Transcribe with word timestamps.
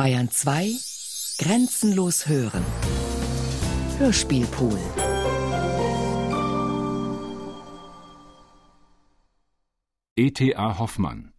Bayern 0.00 0.30
2 0.30 0.76
Grenzenlos 1.40 2.26
hören. 2.26 2.64
Hörspielpool. 3.98 4.78
E.T.A. 10.16 10.78
Hoffmann 10.78 11.34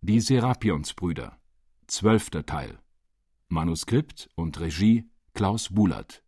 Die 0.00 0.18
Serapionsbrüder 0.18 1.38
Zwölfter 1.86 2.44
Teil 2.44 2.80
Manuskript 3.46 4.28
und 4.34 4.58
Regie 4.58 5.08
Klaus 5.32 5.68
Bulat 5.72 6.24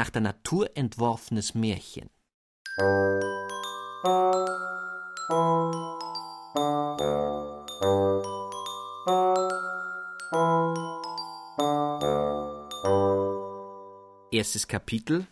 nach 0.00 0.08
der 0.08 0.22
Natur 0.22 0.70
entworfenes 0.78 1.54
Märchen. 1.54 2.08
Erstes 14.32 14.68
Kapitel, 14.68 15.26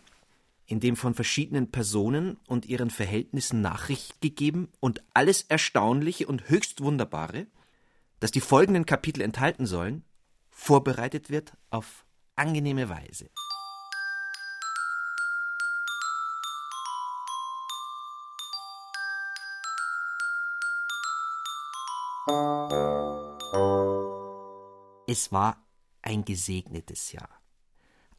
in 0.67 0.79
dem 0.79 0.95
von 0.95 1.15
verschiedenen 1.15 1.71
Personen 1.71 2.37
und 2.45 2.67
ihren 2.67 2.91
Verhältnissen 2.91 3.61
Nachricht 3.61 4.21
gegeben 4.21 4.69
und 4.79 5.01
alles 5.15 5.41
Erstaunliche 5.41 6.27
und 6.27 6.47
höchst 6.47 6.81
Wunderbare, 6.81 7.47
das 8.19 8.29
die 8.29 8.39
folgenden 8.39 8.85
Kapitel 8.85 9.21
enthalten 9.21 9.65
sollen, 9.65 10.03
vorbereitet 10.51 11.31
wird 11.31 11.53
auf 11.71 12.05
angenehme 12.35 12.87
Weise. 12.87 13.31
Es 25.11 25.31
war 25.31 25.65
ein 26.03 26.23
gesegnetes 26.23 27.13
Jahr. 27.13 27.41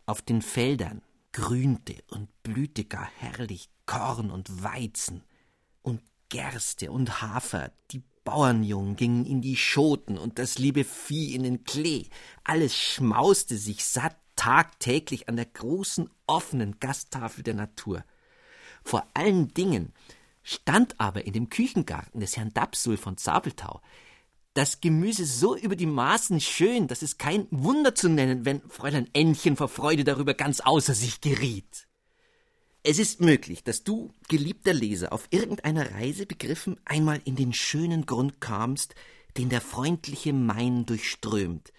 Auf 0.07 0.23
den 0.23 0.43
Feldern 0.43 1.03
grünte 1.31 1.95
und 2.09 2.29
blühte 2.43 2.85
gar 2.85 3.09
herrlich 3.19 3.71
Korn 3.87 4.33
und 4.33 4.65
Weizen 4.65 5.23
und 5.83 6.03
Gerste 6.31 6.91
und 6.91 7.23
Hafer, 7.23 7.71
die 7.93 8.03
Bauernjungen 8.25 8.97
gingen 8.97 9.25
in 9.25 9.41
die 9.41 9.55
Schoten 9.55 10.19
und 10.19 10.41
das 10.41 10.59
liebe 10.59 10.83
Vieh 10.83 11.37
in 11.37 11.45
den 11.45 11.63
Klee. 11.63 12.09
Alles 12.43 12.77
schmauste 12.77 13.57
sich 13.57 13.85
satt 13.85 14.17
tagtäglich 14.35 15.29
an 15.29 15.37
der 15.37 15.47
großen 15.47 16.11
offenen 16.27 16.81
Gasttafel 16.81 17.45
der 17.45 17.55
Natur. 17.55 18.05
Vor 18.83 19.07
allen 19.15 19.55
Dingen 19.55 19.93
stand 20.43 20.99
aber 20.99 21.25
in 21.25 21.35
dem 21.35 21.51
Küchengarten 21.51 22.19
des 22.19 22.37
Herrn 22.37 22.53
Dapsul 22.53 22.97
von 22.97 23.17
Zabeltau 23.17 23.81
das 24.55 24.81
Gemüse 24.81 25.25
so 25.25 25.57
über 25.57 25.77
die 25.77 25.87
Maßen 25.87 26.41
schön, 26.41 26.89
dass 26.89 27.03
es 27.03 27.19
kein 27.19 27.47
Wunder 27.51 27.95
zu 27.95 28.09
nennen, 28.09 28.45
wenn 28.45 28.63
Fräulein 28.69 29.09
Ännchen 29.13 29.57
vor 29.57 29.69
Freude 29.69 30.05
darüber 30.05 30.35
ganz 30.35 30.61
außer 30.61 30.95
sich 30.95 31.21
geriet. 31.21 31.87
Es 32.83 32.99
ist 32.99 33.21
möglich, 33.21 33.63
dass 33.63 33.85
du, 33.85 34.13
geliebter 34.29 34.73
Leser, 34.73 35.13
auf 35.13 35.29
irgendeiner 35.31 35.93
Reise 35.93 36.27
begriffen 36.27 36.81
einmal 36.85 37.21
in 37.25 37.37
den 37.37 37.53
schönen 37.53 38.07
Grund 38.07 38.41
kamst, 38.41 38.95
den 39.37 39.51
der 39.51 39.61
freundliche 39.61 40.33
Main 40.33 40.87
durchströmt. 40.87 41.73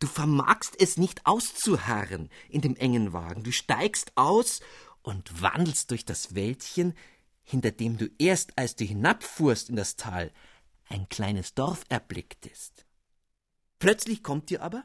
Du 0.00 0.06
vermagst 0.06 0.74
es 0.78 0.96
nicht 0.96 1.26
auszuharren 1.26 2.28
in 2.48 2.60
dem 2.60 2.76
engen 2.76 3.12
Wagen. 3.12 3.42
Du 3.42 3.52
steigst 3.52 4.12
aus 4.16 4.60
und 5.02 5.42
wandelst 5.42 5.90
durch 5.90 6.04
das 6.04 6.34
Wäldchen, 6.34 6.94
hinter 7.42 7.70
dem 7.70 7.96
du 7.96 8.10
erst, 8.18 8.58
als 8.58 8.76
du 8.76 8.84
hinabfuhrst 8.84 9.70
in 9.70 9.76
das 9.76 9.96
Tal, 9.96 10.32
ein 10.88 11.08
kleines 11.08 11.54
Dorf 11.54 11.84
erblicktest. 11.88 12.86
Plötzlich 13.78 14.22
kommt 14.22 14.50
dir 14.50 14.62
aber 14.62 14.84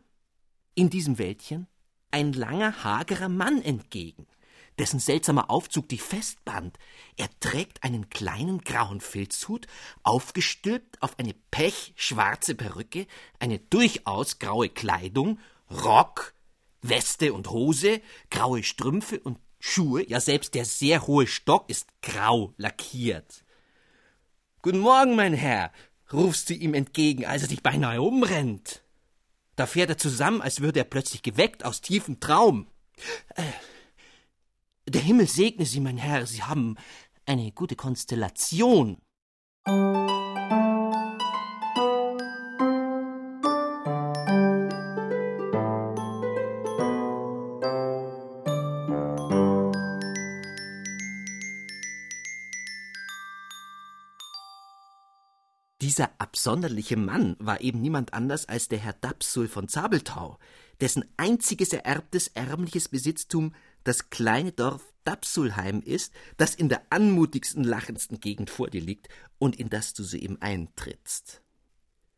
in 0.76 0.90
diesem 0.90 1.18
Wäldchen 1.18 1.68
ein 2.12 2.34
langer, 2.34 2.84
hagerer 2.84 3.30
Mann 3.30 3.62
entgegen, 3.62 4.28
dessen 4.78 5.00
seltsamer 5.00 5.50
Aufzug 5.50 5.90
dich 5.90 6.02
festband. 6.02 6.78
Er 7.18 7.30
trägt 7.40 7.84
einen 7.84 8.10
kleinen 8.10 8.60
grauen 8.60 9.02
Filzhut, 9.02 9.68
aufgestülpt 10.04 11.02
auf 11.02 11.18
eine 11.18 11.34
pechschwarze 11.52 12.56
Perücke, 12.56 13.08
eine 13.40 13.60
durchaus 13.60 14.40
graue 14.40 14.70
Kleidung, 14.70 15.40
Rock, 15.72 16.34
Weste 16.82 17.34
und 17.34 17.50
Hose, 17.50 18.02
graue 18.30 18.64
Strümpfe 18.64 19.20
und 19.20 19.40
Schuhe, 19.60 20.08
ja 20.08 20.20
selbst 20.20 20.56
der 20.56 20.66
sehr 20.66 21.08
hohe 21.08 21.26
Stock 21.26 21.70
ist 21.70 21.88
grau 22.02 22.54
lackiert. 22.58 23.46
Guten 24.62 24.80
Morgen, 24.80 25.16
mein 25.16 25.34
Herr, 25.34 25.72
rufst 26.14 26.50
du 26.50 26.54
ihm 26.54 26.74
entgegen, 26.74 27.26
als 27.26 27.44
er 27.44 27.48
dich 27.50 27.64
beinahe 27.64 28.02
umrennt. 28.02 28.84
Da 29.56 29.66
fährt 29.66 29.90
er 29.90 29.98
zusammen, 29.98 30.42
als 30.42 30.62
würde 30.62 30.80
er 30.80 30.86
plötzlich 30.86 31.22
geweckt 31.22 31.66
aus 31.66 31.82
tiefem 31.82 32.20
Traum. 32.20 32.68
Äh, 33.36 33.44
der 34.88 35.02
Himmel 35.02 35.28
segne 35.28 35.66
Sie, 35.66 35.80
mein 35.80 35.98
Herr, 35.98 36.26
Sie 36.26 36.44
haben 36.44 36.76
eine 37.26 37.52
gute 37.52 37.76
Konstellation. 37.76 38.98
Dieser 55.94 56.10
absonderliche 56.18 56.98
Mann 56.98 57.36
war 57.38 57.62
eben 57.62 57.80
niemand 57.80 58.16
anders 58.16 58.50
als 58.50 58.68
der 58.68 58.80
Herr 58.80 58.94
Dapsul 58.94 59.48
von 59.48 59.68
Zabeltau, 59.68 60.40
dessen 60.82 61.06
einziges 61.18 61.72
ererbtes 61.72 62.30
ärmliches 62.30 62.90
Besitztum 62.90 63.54
das 63.84 64.10
kleine 64.10 64.52
Dorf 64.54 64.92
Dapsulheim 65.04 65.84
ist, 65.84 66.12
das 66.38 66.56
in 66.56 66.68
der 66.68 66.82
anmutigsten, 66.90 67.64
lachendsten 67.64 68.20
Gegend 68.20 68.50
vor 68.50 68.72
dir 68.72 68.82
liegt 68.82 69.08
und 69.38 69.60
in 69.60 69.70
das 69.70 69.94
du 69.94 70.04
soeben 70.04 70.42
eintrittst. 70.42 71.44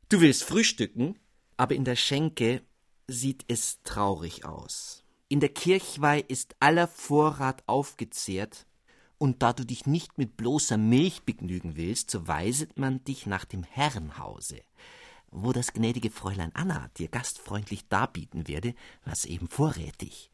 Du 0.08 0.22
willst 0.22 0.46
frühstücken, 0.46 1.20
aber 1.58 1.76
in 1.76 1.84
der 1.84 1.98
Schenke 1.98 2.62
sieht 3.10 3.44
es 3.50 3.82
traurig 3.84 4.46
aus. 4.46 5.04
In 5.28 5.42
der 5.42 5.50
Kirchweih 5.50 6.24
ist 6.26 6.56
aller 6.62 6.88
Vorrat 6.88 7.62
aufgezehrt, 7.66 8.68
und 9.18 9.42
da 9.42 9.54
du 9.54 9.66
dich 9.66 9.86
nicht 9.86 10.18
mit 10.18 10.38
bloßer 10.38 10.78
Milch 10.78 11.24
begnügen 11.24 11.76
willst, 11.76 12.12
so 12.12 12.28
weiset 12.28 12.78
man 12.78 13.04
dich 13.04 13.26
nach 13.26 13.46
dem 13.46 13.64
Herrenhause, 13.64 14.62
wo 15.32 15.52
das 15.52 15.74
gnädige 15.74 16.12
Fräulein 16.12 16.52
Anna 16.54 16.90
dir 16.98 17.08
gastfreundlich 17.08 17.88
darbieten 17.88 18.48
werde, 18.48 18.76
was 19.04 19.26
eben 19.26 19.48
vorrätig. 19.48 20.30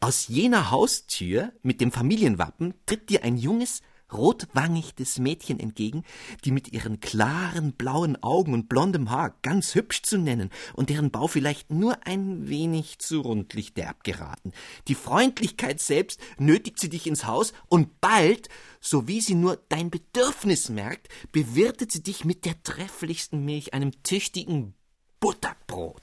Aus 0.00 0.28
jener 0.28 0.70
Haustür 0.70 1.52
mit 1.62 1.80
dem 1.80 1.90
Familienwappen 1.90 2.74
tritt 2.86 3.10
dir 3.10 3.24
ein 3.24 3.36
junges, 3.36 3.82
rotwangichtes 4.12 5.18
Mädchen 5.18 5.60
entgegen, 5.60 6.04
die 6.44 6.50
mit 6.50 6.72
ihren 6.72 7.00
klaren 7.00 7.72
blauen 7.72 8.22
Augen 8.22 8.54
und 8.54 8.68
blondem 8.68 9.10
Haar 9.10 9.34
ganz 9.42 9.74
hübsch 9.74 10.02
zu 10.02 10.18
nennen 10.18 10.50
und 10.74 10.90
deren 10.90 11.10
Bau 11.10 11.26
vielleicht 11.26 11.70
nur 11.70 12.06
ein 12.06 12.48
wenig 12.48 12.98
zu 12.98 13.20
rundlich 13.20 13.74
derb 13.74 14.04
geraten. 14.04 14.52
Die 14.88 14.94
Freundlichkeit 14.94 15.80
selbst 15.80 16.20
nötigt 16.38 16.78
sie 16.78 16.88
dich 16.88 17.06
ins 17.06 17.26
Haus 17.26 17.52
und 17.68 18.00
bald, 18.00 18.48
so 18.80 19.08
wie 19.08 19.20
sie 19.20 19.34
nur 19.34 19.58
dein 19.68 19.90
Bedürfnis 19.90 20.68
merkt, 20.68 21.08
bewirtet 21.32 21.92
sie 21.92 22.02
dich 22.02 22.24
mit 22.24 22.44
der 22.44 22.62
trefflichsten 22.62 23.44
Milch, 23.44 23.74
einem 23.74 24.02
tüchtigen 24.02 24.74
Butterbrot. 25.20 26.02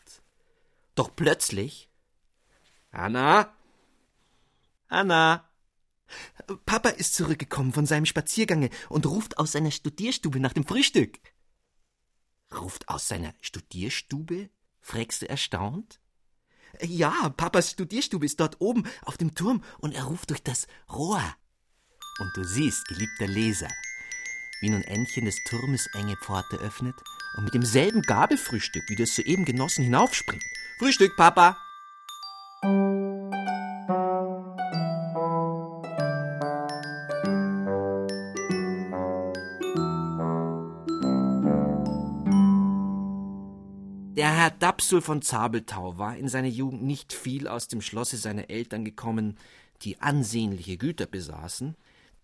Doch 0.95 1.09
plötzlich 1.15 1.89
Anna 2.91 3.53
Anna 4.87 5.43
Papa 6.65 6.89
ist 6.89 7.15
zurückgekommen 7.15 7.73
von 7.73 7.85
seinem 7.85 8.05
Spaziergange 8.05 8.69
und 8.89 9.05
ruft 9.05 9.37
aus 9.37 9.53
seiner 9.53 9.71
Studierstube 9.71 10.39
nach 10.39 10.53
dem 10.53 10.65
Frühstück. 10.65 11.19
Ruft 12.53 12.89
aus 12.89 13.07
seiner 13.07 13.33
Studierstube? 13.41 14.49
fragst 14.81 15.23
du 15.23 15.29
erstaunt. 15.29 15.99
Ja, 16.81 17.29
Papas 17.29 17.71
Studierstube 17.71 18.25
ist 18.25 18.39
dort 18.39 18.59
oben 18.59 18.83
auf 19.01 19.17
dem 19.17 19.33
Turm 19.33 19.63
und 19.79 19.93
er 19.93 20.03
ruft 20.03 20.29
durch 20.29 20.43
das 20.43 20.67
Rohr. 20.91 21.23
Und 22.19 22.31
du 22.35 22.43
siehst, 22.43 22.87
geliebter 22.87 23.27
Leser, 23.27 23.69
wie 24.61 24.69
nun 24.69 24.83
Ännchen 24.83 25.25
des 25.25 25.37
Turmes 25.49 25.87
enge 25.93 26.15
Pforte 26.17 26.57
öffnet 26.57 26.95
und 27.37 27.45
mit 27.45 27.53
demselben 27.53 28.01
Gabelfrühstück, 28.01 28.83
wie 28.87 28.95
du 28.95 29.03
es 29.03 29.15
soeben 29.15 29.45
genossen, 29.45 29.83
hinaufspringt. 29.83 30.43
Frühstück, 30.79 31.15
Papa! 31.15 31.57
Herr 44.45 44.51
Dapsul 44.51 45.01
von 45.01 45.23
Zabeltau 45.23 45.97
war 45.97 46.15
in 46.17 46.29
seiner 46.29 46.47
Jugend 46.47 46.83
nicht 46.83 47.13
viel 47.13 47.47
aus 47.47 47.67
dem 47.67 47.81
Schlosse 47.81 48.17
seiner 48.17 48.51
Eltern 48.51 48.85
gekommen, 48.85 49.39
die 49.81 49.99
ansehnliche 50.01 50.77
Güter 50.77 51.07
besaßen. 51.07 51.75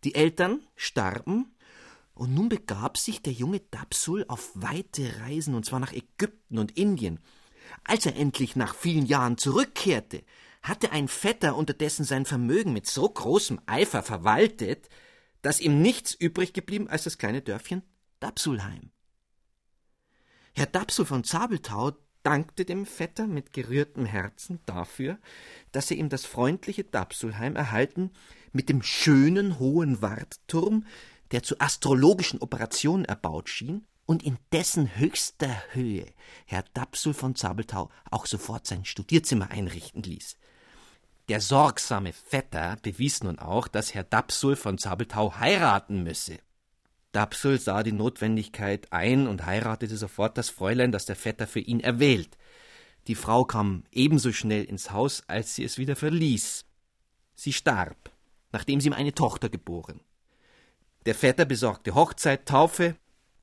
Die 0.04 0.14
Eltern 0.14 0.62
starben, 0.76 1.56
und 2.14 2.36
nun 2.36 2.48
begab 2.48 3.00
sich 3.00 3.24
der 3.24 3.34
junge 3.34 3.62
Dapsul 3.72 4.24
auf 4.28 4.52
weite 4.54 5.12
Reisen, 5.22 5.56
und 5.56 5.66
zwar 5.66 5.80
nach 5.80 5.94
Ägypten 5.94 6.60
und 6.60 6.78
Indien. 6.78 7.20
Als 7.86 8.06
er 8.06 8.16
endlich 8.16 8.56
nach 8.56 8.76
vielen 8.76 9.08
Jahren 9.08 9.40
zurückkehrte, 9.40 10.24
hatte 10.62 10.92
ein 10.92 11.08
Vetter 11.08 11.56
unterdessen 11.56 12.06
sein 12.06 12.28
Vermögen 12.28 12.72
mit 12.72 12.86
so 12.86 13.10
großem 13.10 13.60
Eifer 13.66 14.04
verwaltet, 14.04 14.90
dass 15.42 15.60
ihm 15.60 15.82
nichts 15.82 16.14
übrig 16.14 16.54
geblieben 16.54 16.88
als 16.88 17.06
das 17.06 17.18
kleine 17.18 17.42
Dörfchen 17.42 17.82
Dapsulheim. 18.20 18.92
Herr 20.54 20.68
Dapsul 20.68 21.08
von 21.08 21.24
Zabeltau 21.24 21.94
dankte 22.24 22.66
dem 22.66 22.86
Vetter 22.86 23.28
mit 23.28 23.54
gerührtem 23.54 24.06
Herzen 24.06 24.60
dafür, 24.66 25.18
dass 25.72 25.92
er 25.92 25.98
ihm 25.98 26.10
das 26.10 26.26
freundliche 26.26 26.84
Dapsulheim 26.84 27.56
erhalten 27.56 28.12
mit 28.52 28.70
dem 28.70 28.82
schönen 28.84 29.60
hohen 29.60 30.02
Wartturm, 30.02 30.86
der 31.32 31.44
zu 31.44 31.60
astrologischen 31.60 32.42
Operationen 32.42 33.06
erbaut 33.06 33.50
schien 33.50 33.86
und 34.06 34.24
in 34.24 34.38
dessen 34.52 34.98
höchster 34.98 35.64
Höhe 35.72 36.06
Herr 36.46 36.64
Dapsul 36.74 37.14
von 37.14 37.36
Zabeltau 37.36 37.90
auch 38.10 38.26
sofort 38.26 38.68
sein 38.68 38.84
Studierzimmer 38.86 39.52
einrichten 39.52 40.04
ließ. 40.04 40.38
Der 41.30 41.40
sorgsame 41.40 42.12
Vetter 42.12 42.78
bewies 42.82 43.24
nun 43.24 43.40
auch, 43.40 43.70
dass 43.70 43.94
Herr 43.94 44.04
Dapsul 44.04 44.58
von 44.58 44.78
Zabeltau 44.78 45.36
heiraten 45.40 46.04
müsse. 46.04 46.40
Dapsul 47.12 47.60
sah 47.60 47.84
die 47.84 47.92
Notwendigkeit 47.92 48.88
ein 48.92 49.28
und 49.28 49.46
heiratete 49.46 49.98
sofort 49.98 50.38
das 50.38 50.50
Fräulein, 50.50 50.92
das 50.92 51.06
der 51.06 51.16
Vetter 51.16 51.48
für 51.48 51.60
ihn 51.60 51.82
erwählt. 51.82 52.38
Die 53.08 53.16
Frau 53.16 53.44
kam 53.44 53.84
ebenso 53.92 54.32
schnell 54.32 54.64
ins 54.64 54.92
Haus, 54.92 55.24
als 55.28 55.56
sie 55.56 55.64
es 55.64 55.78
wieder 55.78 55.96
verließ. 55.96 56.66
Sie 57.36 57.54
starb, 57.54 58.12
nachdem 58.52 58.80
sie 58.80 58.88
ihm 58.88 58.94
eine 58.94 59.14
Tochter 59.14 59.50
geboren. 59.50 60.02
Der 61.06 61.16
Vetter 61.16 61.46
besorgte 61.46 61.96
Hochzeit, 61.96 62.46
Taufe 62.46 62.96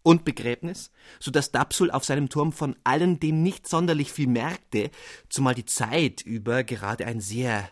und 0.03 0.25
Begräbnis, 0.25 0.91
so 1.19 1.31
dass 1.31 1.51
Dapsul 1.51 1.91
auf 1.91 2.05
seinem 2.05 2.29
Turm 2.29 2.53
von 2.53 2.77
allem 2.85 3.21
dem 3.21 3.43
nicht 3.43 3.69
sonderlich 3.69 4.13
viel 4.13 4.29
merkte, 4.29 4.91
zumal 5.29 5.55
die 5.55 5.67
Zeit 5.67 6.23
über 6.23 6.65
gerade 6.65 7.05
ein 7.05 7.21
sehr 7.21 7.69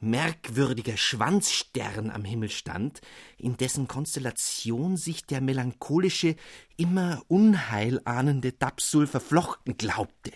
merkwürdiger 0.00 0.96
Schwanzstern 0.96 2.10
am 2.10 2.24
Himmel 2.24 2.50
stand, 2.50 3.00
in 3.36 3.56
dessen 3.56 3.88
Konstellation 3.88 4.96
sich 4.96 5.24
der 5.26 5.40
melancholische, 5.40 6.36
immer 6.76 7.22
unheilahnende 7.28 8.52
Dapsul 8.52 9.06
verflochten 9.06 9.76
glaubte. 9.76 10.32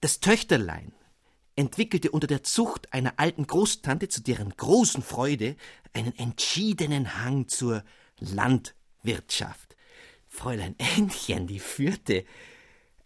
Das 0.00 0.20
Töchterlein 0.20 0.92
entwickelte 1.56 2.10
unter 2.10 2.26
der 2.26 2.42
Zucht 2.42 2.92
einer 2.92 3.14
alten 3.16 3.46
Großtante 3.46 4.08
zu 4.08 4.22
deren 4.22 4.50
großen 4.56 5.02
Freude 5.02 5.56
einen 5.94 6.16
entschiedenen 6.18 7.22
Hang 7.22 7.48
zur 7.48 7.82
Landwirtschaft. 8.18 9.76
Fräulein 10.28 10.74
Ännchen, 10.78 11.46
die 11.46 11.60
führte 11.60 12.24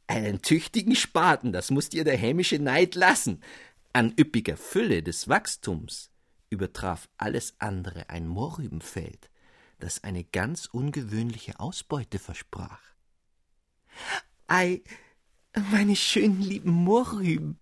einen 0.08 0.43
tüchtigen 0.43 0.96
Spaten, 0.96 1.52
das 1.52 1.70
musste 1.70 1.96
ihr 1.96 2.05
der 2.05 2.16
hämische 2.16 2.58
Neid 2.58 2.96
lassen, 2.96 3.40
an 3.92 4.14
üppiger 4.19 4.56
Fülle 4.56 5.02
des 5.02 5.28
Wachstums 5.28 6.10
übertraf 6.48 7.08
alles 7.16 7.54
andere 7.58 8.08
ein 8.10 8.26
Mohrrübenfeld, 8.26 9.31
das 9.78 10.04
eine 10.04 10.25
ganz 10.25 10.66
ungewöhnliche 10.66 11.58
Ausbeute 11.60 12.19
versprach. 12.19 12.82
Ei, 14.46 14.82
meine 15.70 15.96
schönen 15.96 16.40
lieben 16.40 16.70
Mohrrüben! 16.70 17.58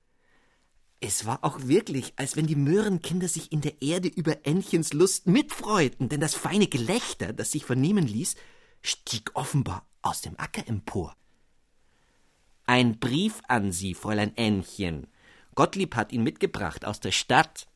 Es 1.00 1.26
war 1.26 1.44
auch 1.44 1.60
wirklich, 1.62 2.12
als 2.16 2.34
wenn 2.36 2.48
die 2.48 2.56
Möhrenkinder 2.56 3.28
sich 3.28 3.52
in 3.52 3.60
der 3.60 3.80
Erde 3.80 4.08
über 4.08 4.44
Ännchens 4.44 4.92
Lust 4.92 5.28
mitfreuten, 5.28 6.08
denn 6.08 6.20
das 6.20 6.34
feine 6.34 6.66
Gelächter, 6.66 7.32
das 7.32 7.52
sich 7.52 7.64
vernehmen 7.64 8.06
ließ, 8.06 8.34
stieg 8.82 9.30
offenbar 9.34 9.88
aus 10.02 10.22
dem 10.22 10.38
Acker 10.38 10.66
empor. 10.66 11.16
Ein 12.64 12.98
Brief 12.98 13.40
an 13.46 13.70
Sie, 13.70 13.94
Fräulein 13.94 14.36
Ännchen, 14.36 15.06
Gottlieb 15.58 15.96
hat 15.96 16.12
ihn 16.12 16.22
mitgebracht 16.22 16.84
aus 16.84 17.00
der 17.00 17.10
Stadt. 17.10 17.66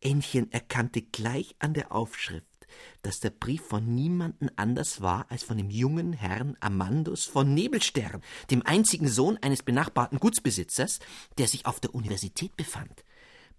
Ännchen 0.00 0.52
erkannte 0.52 1.02
gleich 1.02 1.56
an 1.58 1.74
der 1.74 1.90
Aufschrift, 1.90 2.68
dass 3.02 3.18
der 3.18 3.30
Brief 3.30 3.60
von 3.66 3.92
niemanden 3.92 4.50
anders 4.54 5.00
war 5.00 5.28
als 5.32 5.42
von 5.42 5.56
dem 5.56 5.68
jungen 5.68 6.12
Herrn 6.12 6.56
Amandus 6.60 7.24
von 7.24 7.52
Nebelstern, 7.52 8.22
dem 8.52 8.64
einzigen 8.64 9.08
Sohn 9.08 9.36
eines 9.38 9.64
benachbarten 9.64 10.20
Gutsbesitzers, 10.20 11.00
der 11.36 11.48
sich 11.48 11.66
auf 11.66 11.80
der 11.80 11.92
Universität 11.92 12.56
befand. 12.56 13.02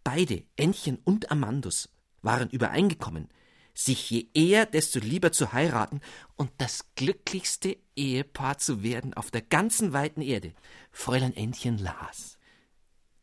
Beide, 0.05 0.45
Ännchen 0.55 0.97
und 1.03 1.29
Amandus, 1.29 1.89
waren 2.21 2.49
übereingekommen, 2.51 3.27
sich 3.73 4.09
je 4.09 4.27
eher, 4.33 4.65
desto 4.65 4.99
lieber 4.99 5.33
zu 5.33 5.51
heiraten 5.51 5.99
und 6.37 6.49
das 6.59 6.85
glücklichste 6.95 7.75
Ehepaar 7.97 8.57
zu 8.57 8.83
werden 8.83 9.13
auf 9.15 9.31
der 9.31 9.41
ganzen 9.41 9.91
weiten 9.91 10.21
Erde. 10.21 10.53
Fräulein 10.93 11.35
Ännchen 11.35 11.77
las. 11.77 12.34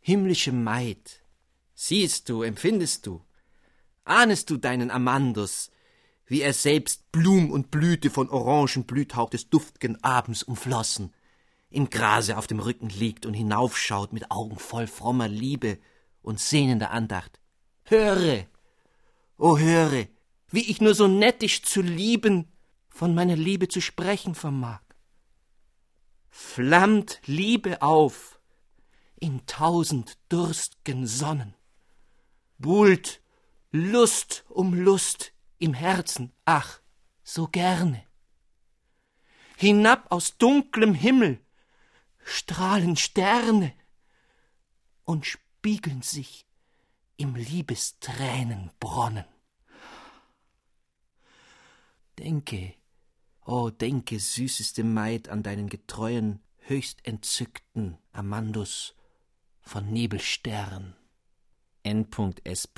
Himmlische 0.05 0.51
Maid, 0.51 1.23
siehst 1.75 2.29
du, 2.29 2.43
empfindest 2.43 3.07
du, 3.07 3.25
ahnest 4.03 4.51
du 4.51 4.57
deinen 4.57 4.91
Amandus, 4.91 5.71
wie 6.27 6.41
er 6.41 6.55
selbst 6.55 7.13
Blum 7.13 7.53
und 7.53 7.71
Blüte 7.71 8.11
von 8.11 8.29
Orangenblüthauch 8.29 9.31
des 9.31 9.49
duft'gen 9.49 10.03
Abends 10.03 10.43
umflossen, 10.43 11.15
im 11.71 11.89
Grase 11.89 12.37
auf 12.37 12.49
dem 12.49 12.59
Rücken 12.59 12.89
liegt 12.89 13.27
und 13.27 13.35
hinaufschaut 13.35 14.13
mit 14.13 14.33
Augen 14.33 14.59
voll 14.59 14.89
frommer 14.89 15.29
Liebe 15.29 15.79
und 16.21 16.41
sehnender 16.41 16.91
Andacht. 16.91 17.41
Höre, 17.85 18.47
o 19.39 19.53
oh 19.53 19.59
höre, 19.59 20.09
wie 20.51 20.69
ich 20.69 20.81
nur 20.81 20.97
so 20.97 21.07
nettisch 21.07 21.63
zu 21.63 21.81
lieben, 21.81 22.49
von 22.89 23.15
meiner 23.15 23.37
Liebe 23.37 23.69
zu 23.69 23.81
sprechen 23.81 24.35
vermag. 24.35 24.81
Flammt 26.29 27.21
Liebe 27.25 27.83
auf, 27.83 28.41
in 29.23 29.47
tausend 29.47 30.19
durst'gen 30.29 31.07
Sonnen. 31.07 31.55
Buhlt 32.59 33.23
Lust 33.71 34.45
um 34.49 34.75
Lust 34.75 35.33
im 35.59 35.75
Herzen, 35.75 36.33
ach, 36.45 36.81
so 37.23 37.47
gerne. 37.47 38.05
Hinab 39.57 40.11
aus 40.11 40.39
dunklem 40.39 40.95
Himmel 40.95 41.39
strahlen 42.25 42.97
Sterne 42.97 43.73
und 45.05 45.25
spiegeln 45.25 46.03
sich 46.03 46.45
im 47.17 47.37
Liebestränenbronnen. 47.37 49.25
Denke, 52.19 52.75
oh, 53.45 53.71
denke, 53.71 54.19
süßeste 54.19 54.83
Maid, 54.83 55.29
an 55.29 55.45
deinen 55.45 55.69
getreuen, 55.69 56.43
höchst 56.59 57.07
entzückten 57.07 57.99
Amandus 58.11 58.97
von 59.63 59.91
Nebelstern. 59.91 60.95
N.S. 61.83 62.69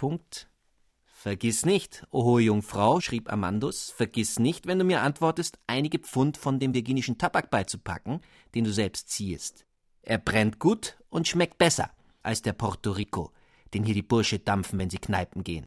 Vergiss 1.25 1.65
nicht, 1.65 2.07
o 2.11 2.25
hohe 2.25 2.43
Jungfrau, 2.43 3.01
schrieb 3.01 3.33
Amandus, 3.33 3.91
vergiss 3.91 4.39
nicht, 4.39 4.67
wenn 4.67 4.79
du 4.79 4.85
mir 4.85 5.01
antwortest, 5.01 5.59
einige 5.67 5.99
Pfund 5.99 6.37
von 6.37 6.61
dem 6.61 6.75
virginischen 6.75 7.17
Tabak 7.17 7.51
beizupacken, 7.51 8.21
den 8.55 8.65
du 8.65 8.73
selbst 8.73 9.09
ziehst. 9.09 9.65
Er 10.03 10.19
brennt 10.19 10.59
gut 10.59 10.99
und 11.09 11.27
schmeckt 11.27 11.57
besser 11.57 11.91
als 12.23 12.43
der 12.43 12.53
Porto 12.53 12.93
Rico, 12.93 13.33
den 13.73 13.85
hier 13.85 13.95
die 13.95 14.03
Bursche 14.03 14.39
dampfen, 14.39 14.79
wenn 14.79 14.91
sie 14.91 14.99
kneipen 14.99 15.45
gehen. 15.45 15.67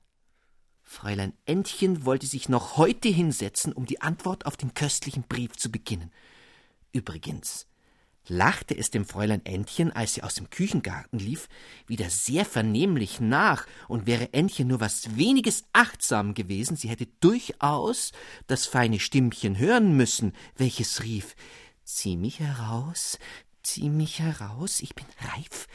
Fräulein 0.84 1.34
Entchen 1.46 2.06
wollte 2.06 2.28
sich 2.28 2.50
noch 2.50 2.78
heute 2.78 3.10
hinsetzen, 3.10 3.74
um 3.74 3.86
die 3.86 4.02
Antwort 4.02 4.46
auf 4.46 4.58
den 4.58 4.74
köstlichen 4.74 5.24
Brief 5.24 5.58
zu 5.58 5.72
beginnen. 5.72 6.12
Übrigens, 6.94 7.68
lachte 8.28 8.78
es 8.78 8.90
dem 8.92 9.06
Fräulein 9.06 9.46
Entchen, 9.46 9.92
als 9.92 10.14
sie 10.14 10.24
aus 10.24 10.36
dem 10.36 10.50
Küchengarten 10.50 11.20
lief, 11.20 11.48
wieder 11.86 12.10
sehr 12.10 12.46
vernehmlich 12.46 13.20
nach, 13.20 13.66
und 13.88 14.08
wäre 14.08 14.34
Entchen 14.34 14.68
nur 14.68 14.80
was 14.80 15.16
weniges 15.18 15.64
achtsam 15.74 16.34
gewesen, 16.34 16.76
sie 16.76 16.90
hätte 16.90 17.08
durchaus 17.20 18.12
das 18.48 18.66
feine 18.66 19.00
Stimmchen 19.00 19.58
hören 19.58 19.96
müssen, 19.96 20.34
welches 20.56 21.04
rief 21.04 21.36
Zieh 21.84 22.18
mich 22.18 22.42
heraus, 22.42 23.18
zieh 23.64 23.90
mich 23.90 24.20
heraus, 24.20 24.82
ich 24.82 24.94
bin 24.94 25.06
reif, 25.22 25.68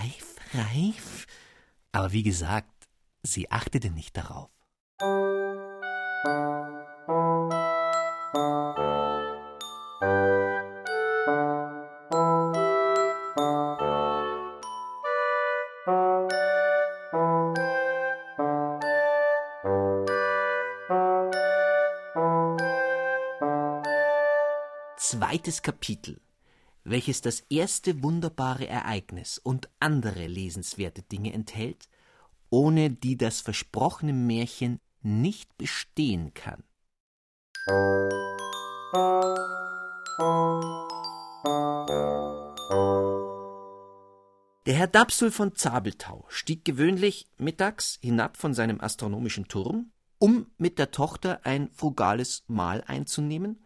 reif, 0.00 0.34
reif. 0.52 1.26
Aber 1.92 2.12
wie 2.12 2.24
gesagt, 2.24 2.72
sie 3.22 3.50
achtete 3.52 3.90
nicht 3.90 4.16
darauf. 4.16 4.50
Zweites 25.20 25.60
Kapitel 25.60 26.18
welches 26.84 27.20
das 27.20 27.40
erste 27.50 28.02
wunderbare 28.02 28.66
Ereignis 28.66 29.36
und 29.36 29.68
andere 29.78 30.26
lesenswerte 30.26 31.02
Dinge 31.02 31.34
enthält, 31.34 31.90
ohne 32.48 32.88
die 32.88 33.18
das 33.18 33.42
versprochene 33.42 34.14
Märchen 34.14 34.80
nicht 35.02 35.58
bestehen 35.58 36.32
kann. 36.32 36.64
Der 44.66 44.74
Herr 44.74 44.86
Dapsul 44.86 45.30
von 45.30 45.54
Zabeltau 45.54 46.24
stieg 46.28 46.64
gewöhnlich 46.64 47.28
mittags 47.36 47.98
hinab 48.00 48.38
von 48.38 48.54
seinem 48.54 48.80
astronomischen 48.80 49.48
Turm, 49.48 49.92
um 50.18 50.46
mit 50.56 50.78
der 50.78 50.92
Tochter 50.92 51.40
ein 51.44 51.70
frugales 51.72 52.42
Mahl 52.46 52.82
einzunehmen, 52.86 53.62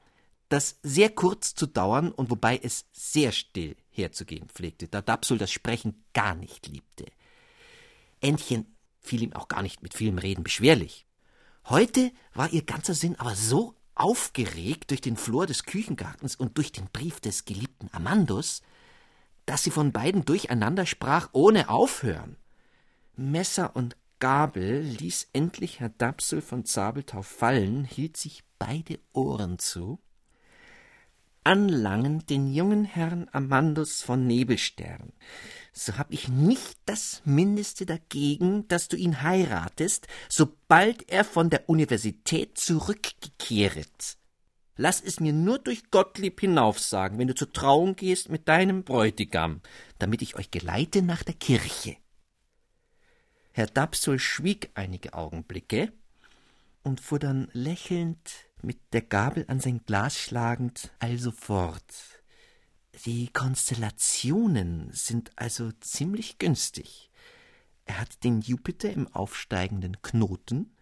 das 0.48 0.78
sehr 0.82 1.10
kurz 1.10 1.54
zu 1.54 1.66
dauern 1.66 2.12
und 2.12 2.30
wobei 2.30 2.58
es 2.62 2.86
sehr 2.92 3.32
still 3.32 3.76
herzugehen 3.90 4.48
pflegte, 4.48 4.88
da 4.88 5.00
Dapsul 5.00 5.38
das 5.38 5.50
Sprechen 5.50 6.04
gar 6.12 6.34
nicht 6.34 6.66
liebte. 6.66 7.06
Entchen 8.20 8.76
fiel 9.00 9.22
ihm 9.22 9.32
auch 9.34 9.48
gar 9.48 9.62
nicht 9.62 9.82
mit 9.82 9.94
vielem 9.94 10.18
Reden 10.18 10.42
beschwerlich. 10.42 11.06
Heute 11.68 12.12
war 12.34 12.52
ihr 12.52 12.62
ganzer 12.62 12.94
Sinn 12.94 13.18
aber 13.18 13.34
so 13.34 13.74
aufgeregt 13.94 14.90
durch 14.90 15.00
den 15.00 15.16
Flor 15.16 15.46
des 15.46 15.64
Küchengartens 15.64 16.36
und 16.36 16.58
durch 16.58 16.72
den 16.72 16.88
Brief 16.92 17.20
des 17.20 17.44
geliebten 17.44 17.88
Amandus, 17.92 18.62
dass 19.46 19.62
sie 19.62 19.70
von 19.70 19.92
beiden 19.92 20.24
durcheinander 20.24 20.86
sprach, 20.86 21.28
ohne 21.32 21.68
aufhören. 21.68 22.36
Messer 23.16 23.76
und 23.76 23.96
Gabel 24.18 24.80
ließ 24.80 25.28
endlich 25.32 25.80
Herr 25.80 25.90
Dapsel 25.90 26.40
von 26.40 26.64
Zabeltau 26.64 27.22
fallen, 27.22 27.84
hielt 27.84 28.16
sich 28.16 28.42
beide 28.58 28.98
Ohren 29.12 29.58
zu, 29.58 30.00
anlangend 31.44 32.30
den 32.30 32.52
jungen 32.52 32.84
Herrn 32.84 33.28
Amandus 33.32 34.02
von 34.02 34.26
Nebelstern, 34.26 35.12
so 35.72 35.98
hab 35.98 36.12
ich 36.12 36.28
nicht 36.28 36.78
das 36.86 37.22
Mindeste 37.24 37.86
dagegen, 37.86 38.66
dass 38.68 38.88
du 38.88 38.96
ihn 38.96 39.22
heiratest, 39.22 40.08
sobald 40.28 41.08
er 41.10 41.24
von 41.24 41.50
der 41.50 41.68
Universität 41.68 42.58
zurückgekehret. 42.58 44.16
Lass 44.76 45.00
es 45.00 45.20
mir 45.20 45.32
nur 45.32 45.58
durch 45.58 45.90
Gottlieb 45.90 46.40
hinaufsagen, 46.40 47.18
wenn 47.18 47.28
du 47.28 47.34
zur 47.34 47.52
Trauung 47.52 47.94
gehst 47.94 48.28
mit 48.28 48.48
deinem 48.48 48.82
Bräutigam, 48.82 49.60
damit 49.98 50.22
ich 50.22 50.36
euch 50.36 50.50
geleite 50.50 51.02
nach 51.02 51.22
der 51.22 51.34
Kirche. 51.34 51.96
Herr 53.52 53.68
Dapsul 53.68 54.18
schwieg 54.18 54.70
einige 54.74 55.14
Augenblicke 55.14 55.92
und 56.82 57.00
fuhr 57.00 57.20
dann 57.20 57.48
lächelnd 57.52 58.32
mit 58.64 58.78
der 58.92 59.02
Gabel 59.02 59.44
an 59.48 59.60
sein 59.60 59.84
Glas 59.86 60.18
schlagend 60.18 60.90
also 60.98 61.30
fort. 61.30 61.82
Die 63.04 63.28
Konstellationen 63.28 64.90
sind 64.92 65.32
also 65.36 65.72
ziemlich 65.80 66.38
günstig. 66.38 67.10
Er 67.84 68.00
hat 68.00 68.24
den 68.24 68.40
Jupiter 68.40 68.92
im 68.92 69.08
aufsteigenden 69.08 70.00
Knoten, 70.00 70.74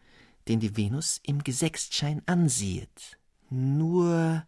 den 0.48 0.60
die 0.60 0.76
Venus 0.76 1.20
im 1.24 1.42
Gesechstschein 1.42 2.22
ansiehet. 2.26 3.18
Nur 3.50 4.46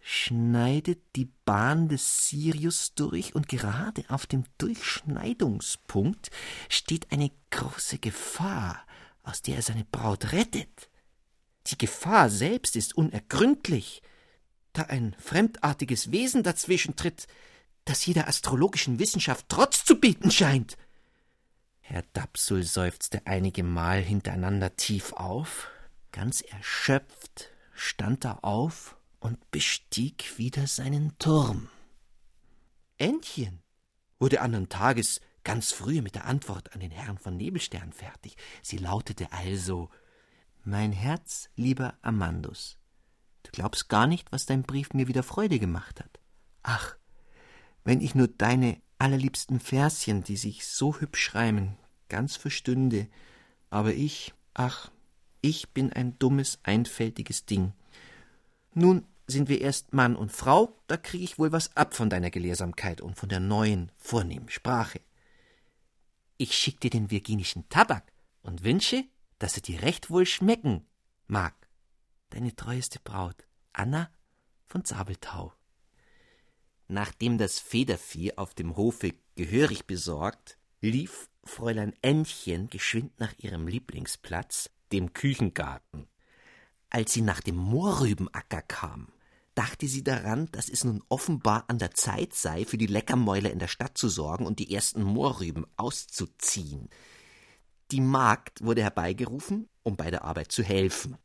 schneidet 0.00 1.00
die 1.16 1.30
Bahn 1.44 1.88
des 1.88 2.28
Sirius 2.28 2.94
durch 2.94 3.34
und 3.34 3.48
gerade 3.48 4.04
auf 4.08 4.26
dem 4.26 4.44
Durchschneidungspunkt 4.58 6.30
steht 6.68 7.10
eine 7.12 7.30
große 7.50 7.98
Gefahr, 7.98 8.86
aus 9.22 9.42
der 9.42 9.56
er 9.56 9.62
seine 9.62 9.84
Braut 9.84 10.32
rettet. 10.32 10.90
Die 11.66 11.78
Gefahr 11.78 12.30
selbst 12.30 12.76
ist 12.76 12.96
unergründlich, 12.96 14.02
da 14.72 14.82
ein 14.82 15.16
fremdartiges 15.18 16.12
Wesen 16.12 16.42
dazwischen 16.42 16.96
tritt, 16.96 17.26
das 17.84 18.04
jeder 18.06 18.28
astrologischen 18.28 18.98
Wissenschaft 18.98 19.46
Trotz 19.48 19.84
zu 19.84 19.98
bieten 19.98 20.30
scheint. 20.30 20.76
Herr 21.80 22.02
Dapsul 22.12 22.62
seufzte 22.64 23.22
einige 23.26 23.62
Mal 23.62 24.02
hintereinander 24.02 24.76
tief 24.76 25.12
auf, 25.12 25.68
ganz 26.12 26.40
erschöpft 26.40 27.50
stand 27.72 28.24
er 28.24 28.44
auf 28.44 28.96
und 29.20 29.50
bestieg 29.50 30.38
wieder 30.38 30.66
seinen 30.66 31.16
Turm. 31.18 31.68
Entchen 32.98 33.62
wurde 34.18 34.40
andern 34.40 34.68
Tages 34.68 35.20
ganz 35.44 35.72
früh 35.72 36.02
mit 36.02 36.14
der 36.14 36.24
Antwort 36.24 36.72
an 36.74 36.80
den 36.80 36.90
Herrn 36.90 37.18
von 37.18 37.36
Nebelstern 37.36 37.92
fertig. 37.92 38.36
Sie 38.62 38.78
lautete 38.78 39.30
also 39.32 39.90
Mein 40.68 40.90
Herz, 40.90 41.48
lieber 41.54 41.94
Amandus, 42.02 42.76
du 43.44 43.52
glaubst 43.52 43.88
gar 43.88 44.08
nicht, 44.08 44.32
was 44.32 44.46
dein 44.46 44.64
Brief 44.64 44.94
mir 44.94 45.06
wieder 45.06 45.22
Freude 45.22 45.60
gemacht 45.60 46.00
hat. 46.00 46.18
Ach, 46.64 46.96
wenn 47.84 48.00
ich 48.00 48.16
nur 48.16 48.26
deine 48.26 48.82
allerliebsten 48.98 49.60
Verschen, 49.60 50.24
die 50.24 50.36
sich 50.36 50.66
so 50.66 50.98
hübsch 50.98 51.36
reimen, 51.36 51.76
ganz 52.08 52.34
verstünde, 52.34 53.06
aber 53.70 53.94
ich, 53.94 54.34
ach, 54.54 54.90
ich 55.40 55.68
bin 55.68 55.92
ein 55.92 56.18
dummes, 56.18 56.58
einfältiges 56.64 57.46
Ding. 57.46 57.72
Nun 58.74 59.06
sind 59.28 59.48
wir 59.48 59.60
erst 59.60 59.92
Mann 59.92 60.16
und 60.16 60.32
Frau, 60.32 60.76
da 60.88 60.96
krieg 60.96 61.22
ich 61.22 61.38
wohl 61.38 61.52
was 61.52 61.76
ab 61.76 61.94
von 61.94 62.10
deiner 62.10 62.30
Gelehrsamkeit 62.30 63.00
und 63.00 63.16
von 63.16 63.28
der 63.28 63.38
neuen, 63.38 63.92
vornehmen 63.98 64.48
Sprache. 64.48 65.00
Ich 66.38 66.56
schick 66.56 66.80
dir 66.80 66.90
den 66.90 67.12
virginischen 67.12 67.68
Tabak 67.68 68.12
und 68.42 68.64
wünsche, 68.64 69.04
dass 69.38 69.56
er 69.56 69.62
dir 69.62 69.82
recht 69.82 70.10
wohl 70.10 70.26
schmecken 70.26 70.86
mag. 71.26 71.54
Deine 72.30 72.54
treueste 72.54 73.00
Braut, 73.00 73.46
Anna 73.72 74.10
von 74.66 74.84
Zabeltau. 74.84 75.52
Nachdem 76.88 77.38
das 77.38 77.58
Federvieh 77.58 78.36
auf 78.36 78.54
dem 78.54 78.76
Hofe 78.76 79.14
gehörig 79.34 79.86
besorgt, 79.86 80.58
lief 80.80 81.28
Fräulein 81.44 81.94
Ännchen 82.02 82.68
geschwind 82.70 83.18
nach 83.18 83.34
ihrem 83.38 83.66
Lieblingsplatz, 83.66 84.70
dem 84.92 85.12
Küchengarten. 85.12 86.06
Als 86.90 87.12
sie 87.12 87.22
nach 87.22 87.40
dem 87.40 87.56
Mohrrübenacker 87.56 88.62
kam, 88.62 89.08
dachte 89.54 89.88
sie 89.88 90.04
daran, 90.04 90.50
dass 90.52 90.68
es 90.68 90.84
nun 90.84 91.02
offenbar 91.08 91.64
an 91.68 91.78
der 91.78 91.92
Zeit 91.92 92.34
sei, 92.34 92.64
für 92.64 92.78
die 92.78 92.86
Leckermäuler 92.86 93.50
in 93.50 93.58
der 93.58 93.68
Stadt 93.68 93.98
zu 93.98 94.08
sorgen 94.08 94.46
und 94.46 94.58
die 94.58 94.72
ersten 94.72 95.02
Mohrrüben 95.02 95.66
auszuziehen. 95.76 96.88
Die 97.92 98.00
Magd 98.00 98.62
wurde 98.62 98.82
herbeigerufen, 98.82 99.68
um 99.82 99.96
bei 99.96 100.10
der 100.10 100.24
Arbeit 100.24 100.50
zu 100.50 100.62
helfen. 100.62 101.16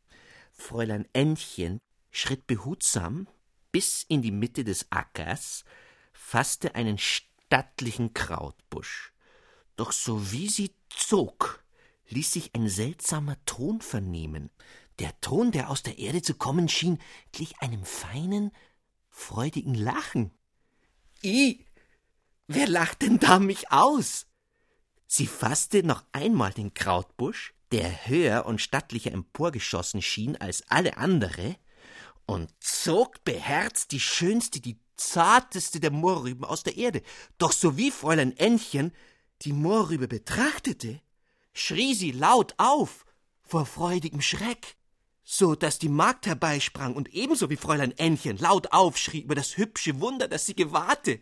Fräulein 0.52 1.08
Ännchen 1.12 1.80
schritt 2.10 2.46
behutsam 2.46 3.26
bis 3.72 4.04
in 4.06 4.22
die 4.22 4.30
Mitte 4.30 4.64
des 4.64 4.86
Ackers, 4.90 5.64
fasste 6.12 6.74
einen 6.74 6.98
stattlichen 6.98 8.14
Krautbusch. 8.14 9.12
Doch 9.76 9.92
sowie 9.92 10.48
sie 10.48 10.74
zog, 10.90 11.64
ließ 12.08 12.32
sich 12.32 12.54
ein 12.54 12.68
seltsamer 12.68 13.42
Ton 13.46 13.80
vernehmen. 13.80 14.50
Der 14.98 15.18
Ton, 15.20 15.50
der 15.50 15.70
aus 15.70 15.82
der 15.82 15.98
Erde 15.98 16.20
zu 16.20 16.34
kommen 16.34 16.68
schien, 16.68 16.98
glich 17.32 17.58
einem 17.60 17.84
feinen, 17.84 18.52
freudigen 19.08 19.74
Lachen. 19.74 20.30
I, 21.24 21.64
wer 22.46 22.68
lacht 22.68 23.02
denn 23.02 23.18
da 23.18 23.38
mich 23.38 23.72
aus? 23.72 24.26
Sie 25.14 25.26
fasste 25.26 25.82
noch 25.82 26.04
einmal 26.12 26.54
den 26.54 26.72
Krautbusch, 26.72 27.52
der 27.70 28.06
höher 28.06 28.46
und 28.46 28.62
stattlicher 28.62 29.12
emporgeschossen 29.12 30.00
schien 30.00 30.38
als 30.38 30.64
alle 30.70 30.96
andere, 30.96 31.56
und 32.24 32.50
zog 32.60 33.22
beherzt 33.22 33.92
die 33.92 34.00
schönste, 34.00 34.58
die 34.58 34.80
zarteste 34.96 35.80
der 35.80 35.90
Mohrrüben 35.90 36.46
aus 36.46 36.62
der 36.62 36.78
Erde. 36.78 37.02
Doch 37.36 37.52
sowie 37.52 37.90
Fräulein 37.90 38.34
Ännchen 38.38 38.90
die 39.42 39.52
Mohrrübe 39.52 40.08
betrachtete, 40.08 41.02
schrie 41.52 41.92
sie 41.92 42.12
laut 42.12 42.54
auf 42.56 43.04
vor 43.42 43.66
freudigem 43.66 44.22
Schreck, 44.22 44.76
so 45.22 45.54
dass 45.54 45.78
die 45.78 45.90
Magd 45.90 46.24
herbeisprang 46.24 46.96
und 46.96 47.12
ebenso 47.12 47.50
wie 47.50 47.58
Fräulein 47.58 47.92
Ännchen 47.98 48.38
laut 48.38 48.72
aufschrie 48.72 49.20
über 49.20 49.34
das 49.34 49.58
hübsche 49.58 50.00
Wunder, 50.00 50.26
das 50.26 50.46
sie 50.46 50.56
gewahrte. 50.56 51.20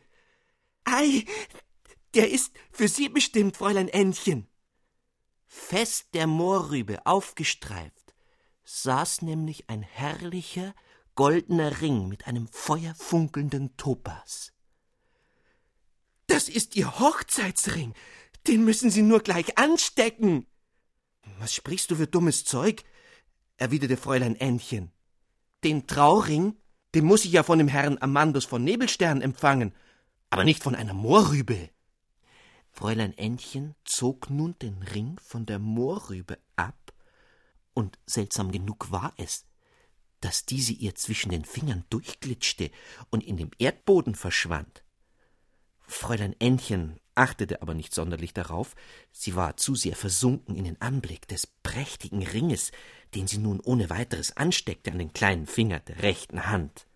Ei, 0.85 1.25
der 2.15 2.31
ist 2.31 2.53
für 2.71 2.89
Sie 2.89 3.09
bestimmt, 3.09 3.57
Fräulein 3.57 3.89
Ännchen. 3.89 4.49
Fest 5.47 6.09
der 6.15 6.27
Mohrrübe 6.27 7.07
aufgestreift, 7.07 8.15
saß 8.65 9.23
nämlich 9.23 9.69
ein 9.69 9.83
herrlicher, 9.83 10.75
goldener 11.15 11.81
Ring 11.81 12.09
mit 12.09 12.27
einem 12.27 12.49
feuerfunkelnden 12.49 13.77
Topas. 13.77 14.53
Das 16.29 16.49
ist 16.49 16.77
Ihr 16.77 17.01
Hochzeitsring, 17.01 17.95
den 18.47 18.65
müssen 18.65 18.91
Sie 18.91 19.03
nur 19.03 19.21
gleich 19.21 19.59
anstecken. 19.59 20.47
Was 21.39 21.53
sprichst 21.53 21.91
du 21.91 21.97
für 21.97 22.07
dummes 22.07 22.45
Zeug? 22.45 22.85
erwiderte 23.57 23.97
Fräulein 23.97 24.37
Ännchen. 24.37 24.93
Den 25.65 25.87
Trauring, 25.87 26.57
den 26.95 27.05
muss 27.05 27.25
ich 27.25 27.33
ja 27.33 27.43
von 27.43 27.59
dem 27.59 27.69
Herrn 27.69 27.99
Amandus 28.01 28.45
von 28.45 28.65
Nebelstern 28.65 29.21
empfangen, 29.21 29.75
aber 30.31 30.45
nicht 30.45 30.63
von 30.63 30.75
einer 30.75 30.95
Mohrrübe. 30.95 31.71
Fräulein 32.81 33.13
Ännchen 33.19 33.75
zog 33.85 34.31
nun 34.31 34.59
den 34.59 34.83
Ring 34.83 35.21
von 35.23 35.45
der 35.45 35.59
Mohrrübe 35.59 36.39
ab, 36.57 36.95
und 37.75 37.99
seltsam 38.07 38.51
genug 38.53 38.91
war 38.91 39.13
es, 39.19 39.45
dass 40.23 40.47
diese 40.47 40.73
ihr 40.73 40.95
zwischen 40.95 41.29
den 41.29 41.45
Fingern 41.45 41.85
durchglitschte 41.91 42.71
und 43.11 43.23
in 43.23 43.37
dem 43.37 43.51
Erdboden 43.59 44.15
verschwand. 44.15 44.83
Fräulein 45.83 46.35
Ännchen 46.39 46.99
achtete 47.15 47.61
aber 47.61 47.75
nicht 47.75 47.95
sonderlich 47.95 48.33
darauf, 48.33 48.75
sie 49.13 49.37
war 49.37 49.59
zu 49.59 49.75
sehr 49.75 49.95
versunken 49.95 50.57
in 50.57 50.65
den 50.65 50.81
Anblick 50.81 51.29
des 51.29 51.47
prächtigen 51.47 52.23
Ringes, 52.23 52.73
den 53.15 53.27
sie 53.27 53.37
nun 53.37 53.61
ohne 53.61 53.91
weiteres 53.91 54.39
ansteckte 54.39 54.91
an 54.91 54.99
den 54.99 55.13
kleinen 55.13 55.47
Finger 55.47 55.81
der 55.81 56.03
rechten 56.03 56.47
Hand. 56.47 56.87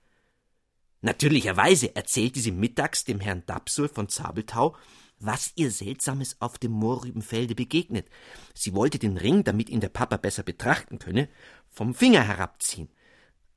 Natürlicherweise 1.03 1.95
erzählte 1.95 2.41
sie 2.41 2.53
mittags 2.53 3.05
dem 3.05 3.21
Herrn 3.21 3.45
Dapsul 3.45 3.91
von 3.91 4.09
Zabeltau, 4.09 4.75
was 5.25 5.53
ihr 5.57 5.71
Seltsames 5.71 6.41
auf 6.41 6.59
dem 6.59 6.73
Mohrrübenfelde 6.73 7.55
begegnet. 7.55 8.09
Sie 8.55 8.75
wollte 8.75 8.99
den 8.99 9.17
Ring, 9.17 9.45
damit 9.45 9.71
ihn 9.71 9.81
der 9.81 9.89
Papa 9.89 10.17
besser 10.17 10.43
betrachten 10.43 10.99
könne, 10.99 11.29
vom 11.71 11.95
Finger 11.95 12.23
herabziehen. 12.23 12.91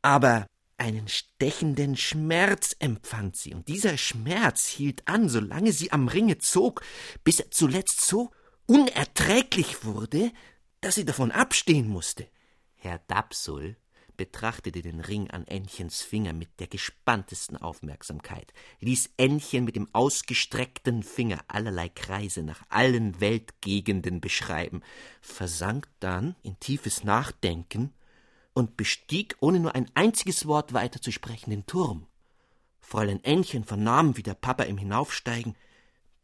Aber 0.02 0.48
einen 0.78 1.08
stechenden 1.08 1.98
Schmerz 1.98 2.76
empfand 2.80 3.36
sie, 3.36 3.54
und 3.54 3.68
dieser 3.68 3.98
Schmerz 3.98 4.68
hielt 4.68 5.08
an, 5.08 5.28
solange 5.28 5.72
sie 5.72 5.92
am 5.92 6.08
Ringe 6.08 6.38
zog, 6.38 6.84
bis 7.24 7.40
er 7.40 7.52
zuletzt 7.52 8.06
so 8.06 8.32
unerträglich 8.68 9.84
wurde, 9.84 10.32
dass 10.82 10.96
sie 10.96 11.06
davon 11.06 11.32
abstehen 11.32 11.88
musste. 11.88 12.28
Herr 12.76 13.00
Dapsul 13.08 13.76
betrachtete 14.18 14.82
den 14.82 15.00
Ring 15.00 15.30
an 15.30 15.46
Ännchens 15.48 16.02
Finger 16.02 16.34
mit 16.34 16.60
der 16.60 16.68
gespanntesten 16.68 17.56
Aufmerksamkeit, 17.56 18.52
ließ 18.82 19.12
Ännchen 19.18 19.64
mit 19.64 19.76
dem 19.76 19.88
ausgestreckten 19.94 21.04
Finger 21.04 21.40
allerlei 21.48 21.90
Kreise 21.90 22.44
nach 22.44 22.64
allen 22.70 23.22
Weltgegenden 23.22 24.20
beschreiben, 24.20 24.82
versank 25.22 25.88
dann 26.00 26.36
in 26.44 26.60
tiefes 26.60 27.04
Nachdenken 27.04 27.94
und 28.54 28.76
bestieg, 28.76 29.38
ohne 29.40 29.60
nur 29.60 29.76
ein 29.76 29.90
einziges 29.94 30.48
Wort 30.48 30.74
weiter 30.74 31.02
zu 31.02 31.12
sprechen, 31.12 31.52
den 31.52 31.68
Turm. 31.68 32.08
Fräulein 32.80 33.24
Ännchen 33.24 33.64
vernahm, 33.64 34.18
wie 34.18 34.24
der 34.24 34.34
Papa 34.34 34.64
im 34.64 34.78
Hinaufsteigen 34.78 35.56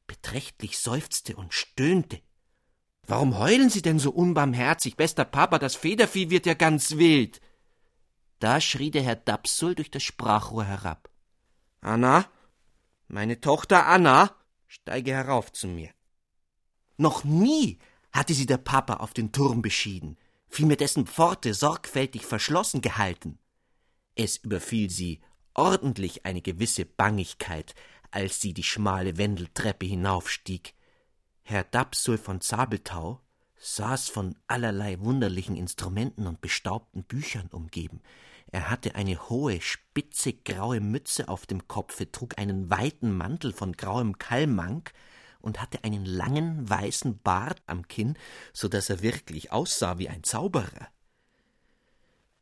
beträchtlich 0.07 0.79
seufzte 0.79 1.35
und 1.35 1.53
stöhnte. 1.53 2.19
Warum 3.05 3.37
heulen 3.37 3.69
Sie 3.69 3.81
denn 3.81 3.99
so 3.99 4.11
unbarmherzig, 4.11 4.95
bester 4.95 5.25
Papa, 5.25 5.59
das 5.59 5.75
Federvieh 5.75 6.29
wird 6.29 6.45
ja 6.45 6.53
ganz 6.53 6.97
wild. 6.97 7.41
Da 8.43 8.59
schrie 8.59 8.91
der 8.91 9.03
Herr 9.03 9.15
Dapsul 9.15 9.73
durch 9.73 9.89
das 9.89 10.03
Sprachrohr 10.03 10.65
herab. 10.65 11.09
Anna, 11.79 12.25
meine 13.07 13.39
Tochter 13.39 13.87
Anna, 13.87 14.35
steige 14.67 15.13
herauf 15.13 15.53
zu 15.53 15.67
mir. 15.67 15.91
Noch 16.97 17.23
nie 17.23 17.79
hatte 18.11 18.33
sie 18.33 18.45
der 18.45 18.57
Papa 18.57 18.95
auf 18.95 19.13
den 19.13 19.31
Turm 19.31 19.61
beschieden 19.61 20.17
vielmehr 20.53 20.77
dessen 20.77 21.07
Pforte 21.07 21.53
sorgfältig 21.53 22.25
verschlossen 22.25 22.81
gehalten. 22.81 23.39
Es 24.15 24.37
überfiel 24.37 24.89
sie 24.89 25.21
ordentlich 25.55 26.25
eine 26.25 26.41
gewisse 26.41 26.85
Bangigkeit, 26.85 27.73
als 28.11 28.39
sie 28.39 28.53
die 28.53 28.63
schmale 28.63 29.17
Wendeltreppe 29.17 29.87
hinaufstieg. 29.87 30.75
Herr 31.41 31.63
Dapsul 31.63 32.19
von 32.19 32.39
Zabeltau 32.39 33.19
saß 33.57 34.09
von 34.09 34.35
allerlei 34.45 34.99
wunderlichen 34.99 35.55
Instrumenten 35.55 36.27
und 36.27 36.41
bestaubten 36.41 37.03
Büchern 37.03 37.47
umgeben. 37.47 38.01
Er 38.53 38.69
hatte 38.69 38.93
eine 38.93 39.29
hohe, 39.29 39.59
spitze, 39.61 40.31
graue 40.31 40.79
Mütze 40.79 41.27
auf 41.27 41.47
dem 41.47 41.67
Kopfe, 41.67 42.11
trug 42.11 42.37
einen 42.37 42.69
weiten 42.69 43.11
Mantel 43.11 43.51
von 43.51 43.73
grauem 43.73 44.19
Kalmank 44.19 44.93
und 45.39 45.59
hatte 45.59 45.83
einen 45.83 46.05
langen 46.05 46.69
weißen 46.69 47.17
Bart 47.23 47.63
am 47.65 47.87
Kinn, 47.87 48.15
so 48.53 48.67
dass 48.67 48.91
er 48.91 49.01
wirklich 49.01 49.51
aussah 49.51 49.97
wie 49.97 50.07
ein 50.07 50.23
Zauberer. 50.23 50.87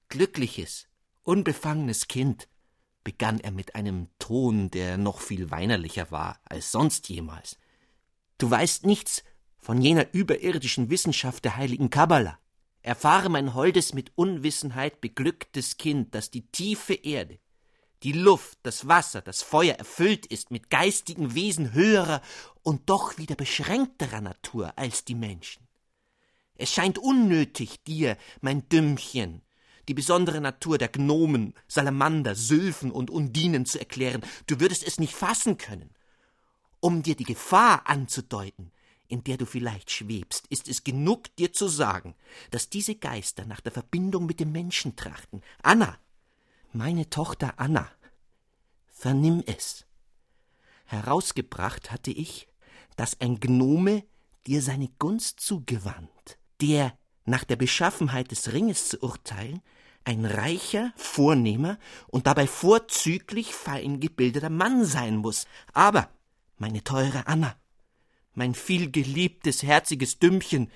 Glückliches, 0.10 0.90
unbefangenes 1.24 2.10
Kind, 2.10 2.50
begann 3.06 3.40
er 3.40 3.52
mit 3.52 3.76
einem 3.76 4.10
Ton, 4.20 4.70
der 4.70 4.98
noch 4.98 5.22
viel 5.22 5.50
weinerlicher 5.50 6.12
war 6.12 6.42
als 6.44 6.74
sonst 6.74 7.08
jemals. 7.08 7.58
Du 8.38 8.52
weißt 8.52 8.86
nichts 8.86 9.24
von 9.60 9.82
jener 9.82 10.14
überirdischen 10.14 10.90
Wissenschaft 10.90 11.46
der 11.46 11.56
heiligen 11.56 11.90
Kabbala. 11.90 12.38
Erfahre 12.82 13.30
mein 13.30 13.54
holdes, 13.54 13.94
mit 13.94 14.12
Unwissenheit 14.16 15.02
beglücktes 15.02 15.78
Kind, 15.78 16.16
dass 16.16 16.32
die 16.32 16.48
tiefe 16.48 16.94
Erde, 16.94 17.40
die 18.04 18.14
Luft, 18.14 18.58
das 18.64 18.88
Wasser, 18.88 19.22
das 19.22 19.44
Feuer 19.44 19.76
erfüllt 19.76 20.26
ist 20.26 20.50
mit 20.50 20.72
geistigen 20.72 21.36
Wesen 21.36 21.74
höherer 21.74 22.22
und 22.64 22.90
doch 22.90 23.18
wieder 23.20 23.36
beschränkterer 23.36 24.22
Natur 24.22 24.74
als 24.78 25.06
die 25.06 25.16
Menschen. 25.16 25.68
Es 26.56 26.72
scheint 26.74 26.98
unnötig, 26.98 27.84
dir, 27.84 28.18
mein 28.42 28.68
Dümmchen, 28.70 29.44
die 29.88 29.94
besondere 29.94 30.42
Natur 30.42 30.78
der 30.78 30.88
Gnomen, 30.88 31.54
Salamander, 31.68 32.36
Sylphen 32.36 32.92
und 32.92 33.10
Undinen 33.10 33.66
zu 33.66 33.80
erklären, 33.80 34.22
du 34.48 34.60
würdest 34.60 34.86
es 34.86 35.00
nicht 35.00 35.16
fassen 35.16 35.58
können. 35.58 35.92
Um 36.80 37.04
dir 37.04 37.16
die 37.16 37.26
Gefahr 37.26 37.88
anzudeuten, 37.88 38.72
in 39.12 39.24
der 39.24 39.38
du 39.38 39.46
vielleicht 39.46 39.92
schwebst, 39.92 40.48
ist 40.48 40.68
es 40.68 40.84
genug, 40.84 41.36
dir 41.36 41.52
zu 41.52 41.68
sagen, 41.68 42.16
dass 42.50 42.70
diese 42.70 42.96
Geister 42.96 43.46
nach 43.46 43.62
der 43.62 43.72
Verbindung 43.72 44.26
mit 44.26 44.40
dem 44.40 44.52
Menschen 44.52 44.96
trachten. 44.96 45.42
Anna, 45.62 45.98
meine 46.72 47.10
Tochter 47.10 47.54
Anna, 47.58 47.90
vernimm 48.88 49.44
es. 49.46 49.86
Herausgebracht 50.86 51.92
hatte 51.92 52.12
ich, 52.12 52.48
dass 52.96 53.20
ein 53.20 53.40
Gnome 53.40 54.04
dir 54.48 54.62
seine 54.62 54.90
Gunst 55.00 55.40
zugewandt, 55.40 56.38
der, 56.62 56.98
nach 57.26 57.44
der 57.44 57.56
Beschaffenheit 57.56 58.32
des 58.32 58.54
Ringes 58.54 58.90
zu 58.90 59.02
urteilen, 59.02 59.62
ein 60.04 60.26
reicher, 60.26 60.94
vornehmer 60.96 61.78
und 62.08 62.28
dabei 62.28 62.48
vorzüglich 62.48 63.54
fein 63.54 64.00
gebildeter 64.00 64.50
Mann 64.50 64.86
sein 64.86 65.18
muss. 65.18 65.46
Aber, 65.74 66.10
meine 66.58 66.84
teure 66.84 67.28
Anna, 67.28 67.56
mein 68.34 68.56
vielgeliebtes, 68.56 69.64
herziges 69.64 70.20
Dümmchen, 70.20 70.72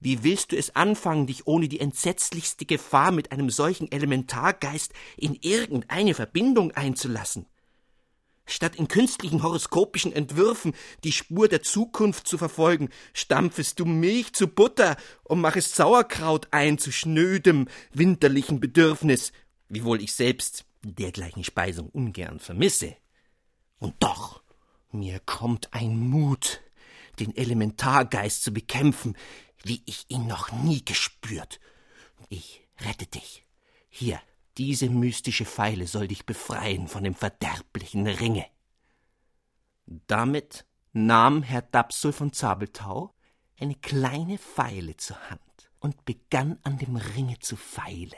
wie 0.00 0.22
willst 0.22 0.52
du 0.52 0.56
es 0.56 0.76
anfangen, 0.76 1.26
dich 1.26 1.46
ohne 1.46 1.68
die 1.68 1.80
entsetzlichste 1.80 2.66
Gefahr 2.66 3.12
mit 3.12 3.32
einem 3.32 3.50
solchen 3.50 3.90
Elementargeist 3.90 4.92
in 5.16 5.34
irgendeine 5.40 6.14
Verbindung 6.14 6.72
einzulassen? 6.72 7.46
Statt 8.48 8.76
in 8.76 8.86
künstlichen 8.86 9.42
horoskopischen 9.42 10.12
Entwürfen 10.12 10.74
die 11.02 11.10
Spur 11.10 11.48
der 11.48 11.62
Zukunft 11.62 12.28
zu 12.28 12.38
verfolgen, 12.38 12.90
stampfest 13.12 13.80
du 13.80 13.84
Milch 13.84 14.34
zu 14.34 14.46
Butter 14.46 14.96
und 15.24 15.40
machest 15.40 15.74
Sauerkraut 15.74 16.48
ein 16.52 16.78
zu 16.78 16.92
schnödem, 16.92 17.66
winterlichen 17.92 18.60
Bedürfnis, 18.60 19.32
wiewohl 19.68 20.00
ich 20.00 20.12
selbst 20.12 20.64
dergleichen 20.84 21.42
Speisung 21.42 21.88
ungern 21.88 22.38
vermisse. 22.38 22.96
Und 23.78 23.94
doch, 23.98 24.42
mir 24.92 25.18
kommt 25.26 25.74
ein 25.74 25.98
Mut, 25.98 26.62
den 27.16 27.36
Elementargeist 27.36 28.42
zu 28.42 28.52
bekämpfen, 28.52 29.16
wie 29.62 29.82
ich 29.86 30.04
ihn 30.08 30.26
noch 30.26 30.52
nie 30.52 30.84
gespürt. 30.84 31.60
Ich 32.28 32.62
rette 32.80 33.06
dich. 33.06 33.44
Hier, 33.88 34.20
diese 34.58 34.88
mystische 34.88 35.44
Feile 35.44 35.86
soll 35.86 36.08
dich 36.08 36.26
befreien 36.26 36.88
von 36.88 37.04
dem 37.04 37.14
verderblichen 37.14 38.06
Ringe. 38.06 38.46
Damit 39.86 40.66
nahm 40.92 41.42
Herr 41.42 41.62
Dapsul 41.62 42.12
von 42.12 42.32
Zabeltau 42.32 43.14
eine 43.58 43.74
kleine 43.74 44.38
Feile 44.38 44.96
zur 44.96 45.18
Hand 45.30 45.70
und 45.80 46.04
begann 46.04 46.58
an 46.62 46.78
dem 46.78 46.96
Ringe 46.96 47.38
zu 47.38 47.56
feilen. 47.56 48.12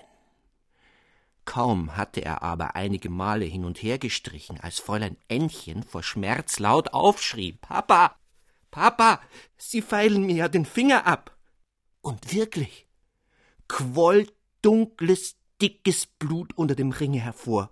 Kaum 1.45 1.97
hatte 1.97 2.23
er 2.23 2.43
aber 2.43 2.77
einige 2.77 3.09
Male 3.09 3.47
hin 3.47 3.65
und 3.65 3.83
her 3.83 3.99
gestrichen, 3.99 4.61
als 4.61 4.79
Fräulein 4.79 5.17
Ännchen 5.29 5.83
vor 5.83 6.03
Schmerz 6.03 6.59
laut 6.59 6.93
aufschrie 6.93 7.53
Papa. 7.53 8.17
Papa, 8.71 9.21
Sie 9.57 9.83
feilen 9.83 10.25
mir 10.27 10.37
ja 10.37 10.49
den 10.49 10.65
Finger 10.65 11.07
ab. 11.07 11.37
Und 12.01 12.33
wirklich 12.33 12.89
quoll 13.69 14.27
dunkles, 14.63 15.37
dickes 15.61 16.07
Blut 16.07 16.57
unter 16.57 16.75
dem 16.75 16.91
Ringe 16.91 17.21
hervor. 17.21 17.71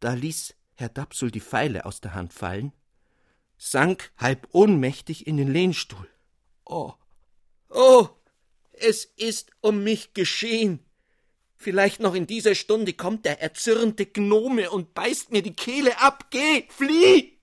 Da 0.00 0.14
ließ 0.14 0.54
Herr 0.74 0.88
Dapsul 0.88 1.30
die 1.30 1.40
Pfeile 1.40 1.84
aus 1.84 2.00
der 2.00 2.14
Hand 2.14 2.32
fallen, 2.32 2.72
sank 3.56 4.12
halb 4.16 4.48
ohnmächtig 4.52 5.26
in 5.26 5.36
den 5.36 5.52
Lehnstuhl. 5.52 6.08
Oh, 6.64 6.94
oh, 7.68 8.08
es 8.72 9.04
ist 9.04 9.50
um 9.60 9.84
mich 9.84 10.14
geschehen. 10.14 10.80
Vielleicht 11.56 12.00
noch 12.00 12.14
in 12.14 12.26
dieser 12.26 12.54
Stunde 12.54 12.94
kommt 12.94 13.26
der 13.26 13.42
erzürnte 13.42 14.06
Gnome 14.06 14.70
und 14.70 14.94
beißt 14.94 15.30
mir 15.30 15.42
die 15.42 15.52
Kehle 15.52 16.00
ab. 16.00 16.30
Geh, 16.30 16.64
flieh! 16.70 17.38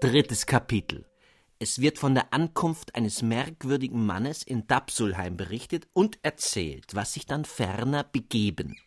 Drittes 0.00 0.46
Kapitel. 0.46 1.04
Es 1.58 1.78
wird 1.82 1.98
von 1.98 2.14
der 2.14 2.32
Ankunft 2.32 2.94
eines 2.94 3.20
merkwürdigen 3.20 4.06
Mannes 4.06 4.42
in 4.42 4.66
Dapsulheim 4.66 5.36
berichtet 5.36 5.88
und 5.92 6.18
erzählt, 6.22 6.94
was 6.94 7.12
sich 7.12 7.26
dann 7.26 7.44
ferner 7.44 8.02
begeben. 8.04 8.78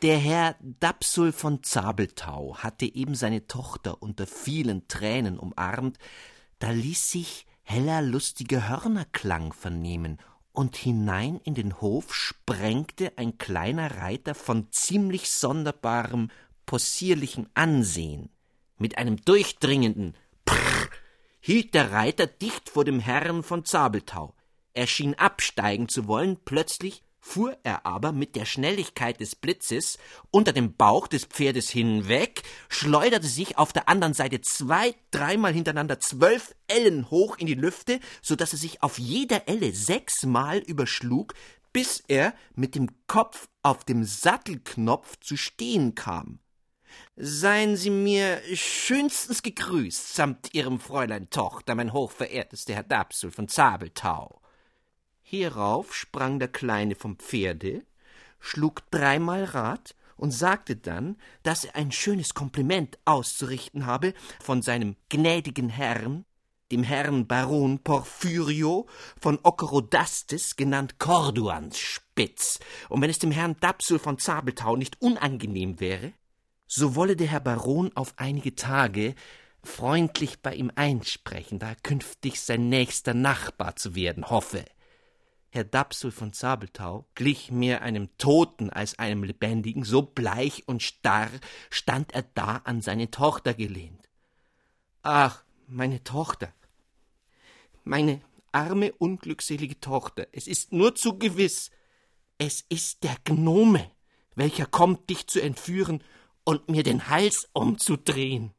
Der 0.00 0.16
Herr 0.16 0.56
Dapsul 0.80 1.32
von 1.32 1.62
Zabeltau 1.62 2.56
hatte 2.56 2.86
eben 2.86 3.14
seine 3.14 3.46
Tochter 3.46 4.00
unter 4.00 4.26
vielen 4.26 4.88
Tränen 4.88 5.38
umarmt, 5.38 5.98
da 6.58 6.70
ließ 6.70 7.10
sich 7.10 7.44
heller 7.72 8.02
lustiger 8.02 8.68
Hörnerklang 8.68 9.54
vernehmen, 9.54 10.18
und 10.52 10.76
hinein 10.76 11.40
in 11.44 11.54
den 11.54 11.80
Hof 11.80 12.14
sprengte 12.14 13.16
ein 13.16 13.38
kleiner 13.38 13.96
Reiter 13.96 14.34
von 14.34 14.70
ziemlich 14.70 15.30
sonderbarem, 15.30 16.30
possierlichem 16.66 17.46
Ansehen. 17.54 18.28
Mit 18.76 18.98
einem 18.98 19.16
durchdringenden 19.24 20.14
Prrr 20.44 20.90
hielt 21.40 21.72
der 21.72 21.92
Reiter 21.92 22.26
dicht 22.26 22.68
vor 22.68 22.84
dem 22.84 23.00
Herrn 23.00 23.42
von 23.42 23.64
Zabeltau. 23.64 24.34
Er 24.74 24.86
schien 24.86 25.14
absteigen 25.14 25.88
zu 25.88 26.06
wollen, 26.06 26.36
plötzlich 26.44 27.02
fuhr 27.22 27.56
er 27.62 27.86
aber 27.86 28.12
mit 28.12 28.36
der 28.36 28.44
Schnelligkeit 28.44 29.20
des 29.20 29.36
Blitzes 29.36 29.96
unter 30.30 30.52
dem 30.52 30.74
Bauch 30.74 31.06
des 31.06 31.24
Pferdes 31.24 31.70
hinweg, 31.70 32.42
schleuderte 32.68 33.28
sich 33.28 33.56
auf 33.56 33.72
der 33.72 33.88
anderen 33.88 34.12
Seite 34.12 34.40
zwei, 34.42 34.94
dreimal 35.12 35.54
hintereinander 35.54 36.00
zwölf 36.00 36.54
Ellen 36.66 37.08
hoch 37.10 37.38
in 37.38 37.46
die 37.46 37.54
Lüfte, 37.54 38.00
so 38.20 38.36
dass 38.36 38.52
er 38.52 38.58
sich 38.58 38.82
auf 38.82 38.98
jeder 38.98 39.48
Elle 39.48 39.72
sechsmal 39.72 40.58
überschlug, 40.58 41.34
bis 41.72 42.02
er 42.08 42.34
mit 42.54 42.74
dem 42.74 42.90
Kopf 43.06 43.48
auf 43.62 43.84
dem 43.84 44.04
Sattelknopf 44.04 45.18
zu 45.20 45.36
stehen 45.36 45.94
kam. 45.94 46.40
Seien 47.16 47.76
Sie 47.76 47.90
mir 47.90 48.42
schönstens 48.52 49.42
gegrüßt, 49.42 50.14
samt 50.14 50.52
Ihrem 50.54 50.80
Fräulein 50.80 51.30
Tochter, 51.30 51.74
mein 51.74 51.92
hochverehrtester 51.92 52.74
Herr 52.74 52.82
Dapsul 52.82 53.30
von 53.30 53.48
Zabeltau. 53.48 54.41
Hierauf 55.34 55.94
sprang 55.94 56.38
der 56.38 56.48
Kleine 56.48 56.94
vom 56.94 57.16
Pferde, 57.16 57.86
schlug 58.38 58.82
dreimal 58.90 59.44
Rad 59.44 59.94
und 60.18 60.30
sagte 60.30 60.76
dann, 60.76 61.16
dass 61.42 61.64
er 61.64 61.74
ein 61.74 61.90
schönes 61.90 62.34
Kompliment 62.34 62.98
auszurichten 63.06 63.86
habe 63.86 64.12
von 64.42 64.60
seinem 64.60 64.94
gnädigen 65.08 65.70
Herrn, 65.70 66.26
dem 66.70 66.82
Herrn 66.82 67.26
Baron 67.26 67.78
Porphyrio 67.78 68.86
von 69.18 69.38
Okerodastes, 69.42 70.56
genannt 70.56 70.98
Corduans 70.98 71.78
Spitz, 71.78 72.60
und 72.90 73.00
wenn 73.00 73.08
es 73.08 73.18
dem 73.18 73.30
Herrn 73.30 73.56
Dapsul 73.58 73.98
von 73.98 74.18
Zabeltau 74.18 74.76
nicht 74.76 75.00
unangenehm 75.00 75.80
wäre, 75.80 76.12
so 76.66 76.94
wolle 76.94 77.16
der 77.16 77.28
Herr 77.28 77.40
Baron 77.40 77.90
auf 77.94 78.12
einige 78.18 78.54
Tage 78.54 79.14
freundlich 79.64 80.42
bei 80.42 80.54
ihm 80.54 80.70
einsprechen, 80.74 81.58
da 81.58 81.70
er 81.70 81.76
künftig 81.76 82.38
sein 82.38 82.68
nächster 82.68 83.14
Nachbar 83.14 83.76
zu 83.76 83.94
werden 83.94 84.28
hoffe. 84.28 84.66
Herr 85.54 85.64
Dapsul 85.64 86.12
von 86.12 86.32
Zabeltau 86.32 87.04
glich 87.14 87.50
mehr 87.50 87.82
einem 87.82 88.08
Toten 88.16 88.70
als 88.70 88.98
einem 88.98 89.22
Lebendigen, 89.22 89.84
so 89.84 90.00
bleich 90.00 90.66
und 90.66 90.82
starr 90.82 91.28
stand 91.68 92.14
er 92.14 92.22
da 92.22 92.62
an 92.64 92.80
seine 92.80 93.10
Tochter 93.10 93.52
gelehnt. 93.52 94.08
Ach, 95.02 95.44
meine 95.66 96.02
Tochter, 96.04 96.54
meine 97.84 98.22
arme, 98.50 98.92
unglückselige 98.92 99.78
Tochter, 99.78 100.26
es 100.32 100.46
ist 100.46 100.72
nur 100.72 100.94
zu 100.94 101.18
gewiss, 101.18 101.70
es 102.38 102.64
ist 102.70 103.04
der 103.04 103.16
Gnome, 103.24 103.90
welcher 104.34 104.64
kommt, 104.64 105.10
dich 105.10 105.26
zu 105.26 105.42
entführen 105.42 106.02
und 106.44 106.70
mir 106.70 106.82
den 106.82 107.10
Hals 107.10 107.50
umzudrehen. 107.52 108.54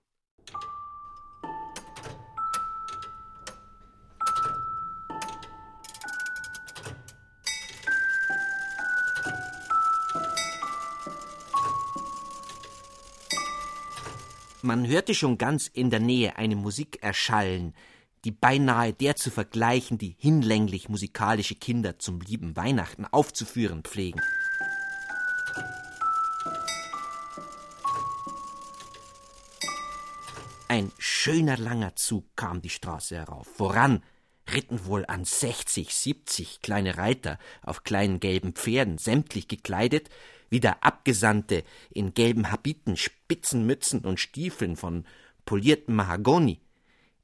Man 14.65 14.87
hörte 14.87 15.13
schon 15.13 15.37
ganz 15.37 15.67
in 15.67 15.89
der 15.89 15.99
Nähe 15.99 16.37
eine 16.37 16.55
Musik 16.55 17.03
erschallen, 17.03 17.75
die 18.23 18.31
beinahe 18.31 18.93
der 18.93 19.17
zu 19.17 19.29
vergleichen, 19.29 19.97
die 19.97 20.15
hinlänglich 20.17 20.87
musikalische 20.87 21.55
Kinder 21.55 21.99
zum 21.99 22.21
lieben 22.21 22.55
Weihnachten 22.55 23.03
aufzuführen 23.03 23.83
pflegen. 23.83 24.21
Ein 30.69 30.93
schöner 30.97 31.57
langer 31.57 31.97
Zug 31.97 32.23
kam 32.37 32.61
die 32.61 32.69
Straße 32.69 33.17
herauf. 33.17 33.47
Voran 33.57 34.01
ritten 34.49 34.85
wohl 34.85 35.05
an 35.05 35.25
sechzig, 35.25 35.93
siebzig 35.93 36.61
kleine 36.61 36.95
Reiter 36.97 37.37
auf 37.63 37.83
kleinen 37.83 38.21
gelben 38.21 38.53
Pferden, 38.53 38.97
sämtlich 38.97 39.49
gekleidet, 39.49 40.09
wie 40.53 40.59
der 40.59 40.83
Abgesandte 40.83 41.63
in 41.89 42.13
gelben 42.13 42.51
Habiten, 42.51 42.95
spitzen 42.95 43.65
Mützen 43.65 44.01
und 44.01 44.19
Stiefeln 44.19 44.75
von 44.75 45.03
poliertem 45.45 45.95
Mahagoni. 45.95 46.61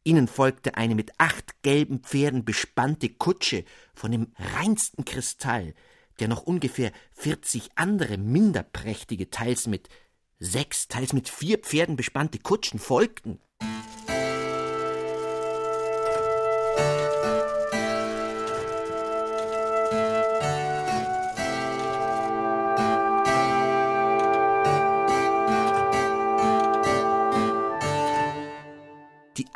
Ihnen 0.03 0.27
folgte 0.27 0.77
eine 0.77 0.95
mit 0.95 1.11
acht 1.19 1.61
gelben 1.61 1.99
Pferden 1.99 2.43
bespannte 2.43 3.07
Kutsche 3.07 3.65
von 3.93 4.11
dem 4.11 4.33
reinsten 4.55 5.05
Kristall, 5.05 5.75
der 6.19 6.27
noch 6.27 6.41
ungefähr 6.41 6.91
vierzig 7.11 7.69
andere 7.75 8.17
minder 8.17 8.63
prächtige, 8.63 9.29
teils 9.29 9.67
mit 9.67 9.89
sechs, 10.39 10.87
teils 10.87 11.13
mit 11.13 11.29
vier 11.29 11.59
Pferden 11.59 11.97
bespannte 11.97 12.39
Kutschen 12.39 12.79
folgten. 12.79 13.39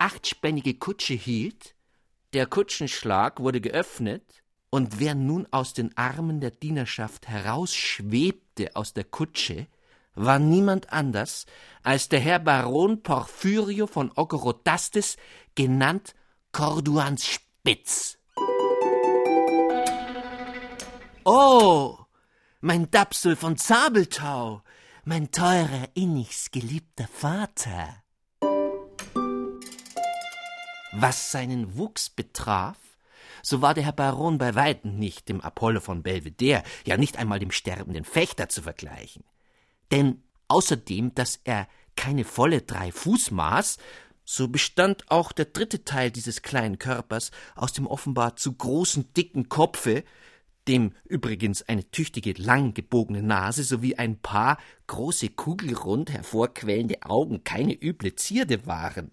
Achtspännige 0.03 0.73
Kutsche 0.73 1.13
hielt, 1.13 1.75
der 2.33 2.45
Kutschenschlag 2.45 3.39
wurde 3.39 3.61
geöffnet, 3.61 4.43
und 4.69 4.99
wer 4.99 5.15
nun 5.15 5.47
aus 5.51 5.73
den 5.73 5.95
Armen 5.97 6.41
der 6.41 6.51
Dienerschaft 6.51 7.29
herausschwebte 7.29 8.75
aus 8.75 8.93
der 8.93 9.05
Kutsche, 9.05 9.67
war 10.13 10.39
niemand 10.39 10.91
anders 10.91 11.45
als 11.83 12.09
der 12.09 12.19
Herr 12.19 12.39
Baron 12.39 13.01
Porphyrio 13.01 13.87
von 13.87 14.11
Ogorodastes, 14.13 15.15
genannt 15.55 16.15
Corduans 16.51 17.25
Spitz. 17.25 18.17
Oh, 21.23 21.97
mein 22.59 22.91
Dapsul 22.91 23.37
von 23.37 23.55
Zabeltau, 23.55 24.63
mein 25.05 25.31
teurer, 25.31 25.87
innigst 25.93 26.51
geliebter 26.51 27.07
Vater. 27.07 28.02
Was 30.95 31.31
seinen 31.31 31.75
Wuchs 31.75 32.11
betraf, 32.11 32.77
so 33.41 33.63
war 33.63 33.73
der 33.73 33.83
Herr 33.83 33.93
Baron 33.93 34.37
bei 34.37 34.53
weitem 34.53 34.99
nicht 34.99 35.27
dem 35.27 35.41
Apollo 35.41 35.81
von 35.81 36.03
Belvedere, 36.03 36.61
ja 36.85 36.97
nicht 36.97 37.17
einmal 37.17 37.39
dem 37.39 37.49
sterbenden 37.49 38.05
Fechter 38.05 38.47
zu 38.47 38.61
vergleichen. 38.61 39.23
Denn 39.91 40.21
außerdem, 40.49 41.15
dass 41.15 41.39
er 41.43 41.67
keine 41.95 42.23
volle 42.23 42.61
drei 42.61 42.91
Fuß 42.91 43.31
maß, 43.31 43.77
so 44.23 44.47
bestand 44.47 45.09
auch 45.09 45.31
der 45.31 45.45
dritte 45.45 45.83
Teil 45.83 46.11
dieses 46.11 46.43
kleinen 46.43 46.77
Körpers 46.77 47.31
aus 47.55 47.73
dem 47.73 47.87
offenbar 47.87 48.35
zu 48.35 48.53
großen, 48.53 49.13
dicken 49.13 49.49
Kopfe, 49.49 50.03
dem 50.67 50.93
übrigens 51.05 51.63
eine 51.63 51.89
tüchtige, 51.89 52.33
lang 52.39 52.75
gebogene 52.75 53.23
Nase 53.23 53.63
sowie 53.63 53.95
ein 53.95 54.19
paar 54.19 54.59
große, 54.85 55.29
kugelrund 55.29 56.11
hervorquellende 56.11 57.01
Augen 57.01 57.43
keine 57.43 57.73
üble 57.73 58.15
Zierde 58.15 58.67
waren. 58.67 59.11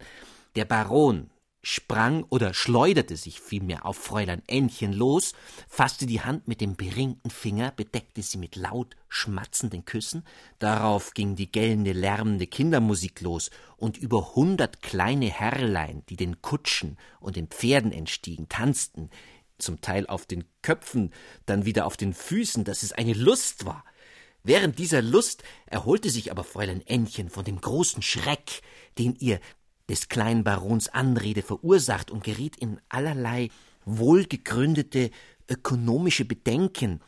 Der 0.57 0.67
Baron, 0.67 1.31
sprang 1.63 2.25
oder 2.31 2.55
schleuderte 2.55 3.17
sich 3.17 3.41
vielmehr 3.41 3.85
auf 3.85 3.97
Fräulein 3.97 4.43
Ännchen 4.47 4.93
los, 4.93 5.35
fasste 5.69 6.07
die 6.07 6.23
Hand 6.23 6.49
mit 6.49 6.61
dem 6.61 6.77
beringten 6.77 7.31
Finger, 7.31 7.73
bedeckte 7.73 8.23
sie 8.23 8.39
mit 8.39 8.57
laut 8.57 8.97
schmatzenden 9.09 9.85
Küssen, 9.85 10.25
darauf 10.59 11.13
ging 11.13 11.37
die 11.37 11.51
gellende, 11.53 11.93
lärmende 11.93 12.47
Kindermusik 12.47 13.21
los, 13.21 13.51
und 13.77 13.99
über 13.99 14.35
hundert 14.35 14.83
kleine 14.83 15.27
Herrlein, 15.27 16.03
die 16.09 16.17
den 16.17 16.41
Kutschen 16.41 16.97
und 17.21 17.37
den 17.37 17.49
Pferden 17.49 17.93
entstiegen, 17.93 18.49
tanzten, 18.49 19.11
zum 19.59 19.83
Teil 19.83 20.07
auf 20.07 20.25
den 20.25 20.45
Köpfen, 20.63 21.13
dann 21.45 21.67
wieder 21.67 21.87
auf 21.87 21.99
den 21.99 22.15
Füßen, 22.15 22.65
dass 22.65 22.83
es 22.83 22.93
eine 22.93 23.13
Lust 23.13 23.67
war. 23.67 23.85
Während 24.43 24.79
dieser 24.79 25.03
Lust 25.03 25.43
erholte 25.67 26.09
sich 26.09 26.31
aber 26.31 26.45
Fräulein 26.45 26.81
Ännchen 26.87 27.29
von 27.29 27.45
dem 27.45 27.61
großen 27.61 28.01
Schreck, 28.01 28.63
den 28.99 29.15
ihr 29.17 29.39
des 29.91 30.09
kleinen 30.09 30.45
Barons 30.45 30.89
Anrede 30.89 31.43
verursacht 31.43 32.13
und 32.13 32.23
geriet 32.23 32.57
in 32.57 32.81
allerlei 32.89 33.49
wohlgegründete 33.85 35.11
ökonomische 35.49 36.25
Bedenken. 36.25 37.01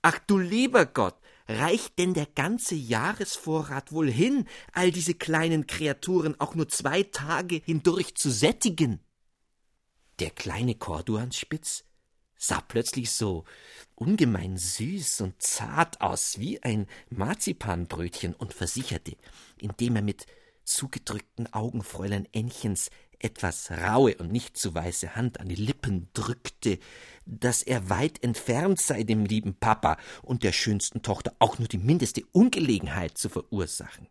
Ach 0.00 0.18
du 0.26 0.38
lieber 0.38 0.86
Gott, 0.86 1.16
reicht 1.48 1.98
denn 1.98 2.14
der 2.14 2.24
ganze 2.24 2.74
Jahresvorrat 2.74 3.92
wohl 3.92 4.10
hin, 4.10 4.46
all 4.72 4.90
diese 4.90 5.12
kleinen 5.12 5.66
Kreaturen 5.66 6.40
auch 6.40 6.54
nur 6.54 6.70
zwei 6.70 7.02
Tage 7.02 7.60
hindurch 7.62 8.14
zu 8.14 8.30
sättigen? 8.30 9.00
Der 10.18 10.30
kleine 10.30 10.76
Corduanspitz 10.76 11.84
sah 12.38 12.62
plötzlich 12.62 13.10
so 13.10 13.44
ungemein 13.96 14.56
süß 14.56 15.20
und 15.20 15.42
zart 15.42 16.00
aus 16.00 16.38
wie 16.38 16.62
ein 16.62 16.86
Marzipanbrötchen 17.10 18.32
und 18.32 18.54
versicherte, 18.54 19.18
indem 19.58 19.96
er 19.96 20.02
mit 20.02 20.26
zugedrückten 20.70 21.52
Augen 21.52 21.82
Fräulein 21.82 22.26
Ännchens 22.32 22.90
etwas 23.18 23.70
raue 23.70 24.16
und 24.16 24.32
nicht 24.32 24.56
zu 24.56 24.74
weiße 24.74 25.14
Hand 25.14 25.40
an 25.40 25.48
die 25.48 25.54
Lippen 25.54 26.08
drückte, 26.14 26.78
dass 27.26 27.62
er 27.62 27.90
weit 27.90 28.22
entfernt 28.22 28.80
sei, 28.80 29.02
dem 29.02 29.24
lieben 29.26 29.54
Papa 29.54 29.98
und 30.22 30.42
der 30.42 30.52
schönsten 30.52 31.02
Tochter 31.02 31.34
auch 31.38 31.58
nur 31.58 31.68
die 31.68 31.78
mindeste 31.78 32.22
Ungelegenheit 32.32 33.18
zu 33.18 33.28
verursachen. 33.28 34.08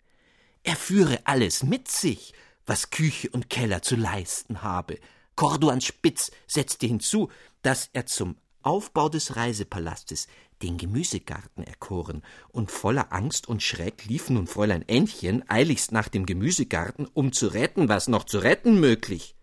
Er 0.63 0.76
führe 0.76 1.19
alles 1.26 1.63
mit 1.63 1.89
sich, 1.89 2.34
was 2.65 2.91
Küche 2.91 3.30
und 3.32 3.50
Keller 3.50 3.82
zu 3.82 3.95
leisten 3.95 4.62
habe. 4.62 5.00
Corduan 5.36 5.82
Spitz 5.82 6.32
setzte 6.45 6.86
hinzu, 6.86 7.30
dass 7.63 7.89
er 7.93 8.06
zum 8.06 8.38
Aufbau 8.62 9.10
des 9.10 9.36
Reisepalastes 9.36 10.28
den 10.62 10.78
Gemüsegarten 10.78 11.63
erkoren, 11.63 12.24
und 12.50 12.72
voller 12.72 13.12
Angst 13.13 13.48
und 13.48 13.63
Schreck 13.63 14.06
lief 14.06 14.30
nun 14.30 14.48
Fräulein 14.48 14.88
Ännchen 14.88 15.50
eiligst 15.50 15.91
nach 15.91 16.08
dem 16.10 16.26
Gemüsegarten, 16.26 17.08
um 17.13 17.32
zu 17.32 17.48
retten, 17.48 17.89
was 17.89 18.08
noch 18.08 18.24
zu 18.24 18.39
retten 18.39 18.80
möglich. 18.80 19.36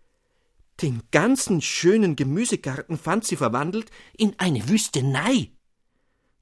Den 0.81 1.01
ganzen 1.11 1.61
schönen 1.61 2.15
Gemüsegarten 2.15 2.97
fand 2.97 3.25
sie 3.25 3.35
verwandelt 3.35 3.89
in 4.15 4.35
eine 4.37 4.69
Wüstenei. 4.69 5.51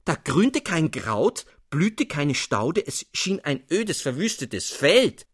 Da 0.04 0.16
grünte 0.16 0.62
kein 0.62 0.92
Kraut, 0.92 1.46
blühte 1.70 2.06
keine 2.06 2.36
Staude, 2.36 2.86
es 2.86 3.06
schien 3.14 3.40
ein 3.40 3.64
ödes, 3.72 4.02
verwüstetes 4.02 4.72
Feld. 4.72 5.26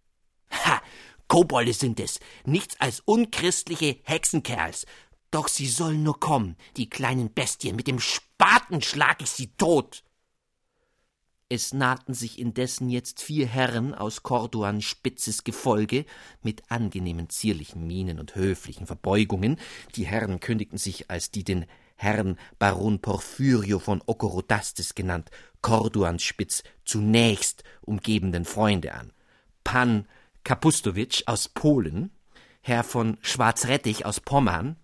Ha! 0.52 0.82
Kobolde 1.28 1.74
sind 1.74 2.00
es, 2.02 2.20
nichts 2.46 2.76
als 2.82 3.00
unchristliche 3.00 4.02
Hexenkerls, 4.04 4.86
doch 5.32 5.48
sie 5.48 5.68
sollen 5.68 6.04
nur 6.04 6.20
kommen, 6.20 6.58
die 6.78 6.90
kleinen 6.90 7.34
Bestien, 7.34 7.76
mit 7.76 7.88
dem 7.88 8.00
Spaten 8.00 8.82
schlag 8.82 9.22
ich 9.22 9.30
sie 9.30 9.48
tot. 9.58 10.04
Es 11.54 11.74
nahten 11.74 12.14
sich 12.14 12.40
indessen 12.40 12.90
jetzt 12.90 13.22
vier 13.22 13.46
Herren 13.46 13.94
aus 13.94 14.24
Corduan 14.24 14.82
Spitzes 14.82 15.44
Gefolge 15.44 16.06
mit 16.42 16.64
angenehmen 16.72 17.30
zierlichen 17.30 17.86
Mienen 17.86 18.20
und 18.22 18.36
höflichen 18.36 18.88
Verbeugungen. 18.88 19.60
Die 19.96 20.06
Herren 20.06 20.40
kündigten 20.40 20.78
sich 20.78 21.12
als 21.12 21.30
die 21.30 21.44
den 21.44 21.66
Herrn 21.98 22.38
Baron 22.58 23.00
Porphyrio 23.00 23.80
von 23.80 24.02
Okorodastes 24.06 24.96
genannt, 24.96 25.30
Corduans 25.62 26.24
Spitz 26.24 26.64
zunächst 26.86 27.66
umgebenden 27.82 28.46
Freunde 28.46 28.94
an. 28.94 29.12
Pan 29.66 30.08
Kapustowitsch 30.46 31.24
aus 31.26 31.50
Polen, 31.50 32.12
Herr 32.62 32.86
von 32.86 33.18
Schwarzrettich 33.22 34.06
aus 34.06 34.22
Pommern, 34.22 34.78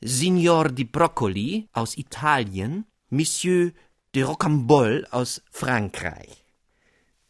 Signor 0.00 0.70
di 0.70 0.84
Broccoli 0.84 1.68
aus 1.72 1.96
Italien, 1.96 2.84
Monsieur 3.10 3.72
de 4.14 4.22
Rocambole 4.22 5.04
aus 5.10 5.42
Frankreich. 5.50 6.44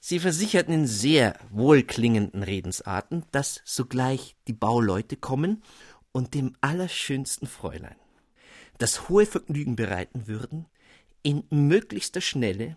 Sie 0.00 0.20
versicherten 0.20 0.74
in 0.74 0.86
sehr 0.86 1.38
wohlklingenden 1.50 2.42
Redensarten, 2.42 3.24
dass 3.32 3.62
sogleich 3.64 4.36
die 4.48 4.52
Bauleute 4.52 5.16
kommen 5.16 5.62
und 6.12 6.34
dem 6.34 6.56
allerschönsten 6.60 7.48
Fräulein 7.48 7.96
das 8.76 9.08
hohe 9.08 9.24
Vergnügen 9.24 9.74
bereiten 9.74 10.26
würden, 10.26 10.66
in 11.22 11.44
möglichster 11.48 12.20
Schnelle 12.20 12.76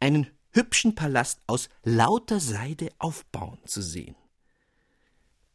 einen 0.00 0.28
hübschen 0.50 0.94
Palast 0.94 1.42
aus 1.46 1.68
lauter 1.84 2.40
Seide 2.40 2.88
aufbauen 2.98 3.58
zu 3.66 3.82
sehen. 3.82 4.16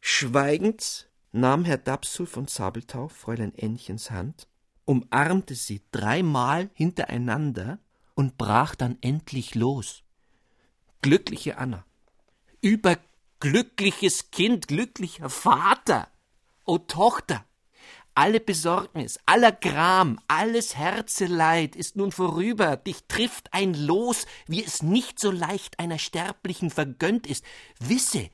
Schweigend 0.00 1.10
nahm 1.32 1.64
Herr 1.64 1.78
Dapsul 1.78 2.26
von 2.26 2.46
Zabeltau 2.46 3.08
Fräulein 3.08 3.54
Ännchens 3.54 4.10
Hand, 4.10 4.46
umarmte 4.84 5.54
sie 5.54 5.82
dreimal 5.90 6.70
hintereinander 6.74 7.78
und 8.14 8.36
brach 8.36 8.74
dann 8.74 8.98
endlich 9.00 9.54
los. 9.54 10.04
Glückliche 11.00 11.58
Anna, 11.58 11.84
überglückliches 12.60 14.30
Kind, 14.30 14.68
glücklicher 14.68 15.30
Vater, 15.30 16.08
o 16.64 16.78
Tochter, 16.78 17.44
alle 18.14 18.40
Besorgnis, 18.40 19.18
aller 19.24 19.52
Gram, 19.52 20.20
alles 20.28 20.76
Herzeleid 20.76 21.74
ist 21.74 21.96
nun 21.96 22.12
vorüber, 22.12 22.76
dich 22.76 23.04
trifft 23.08 23.52
ein 23.54 23.72
Los, 23.72 24.26
wie 24.46 24.62
es 24.62 24.82
nicht 24.82 25.18
so 25.18 25.30
leicht 25.30 25.78
einer 25.78 25.98
Sterblichen 25.98 26.70
vergönnt 26.70 27.26
ist. 27.26 27.42
Wisse, 27.80 28.28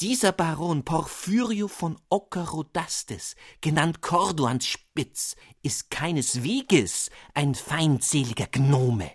dieser 0.00 0.32
Baron 0.32 0.82
Porphyrio 0.82 1.68
von 1.68 1.98
Ockerodastes, 2.08 3.36
genannt 3.60 4.00
Corduans 4.00 4.66
Spitz, 4.66 5.36
ist 5.62 5.90
keinesweges 5.90 7.10
ein 7.34 7.54
feindseliger 7.54 8.46
Gnome. 8.46 9.10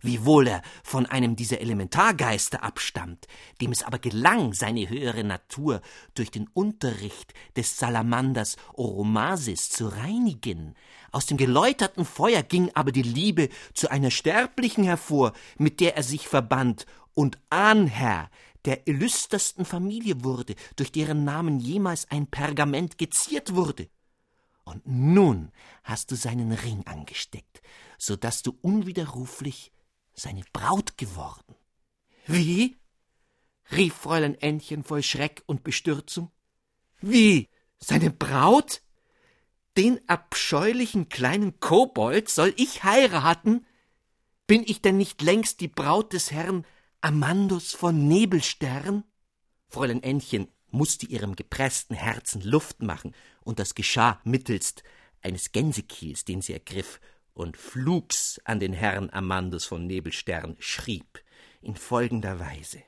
Wiewohl 0.00 0.48
er 0.48 0.62
von 0.82 1.06
einem 1.06 1.36
dieser 1.36 1.60
Elementargeister 1.60 2.64
abstammt, 2.64 3.28
dem 3.60 3.70
es 3.70 3.84
aber 3.84 4.00
gelang, 4.00 4.52
seine 4.52 4.88
höhere 4.88 5.22
Natur 5.22 5.80
durch 6.14 6.32
den 6.32 6.48
Unterricht 6.54 7.32
des 7.54 7.78
Salamanders 7.78 8.56
Oromasis 8.72 9.68
zu 9.68 9.88
reinigen. 9.88 10.74
Aus 11.12 11.26
dem 11.26 11.36
geläuterten 11.36 12.04
Feuer 12.04 12.42
ging 12.42 12.70
aber 12.74 12.90
die 12.90 13.02
Liebe 13.02 13.48
zu 13.74 13.90
einer 13.90 14.10
Sterblichen 14.10 14.82
hervor, 14.82 15.34
mit 15.58 15.78
der 15.78 15.96
er 15.96 16.02
sich 16.02 16.26
verband 16.26 16.86
und 17.14 17.38
Ahnherr 17.50 18.30
der 18.64 18.86
illüstersten 18.86 19.64
Familie 19.64 20.22
wurde, 20.24 20.54
durch 20.76 20.92
deren 20.92 21.24
Namen 21.24 21.60
jemals 21.60 22.10
ein 22.10 22.26
Pergament 22.26 22.98
geziert 22.98 23.54
wurde. 23.54 23.88
Und 24.64 24.86
nun 24.86 25.50
hast 25.82 26.10
du 26.10 26.16
seinen 26.16 26.52
Ring 26.52 26.86
angesteckt, 26.86 27.62
so 27.98 28.16
dass 28.16 28.42
du 28.42 28.56
unwiderruflich 28.62 29.72
seine 30.14 30.44
Braut 30.52 30.96
geworden. 30.96 31.54
Wie? 32.26 32.76
rief 33.72 33.94
Fräulein 33.94 34.34
Ännchen 34.34 34.84
voll 34.84 35.02
Schreck 35.02 35.42
und 35.46 35.64
Bestürzung. 35.64 36.30
Wie? 37.00 37.48
Seine 37.78 38.10
Braut? 38.10 38.82
Den 39.76 40.00
abscheulichen 40.08 41.08
kleinen 41.08 41.60
Kobold 41.60 42.28
soll 42.28 42.52
ich 42.56 42.84
heiraten? 42.84 43.64
Bin 44.46 44.64
ich 44.66 44.82
denn 44.82 44.96
nicht 44.96 45.22
längst 45.22 45.60
die 45.60 45.68
Braut 45.68 46.12
des 46.12 46.32
Herrn 46.32 46.66
Amandus 47.02 47.72
von 47.72 48.08
Nebelstern? 48.08 49.04
Fräulein 49.68 50.02
Ännchen 50.02 50.48
musste 50.68 51.06
ihrem 51.06 51.34
gepressten 51.34 51.96
Herzen 51.96 52.42
Luft 52.42 52.82
machen, 52.82 53.14
und 53.40 53.58
das 53.58 53.74
geschah 53.74 54.20
mittelst 54.24 54.82
eines 55.22 55.52
Gänsekiels, 55.52 56.26
den 56.26 56.42
sie 56.42 56.52
ergriff 56.52 57.00
und 57.32 57.56
flugs 57.56 58.38
an 58.44 58.60
den 58.60 58.74
Herrn 58.74 59.08
Amandus 59.10 59.64
von 59.64 59.86
Nebelstern 59.86 60.56
schrieb 60.58 61.24
in 61.62 61.74
folgender 61.74 62.38
Weise 62.38 62.82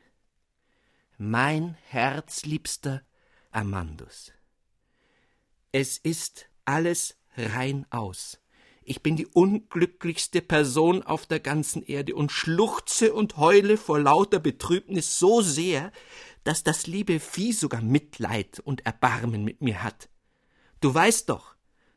Mein 1.16 1.74
herzliebster 1.88 3.02
Amandus, 3.50 4.32
es 5.72 5.96
ist 5.96 6.50
alles 6.66 7.16
rein 7.36 7.86
aus 7.88 8.41
ich 8.84 9.02
bin 9.02 9.16
die 9.16 9.26
unglücklichste 9.26 10.42
Person 10.42 11.02
auf 11.02 11.26
der 11.26 11.40
ganzen 11.40 11.82
Erde 11.82 12.14
und 12.14 12.32
schluchze 12.32 13.14
und 13.14 13.36
heule 13.36 13.76
vor 13.76 13.98
lauter 13.98 14.38
Betrübnis 14.38 15.18
so 15.18 15.40
sehr, 15.40 15.92
dass 16.44 16.64
das 16.64 16.86
liebe 16.86 17.20
Vieh 17.20 17.52
sogar 17.52 17.82
Mitleid 17.82 18.60
und 18.60 18.84
Erbarmen 18.84 19.44
mit 19.44 19.60
mir 19.60 19.82
hat. 19.82 20.08
Du 20.80 20.92
weißt 20.92 21.28
doch, 21.28 21.54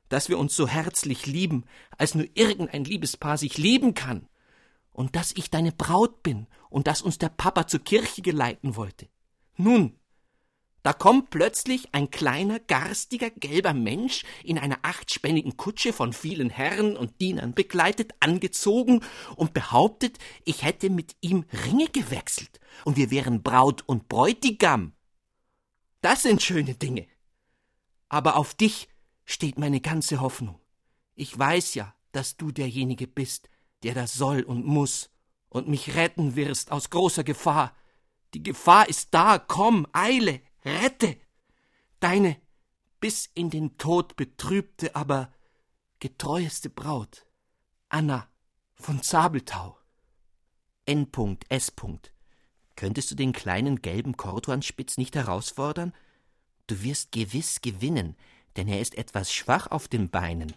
dass 0.09 0.29
wir 0.29 0.37
uns 0.37 0.55
so 0.55 0.67
herzlich 0.67 1.25
lieben, 1.25 1.65
als 1.97 2.13
nur 2.13 2.27
irgendein 2.35 2.85
Liebespaar 2.85 3.37
sich 3.37 3.57
lieben 3.57 3.93
kann, 3.95 4.27
und 4.91 5.15
dass 5.15 5.33
ich 5.35 5.49
deine 5.51 5.73
Braut 5.73 6.23
bin 6.23 6.47
und 6.69 6.87
dass 6.87 7.01
uns 7.01 7.17
der 7.17 7.29
Papa 7.29 7.67
zur 7.67 7.81
Kirche 7.81 8.21
geleiten 8.21 8.75
wollte. 8.77 9.09
Nun, 9.57 9.99
da 10.85 10.93
kommt 10.93 11.31
plötzlich 11.31 11.95
ein 11.95 12.11
kleiner, 12.11 12.59
garstiger, 12.59 13.31
gelber 13.31 13.73
Mensch 13.73 14.23
in 14.43 14.59
einer 14.59 14.77
achtspännigen 14.83 15.57
Kutsche 15.57 15.93
von 15.93 16.13
vielen 16.13 16.51
Herren 16.51 16.95
und 16.95 17.19
Dienern 17.19 17.55
begleitet, 17.55 18.13
angezogen 18.19 19.01
und 19.35 19.51
behauptet, 19.55 20.19
ich 20.43 20.61
hätte 20.61 20.91
mit 20.91 21.15
ihm 21.21 21.45
Ringe 21.65 21.87
gewechselt 21.87 22.59
und 22.83 22.97
wir 22.97 23.09
wären 23.09 23.41
Braut 23.41 23.81
und 23.87 24.09
Bräutigam. 24.09 24.93
Das 26.01 26.21
sind 26.21 26.43
schöne 26.43 26.75
Dinge. 26.75 27.07
Aber 28.07 28.35
auf 28.35 28.53
dich 28.53 28.87
steht 29.23 29.57
meine 29.57 29.81
ganze 29.81 30.21
Hoffnung. 30.21 30.59
Ich 31.15 31.35
weiß 31.35 31.73
ja, 31.73 31.95
dass 32.11 32.37
du 32.37 32.51
derjenige 32.51 33.07
bist, 33.07 33.49
der 33.81 33.95
das 33.95 34.13
soll 34.13 34.43
und 34.43 34.67
muss 34.67 35.09
und 35.49 35.67
mich 35.67 35.95
retten 35.95 36.35
wirst 36.35 36.71
aus 36.71 36.91
großer 36.91 37.23
Gefahr. 37.23 37.75
Die 38.35 38.43
Gefahr 38.43 38.87
ist 38.87 39.15
da, 39.15 39.39
komm, 39.39 39.87
eile, 39.91 40.41
Rette 40.65 41.17
deine 41.99 42.41
bis 42.99 43.29
in 43.35 43.49
den 43.49 43.77
Tod 43.77 44.15
betrübte, 44.15 44.95
aber 44.95 45.31
getreueste 45.99 46.69
Braut, 46.69 47.25
Anna 47.89 48.27
von 48.73 49.01
Zabeltau. 49.01 49.77
N. 50.85 51.07
S. 51.49 51.73
Könntest 52.75 53.11
du 53.11 53.15
den 53.15 53.31
kleinen 53.31 53.81
gelben 53.81 54.17
Korduanspitz 54.17 54.97
nicht 54.97 55.15
herausfordern? 55.15 55.93
Du 56.67 56.81
wirst 56.83 57.11
gewiss 57.11 57.61
gewinnen, 57.61 58.15
denn 58.55 58.67
er 58.67 58.81
ist 58.81 58.97
etwas 58.97 59.31
schwach 59.31 59.67
auf 59.67 59.87
den 59.87 60.09
Beinen. 60.09 60.53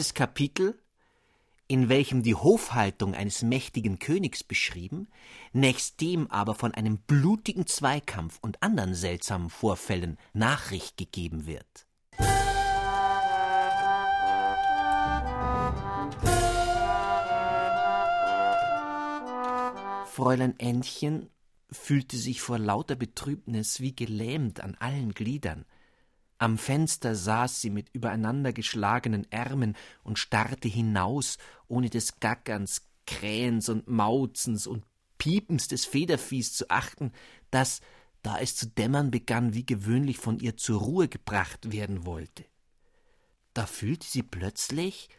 Viertes 0.00 0.14
Kapitel, 0.14 0.78
in 1.68 1.90
welchem 1.90 2.22
die 2.22 2.34
Hofhaltung 2.34 3.14
eines 3.14 3.42
mächtigen 3.42 3.98
Königs 3.98 4.42
beschrieben, 4.42 5.08
nächstdem 5.52 6.26
aber 6.28 6.54
von 6.54 6.72
einem 6.72 6.96
blutigen 7.00 7.66
Zweikampf 7.66 8.38
und 8.40 8.62
anderen 8.62 8.94
seltsamen 8.94 9.50
Vorfällen 9.50 10.16
Nachricht 10.32 10.96
gegeben 10.96 11.44
wird. 11.44 11.86
Fräulein 20.06 20.58
Ännchen 20.58 21.28
fühlte 21.70 22.16
sich 22.16 22.40
vor 22.40 22.58
lauter 22.58 22.96
Betrübnis 22.96 23.80
wie 23.80 23.94
gelähmt 23.94 24.60
an 24.60 24.76
allen 24.76 25.12
Gliedern. 25.12 25.66
Am 26.40 26.56
Fenster 26.56 27.14
saß 27.14 27.60
sie 27.60 27.68
mit 27.68 27.90
übereinandergeschlagenen 27.92 29.30
Ärmen 29.30 29.76
und 30.02 30.18
starrte 30.18 30.68
hinaus, 30.68 31.36
ohne 31.68 31.90
des 31.90 32.18
Gackerns, 32.18 32.86
Krähens 33.06 33.68
und 33.68 33.88
Mauzens 33.88 34.66
und 34.66 34.86
Piepens 35.18 35.68
des 35.68 35.84
Federviehs 35.84 36.54
zu 36.54 36.70
achten, 36.70 37.12
das, 37.50 37.82
da 38.22 38.38
es 38.38 38.56
zu 38.56 38.66
dämmern 38.68 39.10
begann, 39.10 39.52
wie 39.52 39.66
gewöhnlich 39.66 40.16
von 40.16 40.38
ihr 40.38 40.56
zur 40.56 40.80
Ruhe 40.80 41.08
gebracht 41.08 41.72
werden 41.72 42.06
wollte. 42.06 42.46
Da 43.52 43.66
fühlte 43.66 44.06
sie 44.06 44.22
plötzlich, 44.22 45.10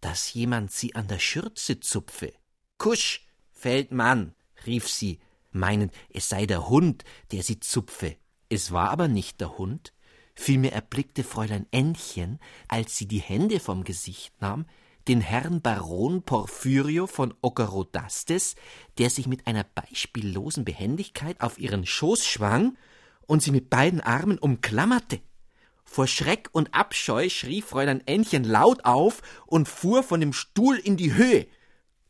dass 0.00 0.32
jemand 0.32 0.70
sie 0.70 0.94
an 0.94 1.08
der 1.08 1.18
Schürze 1.18 1.80
zupfe. 1.80 2.32
Kusch, 2.78 3.26
Feldmann, 3.50 4.32
rief 4.64 4.88
sie, 4.88 5.18
meinend, 5.50 5.92
es 6.08 6.28
sei 6.28 6.46
der 6.46 6.68
Hund, 6.68 7.02
der 7.32 7.42
sie 7.42 7.58
zupfe. 7.58 8.16
Es 8.48 8.70
war 8.70 8.90
aber 8.90 9.08
nicht 9.08 9.40
der 9.40 9.58
Hund. 9.58 9.92
Vielmehr 10.40 10.72
erblickte 10.72 11.24
Fräulein 11.24 11.66
Ännchen, 11.72 12.38
als 12.68 12.96
sie 12.96 13.06
die 13.06 13.18
Hände 13.18 13.58
vom 13.58 13.82
Gesicht 13.82 14.40
nahm, 14.40 14.66
den 15.08 15.20
Herrn 15.20 15.60
Baron 15.62 16.22
Porphyrio 16.22 17.08
von 17.08 17.34
Okerodastes, 17.42 18.54
der 18.98 19.10
sich 19.10 19.26
mit 19.26 19.48
einer 19.48 19.64
beispiellosen 19.64 20.64
Behendigkeit 20.64 21.40
auf 21.40 21.58
ihren 21.58 21.84
Schoß 21.84 22.24
schwang 22.24 22.78
und 23.26 23.42
sie 23.42 23.50
mit 23.50 23.68
beiden 23.68 24.00
Armen 24.00 24.38
umklammerte. 24.38 25.20
Vor 25.84 26.06
Schreck 26.06 26.48
und 26.52 26.72
Abscheu 26.72 27.28
schrie 27.30 27.60
Fräulein 27.60 28.06
Ännchen 28.06 28.44
laut 28.44 28.84
auf 28.84 29.22
und 29.44 29.68
fuhr 29.68 30.04
von 30.04 30.20
dem 30.20 30.32
Stuhl 30.32 30.76
in 30.76 30.96
die 30.96 31.14
Höhe. 31.14 31.48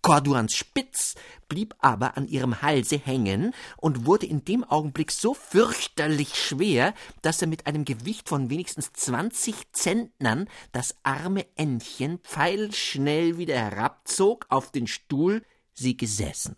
Corduans 0.01 0.55
Spitz 0.55 1.17
blieb 1.49 1.75
aber 1.81 2.17
an 2.17 2.29
ihrem 2.29 2.63
Halse 2.63 2.97
hängen 2.99 3.53
und 3.77 4.07
wurde 4.07 4.27
in 4.27 4.45
dem 4.45 4.65
Augenblick 4.65 5.11
so 5.11 5.35
fürchterlich 5.35 6.35
schwer, 6.35 6.95
dass 7.23 7.43
er 7.43 7.49
mit 7.49 7.67
einem 7.67 7.85
Gewicht 7.85 8.29
von 8.29 8.49
wenigstens 8.49 8.93
zwanzig 8.93 9.73
Zentnern 9.73 10.49
das 10.73 10.95
arme 11.03 11.47
Ännchen 11.57 12.19
pfeilschnell 12.19 13.39
wieder 13.39 13.57
herabzog 13.57 14.47
auf 14.51 14.71
den 14.71 14.87
Stuhl, 14.87 15.45
sie 15.73 15.97
gesessen. 15.97 16.57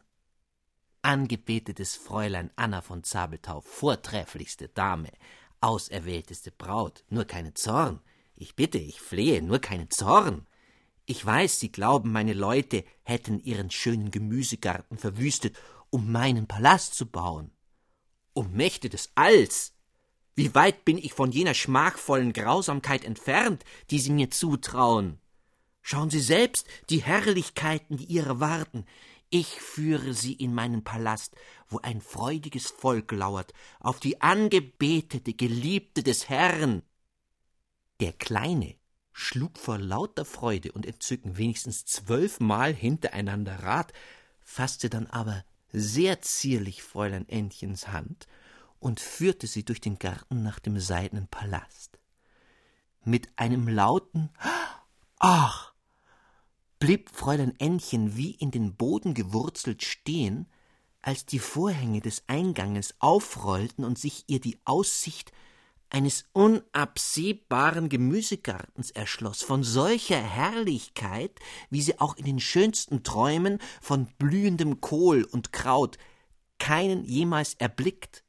Angebetetes 1.03 1.97
Fräulein 1.97 2.51
Anna 2.57 2.83
von 2.83 3.03
Zabelthau, 3.05 3.63
vortrefflichste 3.63 4.69
Dame, 4.69 5.11
auserwählteste 5.63 6.51
Braut, 6.51 7.05
nur 7.09 7.25
keine 7.25 7.55
Zorn. 7.55 8.01
Ich 8.37 8.55
bitte, 8.55 8.79
ich 8.79 9.01
flehe, 9.01 9.43
nur 9.43 9.61
keine 9.61 9.89
Zorn. 9.89 10.47
Ich 11.11 11.27
weiß, 11.27 11.59
Sie 11.59 11.73
glauben, 11.73 12.13
meine 12.13 12.35
Leute 12.35 12.85
hätten 13.03 13.41
ihren 13.41 13.73
schönen 13.73 14.13
Gemüsegarten 14.13 14.97
verwüstet, 14.97 15.59
um 15.91 16.13
meinen 16.13 16.47
Palast 16.47 16.95
zu 16.95 17.05
bauen. 17.05 17.51
Um 18.33 18.53
Mächte 18.53 18.89
des 18.89 19.11
Alls! 19.17 19.75
Wie 20.37 20.55
weit 20.55 20.85
bin 20.85 20.99
ich 20.99 21.13
von 21.13 21.33
jener 21.33 21.55
schmachvollen 21.55 22.33
Grausamkeit 22.33 23.05
entfernt, 23.05 23.65
die 23.91 23.99
Sie 23.99 24.13
mir 24.13 24.31
zutrauen? 24.31 25.19
Schauen 25.83 26.11
Sie 26.11 26.21
selbst 26.21 26.69
die 26.91 27.03
Herrlichkeiten, 27.03 27.97
die 27.97 28.05
Ihre 28.05 28.39
warten. 28.39 28.85
Ich 29.31 29.49
führe 29.49 30.15
Sie 30.15 30.35
in 30.35 30.55
meinen 30.55 30.85
Palast, 30.85 31.35
wo 31.67 31.81
ein 31.81 32.01
freudiges 32.01 32.69
Volk 32.71 33.11
lauert, 33.11 33.53
auf 33.81 33.99
die 33.99 34.21
angebetete 34.21 35.35
Geliebte 35.35 36.05
des 36.05 36.29
Herrn. 36.29 36.83
Der 37.99 38.13
Kleine, 38.13 38.77
schlug 39.21 39.59
vor 39.59 39.79
lauter 39.79 40.25
Freude 40.25 40.73
und 40.73 40.87
Entzücken 40.87 41.37
wenigstens 41.37 41.85
zwölfmal 41.85 42.75
hintereinander 42.75 43.63
Rad, 43.63 43.93
fasste 44.41 44.89
dann 44.89 45.07
aber 45.07 45.45
sehr 45.73 46.23
zierlich 46.23 46.83
Fräulein 46.83 47.29
Ännchens 47.29 47.89
Hand 47.89 48.27
und 48.81 48.99
führte 48.99 49.47
sie 49.47 49.65
durch 49.65 49.81
den 49.81 49.99
Garten 49.99 50.43
nach 50.43 50.59
dem 50.59 50.81
seidenen 50.81 51.29
Palast. 51.29 51.99
Mit 53.05 53.29
einem 53.37 53.69
lauten 53.69 54.31
Ach 55.19 55.75
blieb 56.79 57.11
Fräulein 57.11 57.55
Ännchen 57.59 58.17
wie 58.17 58.31
in 58.31 58.51
den 58.51 58.75
Boden 58.75 59.13
gewurzelt 59.13 59.83
stehen, 59.83 60.47
als 61.03 61.27
die 61.27 61.39
Vorhänge 61.39 62.01
des 62.01 62.25
Einganges 62.27 62.95
aufrollten 63.01 63.85
und 63.85 63.99
sich 63.99 64.25
ihr 64.29 64.41
die 64.41 64.59
Aussicht 64.65 65.31
eines 65.91 66.25
unabsehbaren 66.33 67.89
Gemüsegartens 67.89 68.91
erschloss, 68.91 69.43
von 69.43 69.63
solcher 69.63 70.21
Herrlichkeit, 70.21 71.39
wie 71.69 71.83
sie 71.83 72.01
auch 72.01 72.17
in 72.17 72.25
den 72.25 72.41
schönsten 72.41 73.03
Träumen 73.03 73.59
von 73.81 74.07
blühendem 74.19 74.81
Kohl 74.81 75.25
und 75.25 75.53
Kraut 75.53 75.99
keinen 76.59 77.05
jemals 77.05 77.55
erblickt. 77.55 78.25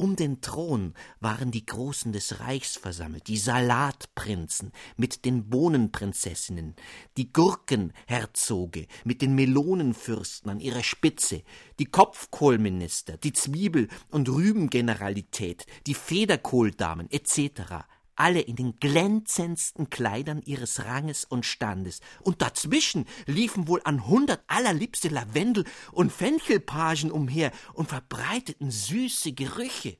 Um 0.00 0.14
den 0.14 0.40
Thron 0.40 0.94
waren 1.18 1.50
die 1.50 1.66
Großen 1.66 2.12
des 2.12 2.38
Reichs 2.38 2.76
versammelt, 2.76 3.26
die 3.26 3.36
Salatprinzen 3.36 4.70
mit 4.96 5.24
den 5.24 5.50
Bohnenprinzessinnen, 5.50 6.76
die 7.16 7.32
Gurkenherzoge 7.32 8.86
mit 9.04 9.22
den 9.22 9.34
Melonenfürsten 9.34 10.52
an 10.52 10.60
ihrer 10.60 10.84
Spitze, 10.84 11.42
die 11.80 11.86
Kopfkohlminister, 11.86 13.16
die 13.16 13.32
Zwiebel- 13.32 13.88
und 14.12 14.28
Rübengeneralität, 14.28 15.66
die 15.88 15.94
Federkohldamen 15.94 17.10
etc., 17.10 17.84
alle 18.18 18.40
in 18.40 18.56
den 18.56 18.78
glänzendsten 18.80 19.90
Kleidern 19.90 20.42
ihres 20.42 20.84
Ranges 20.84 21.24
und 21.24 21.46
Standes, 21.46 22.00
und 22.20 22.42
dazwischen 22.42 23.06
liefen 23.26 23.68
wohl 23.68 23.80
an 23.84 24.06
hundert 24.06 24.42
allerliebste 24.48 25.08
Lavendel- 25.08 25.64
und 25.92 26.12
Fenchelpagen 26.12 27.12
umher 27.12 27.52
und 27.74 27.88
verbreiteten 27.88 28.70
süße 28.70 29.32
Gerüche. 29.32 29.96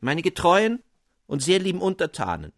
Meine 0.00 0.22
getreuen 0.22 0.82
und 1.26 1.42
sehr 1.42 1.58
lieben 1.58 1.82
Untertanen, 1.82 2.52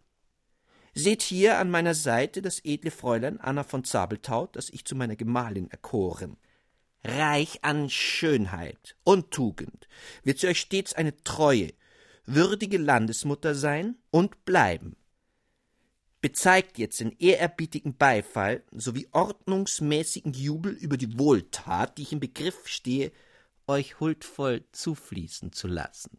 seht 0.93 1.21
hier 1.21 1.57
an 1.57 1.69
meiner 1.69 1.93
Seite 1.93 2.41
das 2.41 2.63
edle 2.63 2.91
Fräulein 2.91 3.39
Anna 3.39 3.63
von 3.63 3.83
Zabelthau, 3.83 4.47
das 4.47 4.69
ich 4.69 4.85
zu 4.85 4.95
meiner 4.95 5.15
Gemahlin 5.15 5.69
erkoren. 5.69 6.37
Reich 7.03 7.59
an 7.63 7.89
Schönheit 7.89 8.95
und 9.03 9.31
Tugend, 9.31 9.89
wird 10.23 10.39
sie 10.39 10.47
euch 10.47 10.61
stets 10.61 10.93
eine 10.93 11.21
treue, 11.23 11.73
würdige 12.25 12.77
Landesmutter 12.77 13.55
sein 13.55 13.97
und 14.11 14.45
bleiben. 14.45 14.95
Bezeigt 16.21 16.77
jetzt 16.77 17.01
den 17.01 17.11
ehrerbietigen 17.19 17.97
Beifall 17.97 18.63
sowie 18.71 19.07
ordnungsmäßigen 19.11 20.33
Jubel 20.33 20.71
über 20.73 20.95
die 20.95 21.19
Wohltat, 21.19 21.97
die 21.97 22.03
ich 22.03 22.13
im 22.13 22.21
Begriff 22.21 22.67
stehe, 22.67 23.11
euch 23.67 23.99
huldvoll 23.99 24.63
zufließen 24.71 25.51
zu 25.51 25.67
lassen. 25.67 26.17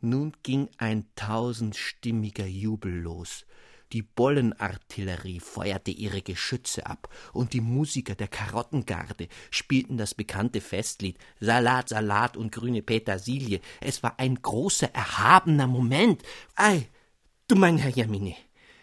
Nun 0.00 0.32
ging 0.42 0.68
ein 0.78 1.06
tausendstimmiger 1.14 2.46
Jubel 2.46 2.92
los, 2.92 3.44
die 3.92 4.02
Bollenartillerie 4.02 5.40
feuerte 5.40 5.90
ihre 5.90 6.22
Geschütze 6.22 6.86
ab, 6.86 7.08
und 7.32 7.52
die 7.52 7.60
Musiker 7.60 8.14
der 8.14 8.28
Karottengarde 8.28 9.28
spielten 9.50 9.96
das 9.96 10.14
bekannte 10.14 10.60
Festlied 10.60 11.18
Salat, 11.40 11.90
Salat 11.90 12.36
und 12.36 12.52
grüne 12.52 12.82
Petersilie. 12.82 13.60
Es 13.80 14.02
war 14.02 14.18
ein 14.18 14.42
großer, 14.42 14.92
erhabener 14.94 15.66
Moment. 15.66 16.22
Ei, 16.56 16.88
du 17.48 17.56
mein 17.56 17.78
Herr 17.78 17.90
Jamine, 17.90 18.34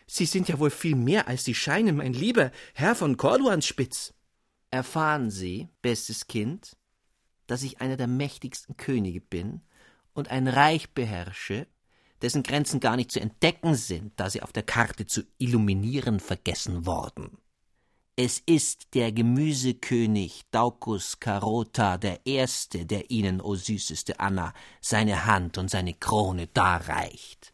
Sie 0.08 0.26
sind 0.26 0.48
ja 0.48 0.60
wohl 0.60 0.70
viel 0.70 0.96
mehr, 0.96 1.28
als 1.28 1.46
Sie 1.46 1.56
scheinen, 1.56 1.98
mein 1.98 2.14
lieber 2.14 2.52
Herr 2.74 2.96
von 2.96 3.18
Corduanspitz. 3.18 4.14
Erfahren 4.70 5.32
Sie, 5.32 5.70
bestes 5.82 6.28
Kind, 6.28 6.78
dass 7.48 7.64
ich 7.64 7.82
einer 7.82 7.98
der 7.98 8.08
mächtigsten 8.08 8.78
Könige 8.78 9.22
bin 9.22 9.62
und 10.14 10.30
ein 10.30 10.48
Reich 10.48 10.92
beherrsche, 10.92 11.68
dessen 12.24 12.42
Grenzen 12.42 12.80
gar 12.80 12.96
nicht 12.96 13.12
zu 13.12 13.20
entdecken 13.20 13.76
sind, 13.76 14.14
da 14.16 14.30
sie 14.30 14.42
auf 14.42 14.54
der 14.54 14.64
Karte 14.64 15.06
zu 15.06 15.24
illuminieren 15.38 16.20
vergessen 16.20 16.86
worden. 16.86 17.38
Es 18.16 18.42
ist 18.46 18.94
der 18.94 19.12
Gemüsekönig 19.12 20.44
Daucus 20.52 21.20
Carota 21.20 21.98
der 21.98 22.26
Erste, 22.26 22.86
der 22.86 23.10
Ihnen, 23.10 23.42
o 23.42 23.56
süßeste 23.56 24.20
Anna, 24.20 24.54
seine 24.82 25.26
Hand 25.26 25.58
und 25.58 25.70
seine 25.70 25.96
Krone 25.96 26.48
darreicht. 26.48 27.54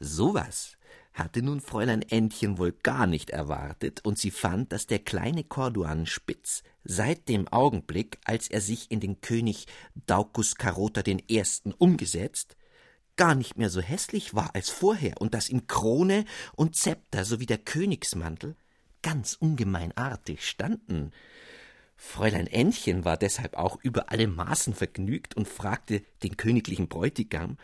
Sowas 0.00 0.78
hatte 1.12 1.42
nun 1.42 1.60
Fräulein 1.60 2.02
Ännchen 2.02 2.58
wohl 2.58 2.72
gar 2.72 3.06
nicht 3.06 3.30
erwartet, 3.30 4.00
und 4.04 4.18
sie 4.18 4.30
fand, 4.30 4.72
dass 4.72 4.86
der 4.86 4.98
kleine 4.98 5.44
Corduanspitz 5.44 6.62
seit 6.82 7.28
dem 7.28 7.46
Augenblick, 7.48 8.18
als 8.24 8.48
er 8.48 8.60
sich 8.60 8.90
in 8.90 9.00
den 9.00 9.20
König 9.20 9.66
Daucus 10.06 10.56
Carota 10.56 11.02
Ersten 11.28 11.72
umgesetzt, 11.72 12.56
gar 13.16 13.34
nicht 13.34 13.56
mehr 13.56 13.70
so 13.70 13.80
hässlich 13.80 14.34
war 14.34 14.54
als 14.54 14.70
vorher 14.70 15.20
und 15.20 15.34
dass 15.34 15.48
ihm 15.48 15.66
Krone 15.66 16.24
und 16.54 16.76
Zepter 16.76 17.24
sowie 17.24 17.46
der 17.46 17.58
Königsmantel 17.58 18.56
ganz 19.02 19.34
ungemein 19.34 19.96
artig 19.96 20.46
standen. 20.48 21.12
Fräulein 21.96 22.46
Ännchen 22.46 23.04
war 23.04 23.16
deshalb 23.16 23.54
auch 23.56 23.78
über 23.82 24.10
alle 24.10 24.26
Maßen 24.26 24.74
vergnügt 24.74 25.36
und 25.36 25.46
fragte 25.46 26.02
den 26.22 26.36
königlichen 26.36 26.88
Bräutigam, 26.88 27.56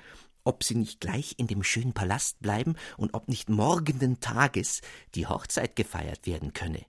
ob 0.45 0.65
sie 0.65 0.77
nicht 0.77 1.01
gleich 1.01 1.35
in 1.39 1.47
dem 1.47 1.63
schönen 1.63 1.93
Palast 1.93 2.41
bleiben 2.41 2.77
und 2.97 3.15
ob 3.15 3.29
nicht 3.29 3.49
morgenden 3.49 4.21
Tages 4.21 4.81
die 5.15 5.27
Hochzeit 5.27 5.77
gefeiert 5.77 6.27
werden 6.27 6.53
könne. 6.53 6.85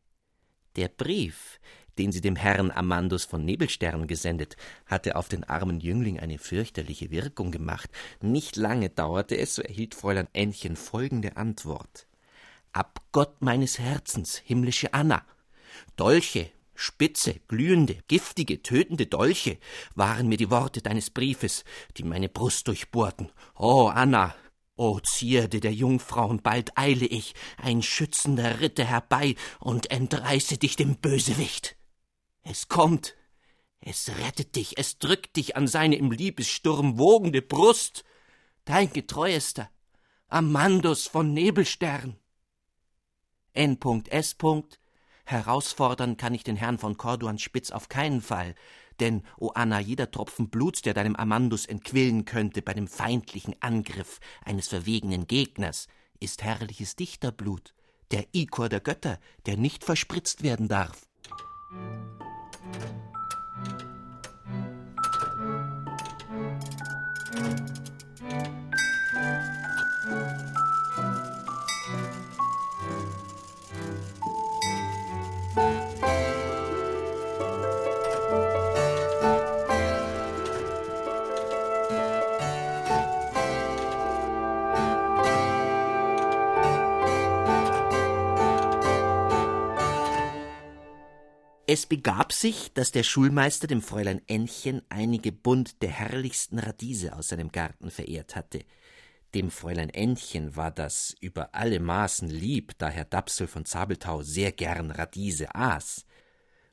Der 0.77 0.87
Brief, 0.87 1.59
den 1.97 2.11
sie 2.11 2.21
dem 2.21 2.35
Herrn 2.35 2.71
Amandus 2.71 3.25
von 3.25 3.43
Nebelstern 3.43 4.07
gesendet, 4.07 4.57
hatte 4.85 5.15
auf 5.15 5.27
den 5.27 5.43
armen 5.43 5.79
Jüngling 5.79 6.19
eine 6.19 6.37
fürchterliche 6.37 7.11
Wirkung 7.11 7.51
gemacht. 7.51 7.89
Nicht 8.21 8.55
lange 8.55 8.89
dauerte 8.89 9.37
es, 9.37 9.55
so 9.55 9.61
erhielt 9.61 9.95
Fräulein 9.95 10.27
Ännchen 10.33 10.75
folgende 10.75 11.37
Antwort. 11.37 12.07
Abgott 12.73 13.41
meines 13.41 13.79
Herzens, 13.79 14.37
himmlische 14.37 14.93
Anna, 14.93 15.25
Dolche, 15.95 16.49
spitze, 16.73 17.35
glühende, 17.47 17.97
giftige, 18.07 18.63
tötende 18.63 19.05
Dolche 19.05 19.57
waren 19.95 20.27
mir 20.27 20.37
die 20.37 20.49
Worte 20.49 20.81
deines 20.81 21.09
Briefes, 21.09 21.63
die 21.97 22.03
meine 22.03 22.29
Brust 22.29 22.67
durchbohrten. 22.67 23.31
O 23.55 23.87
Anna, 23.87 24.33
O 24.77 24.99
Zierde 24.99 25.59
der 25.59 25.73
Jungfrauen, 25.73 26.41
bald 26.41 26.77
eile 26.77 27.05
ich, 27.05 27.35
ein 27.57 27.83
schützender 27.83 28.61
Ritter 28.61 28.85
herbei 28.85 29.35
und 29.59 29.91
entreiße 29.91 30.57
dich 30.57 30.75
dem 30.75 30.95
Bösewicht. 30.95 31.75
Es 32.43 32.67
kommt, 32.67 33.15
es 33.79 34.09
rettet 34.09 34.55
dich, 34.55 34.77
es 34.77 34.97
drückt 34.97 35.35
dich 35.35 35.55
an 35.55 35.67
seine 35.67 35.95
im 35.95 36.11
Liebessturm 36.11 36.97
wogende 36.97 37.41
Brust, 37.41 38.03
dein 38.65 38.91
getreuester 38.91 39.69
Amandus 40.27 41.07
von 41.07 41.33
Nebelstern. 41.33 42.17
N.S. 43.53 44.37
Herausfordern 45.25 46.17
kann 46.17 46.33
ich 46.33 46.43
den 46.43 46.55
Herrn 46.55 46.77
von 46.77 46.97
Corduan 46.97 47.37
Spitz 47.37 47.71
auf 47.71 47.89
keinen 47.89 48.21
Fall, 48.21 48.55
denn, 48.99 49.23
o 49.37 49.49
Anna, 49.49 49.79
jeder 49.79 50.11
Tropfen 50.11 50.49
Bluts, 50.49 50.81
der 50.83 50.93
deinem 50.93 51.15
Amandus 51.15 51.65
entquillen 51.65 52.25
könnte 52.25 52.61
bei 52.61 52.73
dem 52.73 52.87
feindlichen 52.87 53.55
Angriff 53.61 54.19
eines 54.45 54.67
verwegenen 54.67 55.27
Gegners, 55.27 55.87
ist 56.19 56.43
herrliches 56.43 56.95
Dichterblut, 56.95 57.73
der 58.11 58.25
Ikor 58.31 58.69
der 58.69 58.79
Götter, 58.79 59.19
der 59.47 59.57
nicht 59.57 59.83
verspritzt 59.83 60.43
werden 60.43 60.67
darf. 60.67 61.07
Thank 62.63 62.83
you. 62.83 63.00
Es 91.73 91.85
begab 91.85 92.33
sich, 92.33 92.73
dass 92.73 92.91
der 92.91 93.03
Schulmeister 93.03 93.65
dem 93.65 93.81
Fräulein 93.81 94.21
Ännchen 94.27 94.81
einige 94.89 95.31
Bund 95.31 95.81
der 95.81 95.89
herrlichsten 95.89 96.59
Radiese 96.59 97.15
aus 97.15 97.29
seinem 97.29 97.49
Garten 97.49 97.89
verehrt 97.91 98.35
hatte. 98.35 98.65
Dem 99.33 99.49
Fräulein 99.49 99.89
Ännchen 99.89 100.57
war 100.57 100.71
das 100.71 101.15
über 101.21 101.55
alle 101.55 101.79
Maßen 101.79 102.29
lieb, 102.29 102.73
da 102.77 102.89
Herr 102.89 103.05
Dapsel 103.05 103.47
von 103.47 103.63
Zabelthau 103.63 104.21
sehr 104.21 104.51
gern 104.51 104.91
Radiese 104.91 105.55
aß. 105.55 106.05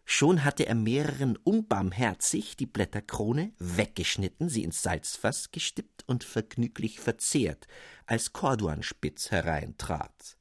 Schon 0.04 0.42
hatte 0.42 0.66
er 0.66 0.74
mehreren 0.74 1.36
unbarmherzig 1.36 2.56
die 2.56 2.66
Blätterkrone 2.66 3.52
weggeschnitten, 3.60 4.48
sie 4.48 4.64
ins 4.64 4.82
Salzfass 4.82 5.52
gestippt 5.52 6.02
und 6.08 6.24
vergnüglich 6.24 6.98
verzehrt, 6.98 7.68
als 8.06 8.32
Corduanspitz 8.32 9.30
hereintrat. 9.30 10.37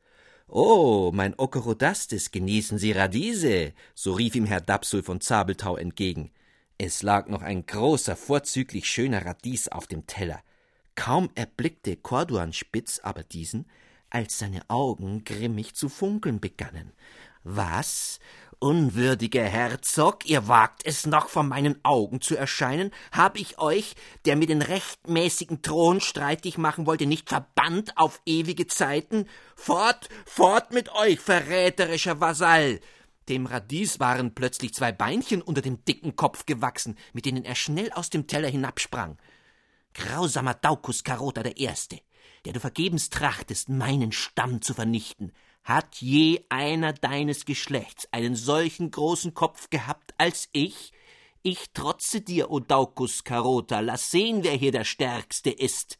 Oh, 0.49 1.11
mein 1.13 1.37
Okerodastes, 1.37 2.31
genießen 2.31 2.77
Sie 2.77 2.93
Radiese, 2.93 3.73
so 3.93 4.13
rief 4.13 4.33
ihm 4.33 4.45
Herr 4.45 4.61
Dapsul 4.61 5.03
von 5.03 5.19
Zabelthau 5.19 5.75
entgegen. 5.75 6.31
Es 6.77 7.03
lag 7.03 7.27
noch 7.27 7.41
ein 7.41 7.65
großer, 7.65 8.15
vorzüglich 8.15 8.87
schöner 8.87 9.25
Radies 9.25 9.67
auf 9.67 9.87
dem 9.87 10.07
Teller. 10.07 10.41
Kaum 10.95 11.29
erblickte 11.35 11.97
Corduanspitz 11.97 12.99
aber 12.99 13.23
diesen, 13.23 13.65
als 14.09 14.39
seine 14.39 14.69
Augen 14.69 15.25
grimmig 15.25 15.75
zu 15.75 15.89
funkeln 15.89 16.39
begannen. 16.39 16.93
Was? 17.43 18.19
Unwürdiger 18.59 19.43
Herzog, 19.43 20.25
ihr 20.25 20.47
wagt 20.47 20.83
es 20.83 21.05
noch 21.05 21.29
vor 21.29 21.43
meinen 21.43 21.79
Augen 21.85 22.21
zu 22.21 22.35
erscheinen? 22.35 22.89
Hab 23.11 23.37
ich 23.37 23.59
euch, 23.59 23.93
der 24.25 24.35
mir 24.35 24.47
den 24.47 24.63
rechtmäßigen 24.63 25.61
Thron 25.61 26.01
streitig 26.01 26.57
machen 26.57 26.87
wollte, 26.87 27.05
nicht 27.05 27.29
verbannt 27.29 27.95
auf 27.97 28.19
ewige 28.25 28.65
Zeiten? 28.65 29.27
Fort, 29.55 30.09
fort 30.25 30.71
mit 30.71 30.91
euch, 30.95 31.19
verräterischer 31.19 32.19
Vasall! 32.19 32.79
Dem 33.29 33.45
Radies 33.45 33.99
waren 33.99 34.33
plötzlich 34.33 34.73
zwei 34.73 34.91
Beinchen 34.91 35.43
unter 35.43 35.61
dem 35.61 35.85
dicken 35.85 36.15
Kopf 36.15 36.47
gewachsen, 36.47 36.97
mit 37.13 37.25
denen 37.25 37.45
er 37.45 37.55
schnell 37.55 37.91
aus 37.91 38.09
dem 38.09 38.25
Teller 38.25 38.49
hinabsprang. 38.49 39.19
Grausamer 39.93 40.55
Daucus 40.55 41.03
Carota 41.03 41.43
der 41.43 41.57
Erste, 41.57 41.99
der 42.45 42.53
du 42.53 42.59
vergebens 42.59 43.11
trachtest, 43.11 43.69
meinen 43.69 44.11
Stamm 44.11 44.63
zu 44.63 44.73
vernichten, 44.73 45.31
hat 45.67 45.97
je 45.97 46.45
einer 46.47 46.93
deines 46.93 47.43
Geschlechts 47.43 48.07
einen 48.13 48.37
solchen 48.37 48.89
großen 48.89 49.33
Kopf 49.33 49.69
gehabt 49.69 50.13
als 50.17 50.47
ich? 50.53 50.93
Ich 51.43 51.71
trotze 51.73 52.21
dir, 52.21 52.49
O 52.51 52.61
Daucus 52.61 53.25
Carota, 53.25 53.81
lass 53.81 54.09
sehen, 54.09 54.45
wer 54.45 54.53
hier 54.53 54.71
der 54.71 54.85
Stärkste 54.85 55.49
ist. 55.49 55.97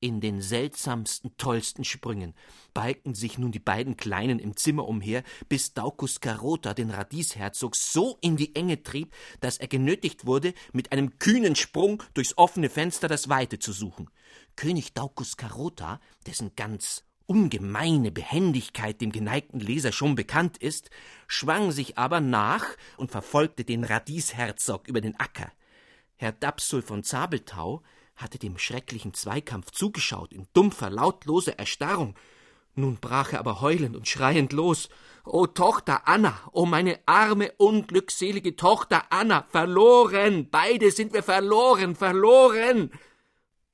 In 0.00 0.22
den 0.22 0.40
seltsamsten, 0.40 1.36
tollsten 1.36 1.84
Sprüngen 1.84 2.34
balgten 2.72 3.14
sich 3.14 3.36
nun 3.36 3.52
die 3.52 3.58
beiden 3.58 3.98
Kleinen 3.98 4.38
im 4.38 4.56
Zimmer 4.56 4.88
umher, 4.88 5.22
bis 5.50 5.74
Daucus 5.74 6.20
Carota 6.20 6.72
den 6.72 6.90
Radiesherzog 6.90 7.76
so 7.76 8.16
in 8.22 8.38
die 8.38 8.56
Enge 8.56 8.82
trieb, 8.82 9.14
dass 9.40 9.58
er 9.58 9.68
genötigt 9.68 10.24
wurde, 10.24 10.54
mit 10.72 10.92
einem 10.92 11.18
kühnen 11.18 11.56
Sprung 11.56 12.02
durchs 12.14 12.38
offene 12.38 12.70
Fenster 12.70 13.06
das 13.06 13.28
Weite 13.28 13.58
zu 13.58 13.72
suchen. 13.72 14.08
König 14.56 14.94
Daucus 14.94 15.36
Carota, 15.36 16.00
dessen 16.26 16.56
ganz 16.56 17.04
ungemeine 17.26 18.10
Behendigkeit 18.10 19.00
dem 19.00 19.12
geneigten 19.12 19.60
Leser 19.60 19.92
schon 19.92 20.14
bekannt 20.14 20.58
ist, 20.58 20.90
schwang 21.26 21.72
sich 21.72 21.98
aber 21.98 22.20
nach 22.20 22.64
und 22.96 23.10
verfolgte 23.10 23.64
den 23.64 23.84
Radiesherzog 23.84 24.88
über 24.88 25.00
den 25.00 25.18
Acker. 25.18 25.50
Herr 26.16 26.32
Dapsul 26.32 26.82
von 26.82 27.02
Zabelthau 27.02 27.82
hatte 28.16 28.38
dem 28.38 28.58
schrecklichen 28.58 29.14
Zweikampf 29.14 29.70
zugeschaut 29.70 30.32
in 30.32 30.46
dumpfer, 30.52 30.90
lautloser 30.90 31.58
Erstarrung. 31.58 32.14
Nun 32.74 32.96
brach 32.96 33.32
er 33.32 33.40
aber 33.40 33.60
heulend 33.60 33.96
und 33.96 34.08
schreiend 34.08 34.52
los. 34.52 34.88
O 35.24 35.46
Tochter 35.46 36.08
Anna, 36.08 36.38
o 36.52 36.66
meine 36.66 36.98
arme, 37.06 37.52
unglückselige 37.58 38.56
Tochter 38.56 39.04
Anna, 39.10 39.46
verloren, 39.50 40.48
beide 40.50 40.90
sind 40.90 41.12
wir 41.12 41.22
verloren, 41.22 41.94
verloren. 41.94 42.90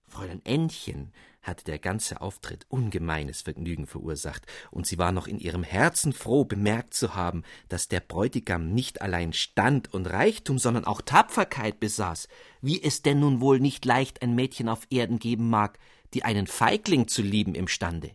Fräulein 0.08 0.44
Ännchen 0.44 1.12
hatte 1.42 1.64
der 1.64 1.78
ganze 1.78 2.20
Auftritt 2.20 2.66
ungemeines 2.68 3.42
Vergnügen 3.42 3.86
verursacht, 3.86 4.46
und 4.70 4.86
sie 4.86 4.98
war 4.98 5.12
noch 5.12 5.26
in 5.26 5.38
ihrem 5.38 5.62
Herzen 5.62 6.12
froh, 6.12 6.44
bemerkt 6.44 6.94
zu 6.94 7.14
haben, 7.14 7.42
dass 7.68 7.88
der 7.88 8.00
Bräutigam 8.00 8.72
nicht 8.72 9.02
allein 9.02 9.32
Stand 9.32 9.92
und 9.92 10.06
Reichtum, 10.06 10.58
sondern 10.58 10.84
auch 10.84 11.00
Tapferkeit 11.00 11.80
besaß, 11.80 12.28
wie 12.60 12.82
es 12.82 13.02
denn 13.02 13.20
nun 13.20 13.40
wohl 13.40 13.60
nicht 13.60 13.84
leicht 13.84 14.22
ein 14.22 14.34
Mädchen 14.34 14.68
auf 14.68 14.86
Erden 14.90 15.18
geben 15.18 15.48
mag, 15.48 15.78
die 16.14 16.24
einen 16.24 16.46
Feigling 16.46 17.08
zu 17.08 17.22
lieben 17.22 17.54
imstande. 17.54 18.12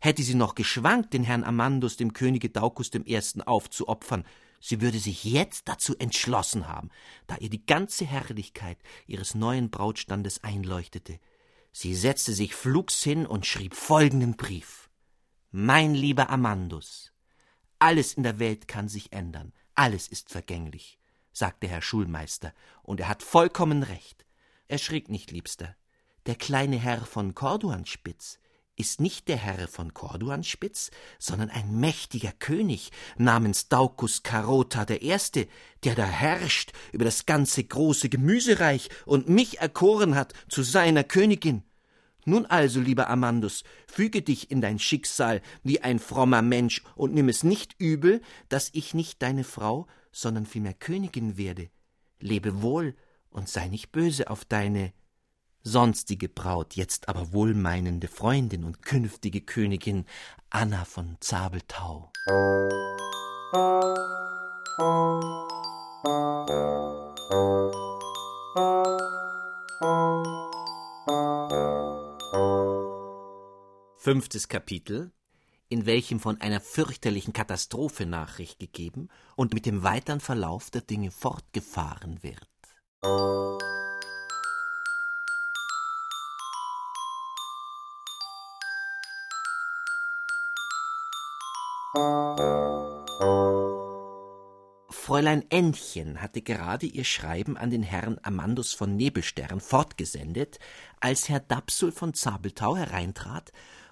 Hätte 0.00 0.22
sie 0.22 0.34
noch 0.34 0.54
geschwankt, 0.54 1.12
den 1.12 1.24
Herrn 1.24 1.42
Amandus 1.42 1.96
dem 1.96 2.12
Könige 2.12 2.50
Daucus 2.50 2.90
Ersten 2.90 3.42
aufzuopfern, 3.42 4.24
sie 4.60 4.80
würde 4.80 4.98
sich 4.98 5.24
jetzt 5.24 5.68
dazu 5.68 5.96
entschlossen 5.98 6.68
haben, 6.68 6.90
da 7.26 7.36
ihr 7.38 7.50
die 7.50 7.66
ganze 7.66 8.04
Herrlichkeit 8.04 8.78
ihres 9.06 9.34
neuen 9.34 9.70
Brautstandes 9.70 10.44
einleuchtete, 10.44 11.18
Sie 11.80 11.94
setzte 11.94 12.32
sich 12.32 12.56
flugs 12.56 13.04
hin 13.04 13.24
und 13.24 13.46
schrieb 13.46 13.72
folgenden 13.72 14.36
Brief. 14.36 14.90
Mein 15.52 15.94
lieber 15.94 16.28
Amandus, 16.28 17.12
alles 17.78 18.14
in 18.14 18.24
der 18.24 18.40
Welt 18.40 18.66
kann 18.66 18.88
sich 18.88 19.12
ändern, 19.12 19.52
alles 19.76 20.08
ist 20.08 20.28
vergänglich, 20.28 20.98
sagte 21.32 21.68
Herr 21.68 21.80
Schulmeister, 21.80 22.52
und 22.82 22.98
er 22.98 23.06
hat 23.06 23.22
vollkommen 23.22 23.84
recht. 23.84 24.26
Erschrick 24.66 25.08
nicht, 25.08 25.30
Liebster. 25.30 25.76
Der 26.26 26.34
kleine 26.34 26.78
Herr 26.80 27.06
von 27.06 27.36
Corduanspitz 27.36 28.40
ist 28.74 29.00
nicht 29.00 29.28
der 29.28 29.36
Herr 29.36 29.68
von 29.68 29.94
Corduanspitz, 29.94 30.90
sondern 31.20 31.48
ein 31.48 31.78
mächtiger 31.78 32.32
König 32.32 32.90
namens 33.16 33.68
Daucus 33.68 34.24
Carota 34.24 34.84
der 34.84 35.02
Erste, 35.02 35.46
der 35.84 35.94
da 35.94 36.06
herrscht 36.06 36.72
über 36.90 37.04
das 37.04 37.24
ganze 37.24 37.62
große 37.62 38.08
Gemüsereich 38.08 38.88
und 39.04 39.28
mich 39.28 39.58
erkoren 39.60 40.16
hat 40.16 40.32
zu 40.48 40.64
seiner 40.64 41.04
Königin. 41.04 41.62
Nun 42.28 42.44
also, 42.44 42.78
lieber 42.78 43.08
Amandus, 43.08 43.64
füge 43.86 44.20
dich 44.20 44.50
in 44.50 44.60
dein 44.60 44.78
Schicksal 44.78 45.40
wie 45.62 45.80
ein 45.80 45.98
frommer 45.98 46.42
Mensch 46.42 46.82
und 46.94 47.14
nimm 47.14 47.30
es 47.30 47.42
nicht 47.42 47.74
übel, 47.78 48.20
dass 48.50 48.68
ich 48.74 48.92
nicht 48.92 49.22
deine 49.22 49.44
Frau, 49.44 49.86
sondern 50.12 50.44
vielmehr 50.44 50.74
Königin 50.74 51.38
werde. 51.38 51.70
Lebe 52.20 52.60
wohl 52.60 52.94
und 53.30 53.48
sei 53.48 53.68
nicht 53.68 53.92
böse 53.92 54.28
auf 54.28 54.44
deine 54.44 54.92
sonstige 55.62 56.28
Braut, 56.28 56.74
jetzt 56.74 57.08
aber 57.08 57.32
wohlmeinende 57.32 58.08
Freundin 58.08 58.64
und 58.64 58.82
künftige 58.82 59.40
Königin 59.40 60.04
Anna 60.50 60.84
von 60.84 61.16
Zabeltau. 61.20 62.12
Fünftes 73.96 74.48
Kapitel, 74.48 75.12
in 75.70 75.86
welchem 75.86 76.20
von 76.20 76.40
einer 76.42 76.60
fürchterlichen 76.60 77.32
Katastrophe 77.32 78.04
Nachricht 78.04 78.58
gegeben 78.58 79.08
und 79.34 79.54
mit 79.54 79.64
dem 79.64 79.82
weiteren 79.82 80.20
Verlauf 80.20 80.70
der 80.70 80.82
Dinge 80.82 81.10
fortgefahren 81.10 82.22
wird. 82.22 82.46
Fräulein 95.08 95.42
Ännchen 95.48 96.20
hatte 96.20 96.42
gerade 96.42 96.84
ihr 96.84 97.04
Schreiben 97.04 97.56
an 97.56 97.70
den 97.70 97.82
Herrn 97.82 98.18
Amandus 98.24 98.74
von 98.74 98.94
Nebelstern 98.94 99.58
fortgesendet, 99.58 100.58
als 101.00 101.30
Herr 101.30 101.40
Dapsul 101.40 101.92
von 101.92 102.12
Zabeltau 102.12 102.76
hereintrat 102.76 103.50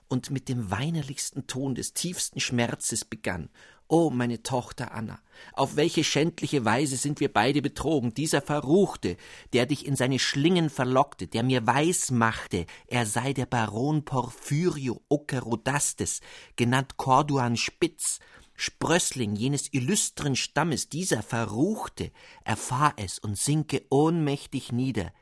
und 0.09 0.31
mit 0.31 0.51
dem 0.51 0.71
weinerlichsten 0.71 1.47
Ton 1.47 1.75
des 1.75 1.95
tiefsten 1.95 2.39
Schmerzes 2.39 3.07
begann. 3.07 3.49
O 3.89 4.11
meine 4.11 4.43
Tochter 4.43 4.93
Anna, 4.93 5.19
auf 5.55 5.77
welche 5.77 6.05
schändliche 6.05 6.67
Weise 6.67 6.99
sind 6.99 7.19
wir 7.19 7.33
beide 7.33 7.63
betrogen, 7.63 8.13
dieser 8.13 8.43
Verruchte, 8.43 9.17
der 9.55 9.65
dich 9.65 9.87
in 9.87 9.97
seine 9.97 10.19
Schlingen 10.19 10.69
verlockte, 10.69 11.29
der 11.29 11.45
mir 11.45 11.67
weiß 11.67 12.11
machte, 12.11 12.67
er 12.89 13.07
sei 13.07 13.33
der 13.33 13.47
Baron 13.47 14.05
Porphyrio 14.05 15.01
Okerodastes, 15.09 16.21
genannt 16.57 16.99
Corduan 16.99 17.57
Spitz, 17.57 18.19
Sprössling 18.57 19.37
jenes 19.37 19.73
illustren 19.73 20.37
Stammes, 20.37 20.89
dieser 20.89 21.23
Verruchte, 21.23 22.11
erfahr 22.45 22.95
es 22.97 23.19
und 23.19 23.39
sinke 23.39 23.85
ohnmächtig 23.91 24.73
nieder. 24.73 25.13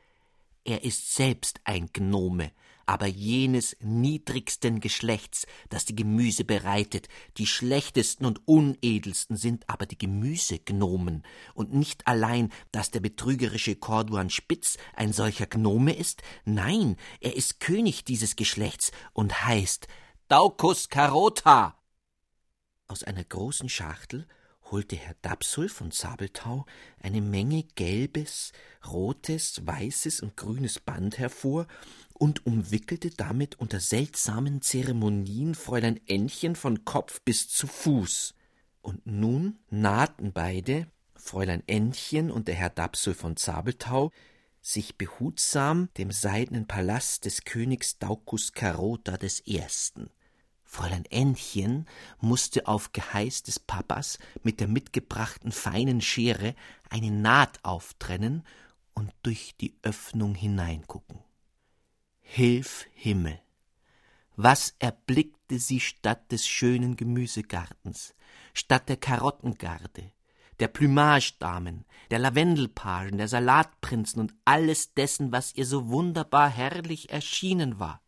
Er 0.63 0.83
ist 0.83 1.13
selbst 1.13 1.59
ein 1.63 1.89
Gnome, 1.93 2.51
aber 2.85 3.07
jenes 3.07 3.75
niedrigsten 3.81 4.79
Geschlechts, 4.79 5.47
das 5.69 5.85
die 5.85 5.95
Gemüse 5.95 6.43
bereitet, 6.43 7.07
die 7.37 7.47
schlechtesten 7.47 8.25
und 8.25 8.47
unedelsten 8.47 9.37
sind 9.37 9.69
aber 9.69 9.85
die 9.85 9.97
Gemüsegnomen, 9.97 11.23
und 11.53 11.73
nicht 11.73 12.07
allein, 12.07 12.51
dass 12.71 12.91
der 12.91 12.99
betrügerische 12.99 13.75
Corduan 13.75 14.29
Spitz 14.29 14.77
ein 14.95 15.13
solcher 15.13 15.47
Gnome 15.47 15.95
ist, 15.95 16.21
nein, 16.45 16.95
er 17.19 17.35
ist 17.35 17.59
König 17.59 18.03
dieses 18.03 18.35
Geschlechts 18.35 18.91
und 19.13 19.45
heißt 19.45 19.87
Daucus 20.27 20.89
Carota. 20.89 21.77
Aus 22.87 23.03
einer 23.03 23.23
großen 23.23 23.67
Schachtel 23.67 24.27
holte 24.69 24.95
Herr 24.95 25.15
Dapsul 25.21 25.69
von 25.69 25.89
Sabeltau 25.89 26.65
eine 26.99 27.21
Menge 27.21 27.63
gelbes, 27.75 28.51
rotes, 28.85 29.65
weißes 29.65 30.21
und 30.21 30.37
grünes 30.37 30.79
Band 30.79 31.17
hervor 31.17 31.67
und 32.13 32.45
umwickelte 32.45 33.09
damit 33.09 33.59
unter 33.59 33.79
seltsamen 33.79 34.61
Zeremonien 34.61 35.55
Fräulein 35.55 35.99
Ännchen 36.07 36.55
von 36.55 36.85
Kopf 36.85 37.21
bis 37.21 37.49
zu 37.49 37.67
Fuß. 37.67 38.35
Und 38.81 39.05
nun 39.07 39.57
nahten 39.69 40.31
beide, 40.31 40.87
Fräulein 41.15 41.63
Ännchen 41.65 42.29
und 42.29 42.47
der 42.47 42.55
Herr 42.55 42.69
Dapsul 42.69 43.15
von 43.15 43.35
Zabeltau, 43.35 44.11
sich 44.61 44.95
behutsam 44.95 45.89
dem 45.97 46.11
seidenen 46.11 46.67
Palast 46.67 47.25
des 47.25 47.45
Königs 47.45 47.97
Daucus 47.97 48.53
Carota 48.53 49.17
des 49.17 49.39
Ersten. 49.41 50.09
Fräulein 50.75 51.05
Ännchen 51.05 51.87
musste 52.19 52.67
auf 52.67 52.91
Geheiß 52.91 53.43
des 53.43 53.59
Papas 53.59 54.19
mit 54.43 54.59
der 54.59 54.67
mitgebrachten 54.67 55.53
feinen 55.53 56.01
Schere 56.01 56.53
eine 56.89 57.11
Naht 57.11 57.63
auftrennen 57.63 58.45
und 58.93 59.13
durch 59.23 59.55
die 59.55 59.77
Öffnung 59.83 60.35
hineingucken. 60.35 61.19
Hilf 62.19 62.85
Himmel! 62.93 63.39
Was 64.35 64.75
erblickte 64.79 65.59
sie 65.59 65.79
statt 65.79 66.29
des 66.33 66.45
schönen 66.45 66.97
Gemüsegartens, 66.97 68.13
statt 68.53 68.89
der 68.89 68.97
Karottengarde, 68.97 70.11
der 70.59 70.67
Plümagedamen, 70.67 71.85
der 72.11 72.19
Lavendelpagen, 72.19 73.17
der 73.17 73.29
Salatprinzen 73.29 74.19
und 74.19 74.33
alles 74.43 74.93
dessen, 74.93 75.31
was 75.31 75.55
ihr 75.55 75.65
so 75.65 75.87
wunderbar 75.87 76.49
herrlich 76.49 77.11
erschienen 77.11 77.79
war? 77.79 78.01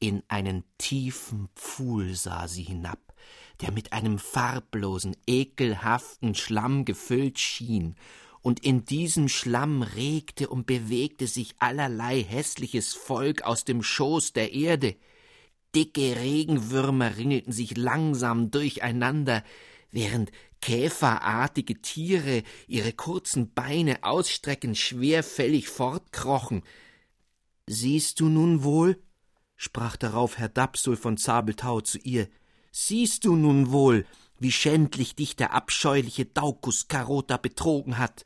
In 0.00 0.22
einen 0.28 0.62
tiefen 0.78 1.48
Pfuhl 1.56 2.14
sah 2.14 2.46
sie 2.46 2.62
hinab, 2.62 3.14
der 3.60 3.72
mit 3.72 3.92
einem 3.92 4.18
farblosen, 4.18 5.16
ekelhaften 5.26 6.36
Schlamm 6.36 6.84
gefüllt 6.84 7.40
schien 7.40 7.96
und 8.40 8.64
in 8.64 8.84
diesem 8.84 9.28
Schlamm 9.28 9.82
regte 9.82 10.48
und 10.48 10.66
bewegte 10.66 11.26
sich 11.26 11.56
allerlei 11.58 12.22
hässliches 12.22 12.94
Volk 12.94 13.42
aus 13.42 13.64
dem 13.64 13.82
Schoß 13.82 14.32
der 14.32 14.52
Erde. 14.52 14.96
Dicke 15.74 16.16
Regenwürmer 16.16 17.16
ringelten 17.16 17.52
sich 17.52 17.76
langsam 17.76 18.52
durcheinander, 18.52 19.42
während 19.90 20.30
käferartige 20.60 21.82
Tiere 21.82 22.42
ihre 22.68 22.92
kurzen 22.92 23.52
Beine 23.52 24.04
ausstreckend 24.04 24.78
schwerfällig 24.78 25.68
fortkrochen. 25.68 26.62
Siehst 27.66 28.20
du 28.20 28.28
nun 28.28 28.62
wohl, 28.62 29.02
sprach 29.58 29.96
darauf 29.96 30.38
Herr 30.38 30.48
Dapsul 30.48 30.96
von 30.96 31.18
Zabeltau 31.18 31.82
zu 31.82 31.98
ihr, 31.98 32.28
siehst 32.70 33.24
du 33.24 33.36
nun 33.36 33.72
wohl, 33.72 34.06
wie 34.38 34.52
schändlich 34.52 35.16
dich 35.16 35.34
der 35.34 35.52
abscheuliche 35.52 36.24
Daucus 36.24 36.86
Carota 36.86 37.36
betrogen 37.36 37.98
hat. 37.98 38.24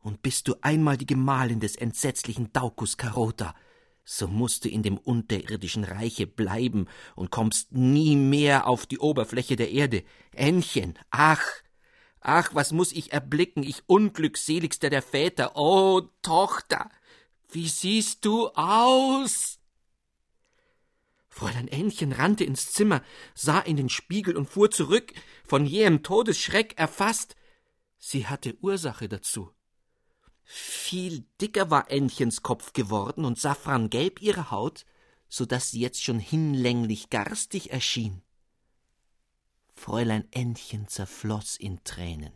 Und 0.00 0.22
bist 0.22 0.46
du 0.46 0.54
einmal 0.60 0.98
die 0.98 1.06
Gemahlin 1.06 1.58
des 1.58 1.74
entsetzlichen 1.74 2.52
Daucus 2.52 2.98
Carota, 2.98 3.54
so 4.04 4.28
musst 4.28 4.64
du 4.64 4.68
in 4.68 4.82
dem 4.82 4.98
unterirdischen 4.98 5.84
Reiche 5.84 6.26
bleiben 6.26 6.86
und 7.16 7.30
kommst 7.30 7.72
nie 7.72 8.16
mehr 8.16 8.66
auf 8.66 8.86
die 8.86 8.98
Oberfläche 8.98 9.56
der 9.56 9.70
Erde. 9.70 10.04
Ännchen, 10.32 10.98
ach, 11.10 11.42
ach, 12.20 12.54
was 12.54 12.72
muss 12.72 12.92
ich 12.92 13.12
erblicken, 13.12 13.62
ich 13.62 13.82
unglückseligster 13.86 14.90
der 14.90 15.02
Väter, 15.02 15.56
o 15.56 15.96
oh, 15.96 16.00
Tochter, 16.22 16.90
wie 17.50 17.68
siehst 17.68 18.24
du 18.24 18.48
aus? 18.48 19.57
Fräulein 21.38 21.68
Ännchen 21.68 22.10
rannte 22.10 22.42
ins 22.42 22.72
Zimmer, 22.72 23.00
sah 23.32 23.60
in 23.60 23.76
den 23.76 23.88
Spiegel 23.88 24.36
und 24.36 24.50
fuhr 24.50 24.72
zurück, 24.72 25.12
von 25.44 25.66
jähem 25.66 26.02
Todesschreck 26.02 26.76
erfasst. 26.76 27.36
Sie 27.96 28.26
hatte 28.26 28.58
Ursache 28.60 29.08
dazu. 29.08 29.52
Viel 30.42 31.28
dicker 31.40 31.70
war 31.70 31.92
Ännchens 31.92 32.42
Kopf 32.42 32.72
geworden 32.72 33.24
und 33.24 33.38
safrangelb 33.38 34.20
ihre 34.20 34.50
Haut, 34.50 34.84
so 35.28 35.46
dass 35.46 35.70
sie 35.70 35.78
jetzt 35.78 36.02
schon 36.02 36.18
hinlänglich 36.18 37.08
garstig 37.08 37.70
erschien. 37.70 38.20
Fräulein 39.76 40.26
Ännchen 40.32 40.88
zerfloß 40.88 41.56
in 41.58 41.84
Tränen. 41.84 42.32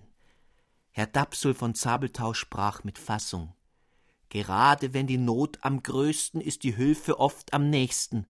Herr 0.92 1.08
Dapsul 1.08 1.54
von 1.54 1.74
Zabeltau 1.74 2.34
sprach 2.34 2.84
mit 2.84 3.00
Fassung. 3.00 3.52
Gerade 4.28 4.94
wenn 4.94 5.08
die 5.08 5.18
Not 5.18 5.58
am 5.62 5.82
größten 5.82 6.40
ist 6.40 6.62
die 6.62 6.76
Hülfe 6.76 7.18
oft 7.18 7.52
am 7.52 7.68
nächsten. 7.68 8.28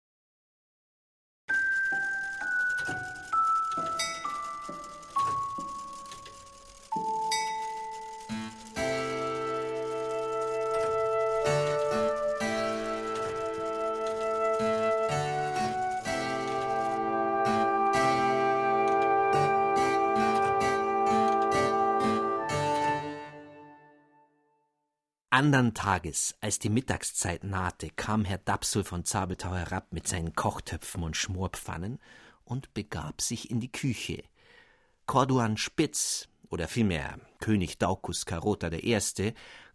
Andern 25.35 25.75
Tages, 25.75 26.37
als 26.41 26.61
die 26.61 26.69
Mittagszeit 26.69 27.43
nahte, 27.43 27.91
kam 27.91 28.25
Herr 28.25 28.39
Dapsul 28.39 28.85
von 28.85 29.05
Zabeltau 29.05 29.53
herab 29.53 29.89
mit 29.91 30.07
seinen 30.07 30.37
Kochtöpfen 30.37 31.03
und 31.03 31.17
Schmorpfannen 31.17 31.99
und 32.45 32.73
begab 32.73 33.21
sich 33.21 33.51
in 33.51 33.59
die 33.59 33.73
Küche. 33.73 34.23
Corduan 35.07 35.57
Spitz, 35.57 36.29
oder 36.51 36.69
vielmehr 36.69 37.19
König 37.41 37.79
Daucus 37.79 38.27
Carota 38.27 38.71
I., 38.71 39.01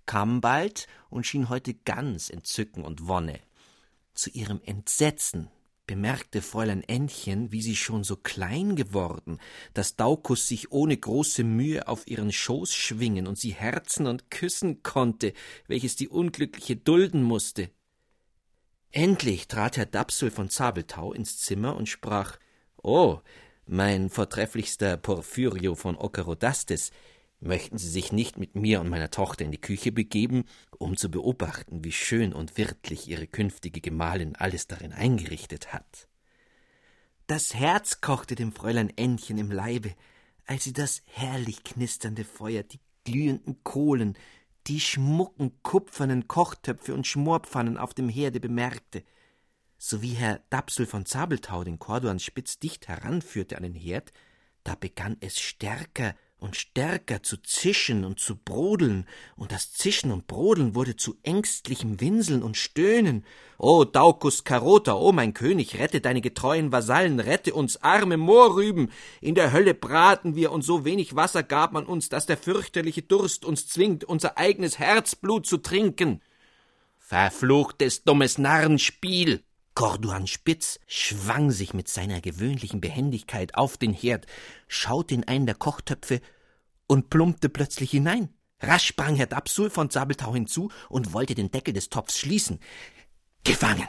kam 0.06 0.40
bald 0.40 0.88
und 1.10 1.28
schien 1.28 1.50
heute 1.50 1.74
ganz 1.74 2.30
Entzücken 2.30 2.86
und 2.86 3.10
Wonne. 3.10 3.42
Zu 4.14 4.30
ihrem 4.30 4.62
Entsetzen 4.64 5.52
bemerkte 5.90 6.44
Fräulein 6.44 6.84
Ännchen, 6.84 7.52
wie 7.52 7.64
sie 7.64 7.76
schon 7.76 8.04
so 8.04 8.16
klein 8.16 8.76
geworden, 8.76 9.40
dass 9.74 9.96
Daukus 9.96 10.48
sich 10.48 10.72
ohne 10.72 10.96
große 10.96 11.44
Mühe 11.44 11.88
auf 11.88 12.06
ihren 12.06 12.32
Schoß 12.32 12.76
schwingen 12.76 13.26
und 13.26 13.40
sie 13.40 13.56
herzen 13.56 14.06
und 14.06 14.30
küssen 14.30 14.84
konnte, 14.84 15.34
welches 15.68 15.96
die 15.96 16.08
Unglückliche 16.08 16.76
dulden 16.76 17.24
musste. 17.24 17.72
Endlich 18.92 19.48
trat 19.48 19.78
Herr 19.78 19.88
Dapsul 19.88 20.30
von 20.30 20.52
Zabeltau 20.52 21.12
ins 21.12 21.40
Zimmer 21.40 21.76
und 21.76 21.90
sprach 21.90 22.38
Oh, 22.84 23.22
mein 23.66 24.12
vortrefflichster 24.12 24.96
Porphyrio 24.96 25.74
von 25.74 25.98
Okerodastes, 25.98 26.92
möchten 27.40 27.78
Sie 27.78 27.90
sich 27.90 28.12
nicht 28.12 28.38
mit 28.38 28.56
mir 28.56 28.82
und 28.82 28.90
meiner 28.90 29.12
Tochter 29.12 29.46
in 29.46 29.52
die 29.52 29.62
Küche 29.62 29.92
begeben, 29.92 30.46
um 30.78 30.98
zu 30.98 31.10
beobachten, 31.10 31.84
wie 31.84 31.92
schön 31.92 32.34
und 32.34 32.58
wirtlich 32.58 33.08
Ihre 33.08 33.28
künftige 33.28 33.82
Gemahlin 33.82 34.36
alles 34.36 34.68
darin 34.68 34.92
eingerichtet 34.92 35.74
hat? 35.74 36.08
Das 37.28 37.54
Herz 37.54 38.02
kochte 38.02 38.36
dem 38.36 38.52
Fräulein 38.52 38.92
Ännchen 38.98 39.38
im 39.38 39.52
Leibe, 39.52 39.94
als 40.46 40.64
sie 40.64 40.74
das 40.74 41.04
herrlich 41.06 41.64
knisternde 41.64 42.26
Feuer, 42.26 42.64
die 42.64 42.80
glühenden 43.04 43.64
Kohlen, 43.64 44.18
die 44.66 44.80
schmucken 44.80 45.62
kupfernen 45.62 46.28
Kochtöpfe 46.28 46.94
und 46.94 47.06
Schmorpfannen 47.06 47.78
auf 47.78 47.94
dem 47.94 48.10
Herde 48.10 48.40
bemerkte. 48.40 49.04
So 49.78 50.02
wie 50.02 50.14
Herr 50.14 50.42
Dapsel 50.50 50.88
von 50.88 51.06
Zabeltau 51.06 51.64
den 51.64 51.78
Corduans 51.78 52.24
spitz 52.24 52.58
dicht 52.58 52.88
heranführte 52.88 53.58
an 53.58 53.64
den 53.64 53.76
Herd, 53.76 54.12
da 54.64 54.74
begann 54.74 55.16
es 55.20 55.40
stärker 55.40 56.16
und 56.40 56.56
stärker 56.56 57.22
zu 57.22 57.38
zischen 57.38 58.06
und 58.06 58.20
zu 58.20 58.36
brodeln, 58.36 59.06
und 59.36 59.52
das 59.52 59.74
Zischen 59.74 60.12
und 60.12 60.28
Brodeln 60.28 60.74
wurde 60.76 60.96
zu 60.96 61.18
ängstlichem 61.24 62.00
Winseln 62.00 62.44
und 62.44 62.58
Stöhnen. 62.58 63.26
O 63.58 63.84
Daucus 63.84 64.44
Carota, 64.44 64.94
o 64.94 65.12
mein 65.12 65.34
König, 65.34 65.78
rette 65.78 66.02
deine 66.02 66.22
getreuen 66.22 66.72
Vasallen, 66.72 67.20
rette 67.20 67.54
uns 67.54 67.84
arme 67.84 68.18
Moorrüben. 68.18 68.92
In 69.22 69.36
der 69.36 69.52
Hölle 69.52 69.74
braten 69.74 70.36
wir, 70.36 70.52
und 70.52 70.62
so 70.62 70.86
wenig 70.86 71.16
Wasser 71.16 71.44
gab 71.44 71.74
man 71.74 71.86
uns, 71.86 72.10
dass 72.10 72.26
der 72.26 72.38
fürchterliche 72.38 73.02
Durst 73.02 73.44
uns 73.44 73.68
zwingt, 73.68 74.04
unser 74.04 74.38
eigenes 74.38 74.80
Herzblut 74.80 75.46
zu 75.46 75.58
trinken. 75.58 76.22
Verfluchtes 76.98 78.04
dummes 78.04 78.38
Narrenspiel! 78.38 79.44
Corduan 79.80 80.28
Spitz 80.28 80.78
schwang 80.88 81.52
sich 81.52 81.74
mit 81.74 81.88
seiner 81.88 82.20
gewöhnlichen 82.20 82.82
Behendigkeit 82.82 83.56
auf 83.56 83.78
den 83.78 83.94
Herd, 83.94 84.26
schaute 84.68 85.14
in 85.14 85.26
einen 85.26 85.46
der 85.46 85.56
Kochtöpfe 85.56 86.20
und 86.86 87.10
plumpte 87.10 87.48
plötzlich 87.48 87.92
hinein. 87.92 88.28
Rasch 88.60 88.88
sprang 88.88 89.16
Herr 89.16 89.28
Dapsul 89.28 89.70
von 89.70 89.90
Sabeltau 89.90 90.34
hinzu 90.34 90.70
und 90.90 91.14
wollte 91.14 91.34
den 91.34 91.50
Deckel 91.50 91.74
des 91.74 91.88
Topfs 91.88 92.20
schließen. 92.20 92.60
Gefangen! 93.46 93.88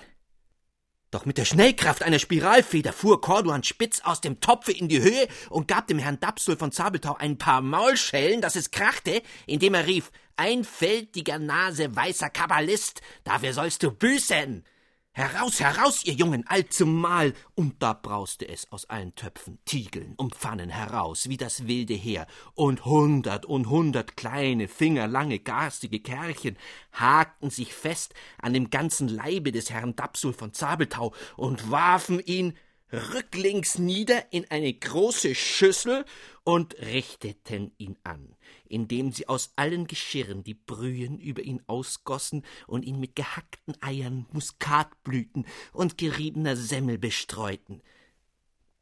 Doch 1.11 1.27
mit 1.27 1.39
der 1.39 1.45
Schnellkraft 1.45 2.05
einer 2.05 2.21
Spiralfeder 2.21 2.93
fuhr 2.93 3.21
Corduan 3.21 3.65
spitz 3.65 4.01
aus 4.05 4.21
dem 4.21 4.39
Topfe 4.39 4.71
in 4.71 4.87
die 4.87 5.03
Höhe 5.03 5.27
und 5.49 5.67
gab 5.67 5.89
dem 5.89 5.99
Herrn 5.99 6.21
Dapsul 6.21 6.57
von 6.57 6.71
Zabeltau 6.71 7.17
ein 7.17 7.37
paar 7.37 7.63
Maulschellen, 7.63 8.41
dass 8.41 8.55
es 8.55 8.71
krachte, 8.71 9.23
indem 9.49 9.75
er 9.75 9.89
rief, 9.89 10.13
einfältiger 10.37 11.41
Nase, 11.41 11.97
weißer 11.97 12.31
Kabbalist, 12.31 13.01
dafür 13.25 13.53
sollst 13.55 13.83
du 13.83 13.91
büßen! 13.91 14.65
Heraus, 15.13 15.59
heraus, 15.59 16.05
ihr 16.05 16.13
Jungen, 16.13 16.47
allzumal! 16.47 17.35
Und 17.57 17.83
da 17.83 17.95
brauste 17.95 18.47
es 18.49 18.71
aus 18.71 18.89
allen 18.89 19.13
Töpfen, 19.17 19.59
Tiegeln 19.65 20.15
und 20.17 20.37
Pfannen 20.37 20.71
heraus, 20.71 21.29
wie 21.29 21.37
das 21.37 21.67
wilde 21.67 21.95
Heer, 21.95 22.29
und 22.55 22.85
hundert 22.85 23.45
und 23.45 23.69
hundert 23.69 24.17
kleine, 24.17 24.69
fingerlange, 24.69 25.41
garstige 25.41 25.99
Kerlchen 25.99 26.57
hakten 26.93 27.51
sich 27.51 27.75
fest 27.75 28.15
an 28.41 28.53
dem 28.53 28.71
ganzen 28.71 29.09
Leibe 29.09 29.51
des 29.51 29.71
Herrn 29.71 29.97
Dapsul 29.97 30.33
von 30.33 30.53
Zabeltau 30.53 31.13
und 31.37 31.73
warfen 31.73 32.21
ihn 32.21 32.57
rücklings 32.93 33.79
nieder 33.79 34.33
in 34.33 34.51
eine 34.51 34.73
große 34.73 35.35
Schüssel 35.35 36.05
und 36.45 36.75
richteten 36.81 37.73
ihn 37.79 37.97
an 38.05 38.37
indem 38.71 39.13
sie 39.13 39.29
aus 39.29 39.53
allen 39.57 39.87
Geschirren 39.87 40.45
die 40.45 40.55
Brühen 40.55 41.19
über 41.19 41.43
ihn 41.43 41.63
ausgossen 41.67 42.45
und 42.67 42.85
ihn 42.85 43.01
mit 43.01 43.17
gehackten 43.17 43.75
Eiern, 43.83 44.27
Muskatblüten 44.33 45.45
und 45.73 45.99
geriebener 45.99 46.57
Semmel 46.57 46.97
bestreuten. 46.97 47.83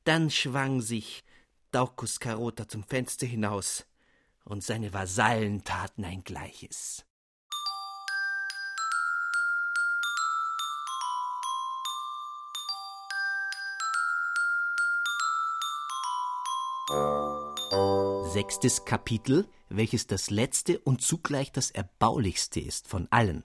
Dann 0.04 0.30
schwang 0.30 0.80
sich 0.80 1.24
Daucus 1.70 2.20
Carota 2.20 2.68
zum 2.68 2.84
Fenster 2.84 3.26
hinaus, 3.26 3.86
und 4.44 4.64
seine 4.64 4.94
Vasallen 4.94 5.62
taten 5.62 6.04
ein 6.06 6.24
Gleiches. 6.24 7.04
Sechstes 18.28 18.84
Kapitel 18.84 19.46
welches 19.70 20.06
das 20.06 20.30
letzte 20.30 20.78
und 20.80 21.00
zugleich 21.00 21.52
das 21.52 21.70
erbaulichste 21.70 22.60
ist 22.60 22.86
von 22.88 23.08
allen. 23.10 23.44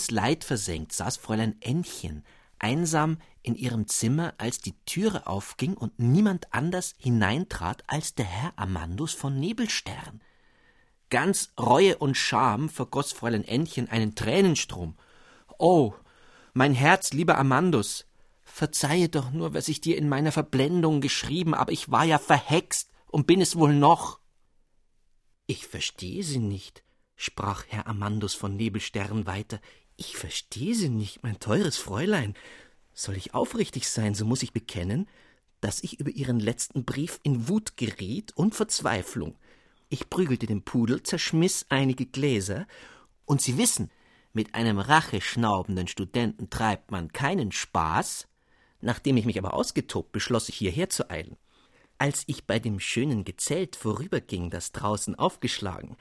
Tiefes 0.00 0.10
Leid 0.10 0.44
versenkt 0.44 0.92
saß 0.92 1.18
Fräulein 1.18 1.60
Ännchen, 1.60 2.24
einsam 2.58 3.18
in 3.42 3.54
ihrem 3.54 3.86
Zimmer, 3.86 4.34
als 4.38 4.58
die 4.58 4.74
Türe 4.86 5.26
aufging 5.26 5.74
und 5.74 5.98
niemand 5.98 6.52
anders 6.54 6.94
hineintrat 6.98 7.84
als 7.86 8.14
der 8.14 8.24
Herr 8.24 8.52
Amandus 8.56 9.12
von 9.12 9.38
Nebelstern. 9.38 10.22
Ganz 11.10 11.52
Reue 11.58 11.98
und 11.98 12.16
Scham 12.16 12.68
vergoß 12.68 13.12
Fräulein 13.12 13.44
Ännchen 13.44 13.88
einen 13.88 14.14
Tränenstrom. 14.14 14.96
Oh, 15.58 15.92
mein 16.54 16.74
Herz, 16.74 17.12
lieber 17.12 17.36
Amandus, 17.36 18.06
verzeihe 18.42 19.08
doch 19.08 19.32
nur, 19.32 19.52
was 19.54 19.68
ich 19.68 19.80
dir 19.80 19.98
in 19.98 20.08
meiner 20.08 20.32
Verblendung 20.32 21.00
geschrieben, 21.00 21.54
aber 21.54 21.72
ich 21.72 21.90
war 21.90 22.04
ja 22.04 22.18
verhext 22.18 22.90
und 23.08 23.26
bin 23.26 23.40
es 23.40 23.56
wohl 23.56 23.74
noch. 23.74 24.20
Ich 25.46 25.66
verstehe 25.66 26.22
Sie 26.22 26.38
nicht, 26.38 26.84
sprach 27.16 27.64
Herr 27.68 27.86
Amandus 27.86 28.34
von 28.34 28.56
Nebelstern 28.56 29.26
weiter. 29.26 29.60
Ich 30.00 30.16
verstehe 30.16 30.74
Sie 30.74 30.88
nicht, 30.88 31.22
mein 31.22 31.38
teures 31.40 31.76
Fräulein. 31.76 32.34
Soll 32.94 33.18
ich 33.18 33.34
aufrichtig 33.34 33.86
sein, 33.86 34.14
so 34.14 34.24
muss 34.24 34.42
ich 34.42 34.54
bekennen, 34.54 35.06
dass 35.60 35.82
ich 35.82 36.00
über 36.00 36.10
Ihren 36.10 36.40
letzten 36.40 36.86
Brief 36.86 37.20
in 37.22 37.48
Wut 37.48 37.76
geriet 37.76 38.34
und 38.34 38.54
Verzweiflung. 38.54 39.36
Ich 39.90 40.08
prügelte 40.08 40.46
den 40.46 40.62
Pudel, 40.62 41.02
zerschmiss 41.02 41.66
einige 41.68 42.06
Gläser, 42.06 42.66
und 43.26 43.42
Sie 43.42 43.58
wissen, 43.58 43.90
mit 44.32 44.54
einem 44.54 44.78
racheschnaubenden 44.78 45.86
Studenten 45.86 46.48
treibt 46.48 46.90
man 46.90 47.12
keinen 47.12 47.52
Spaß. 47.52 48.26
Nachdem 48.80 49.18
ich 49.18 49.26
mich 49.26 49.36
aber 49.36 49.52
ausgetobt, 49.52 50.12
beschloss 50.12 50.48
ich 50.48 50.56
hierher 50.56 50.88
zu 50.88 51.10
eilen. 51.10 51.36
Als 51.98 52.24
ich 52.26 52.46
bei 52.46 52.58
dem 52.58 52.80
schönen 52.80 53.24
Gezelt 53.24 53.76
vorüberging, 53.76 54.48
das 54.48 54.72
draußen 54.72 55.14
aufgeschlagen, 55.14 55.98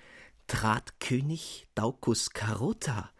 trat 0.48 1.02
König 1.02 1.68
Daucus 1.76 2.30
Carota 2.30 3.12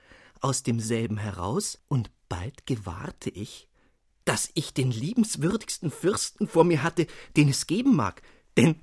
aus 0.42 0.64
demselben 0.64 1.18
heraus, 1.18 1.80
und 1.88 2.12
bald 2.28 2.66
gewahrte 2.66 3.30
ich, 3.30 3.68
dass 4.26 4.52
ich 4.54 4.74
den 4.74 4.92
liebenswürdigsten 4.92 5.92
Fürsten 5.92 6.48
vor 6.48 6.64
mir 6.64 6.84
hatte, 6.84 7.08
den 7.36 7.50
es 7.50 7.68
geben 7.68 7.96
mag. 7.96 8.22
Denn 8.58 8.76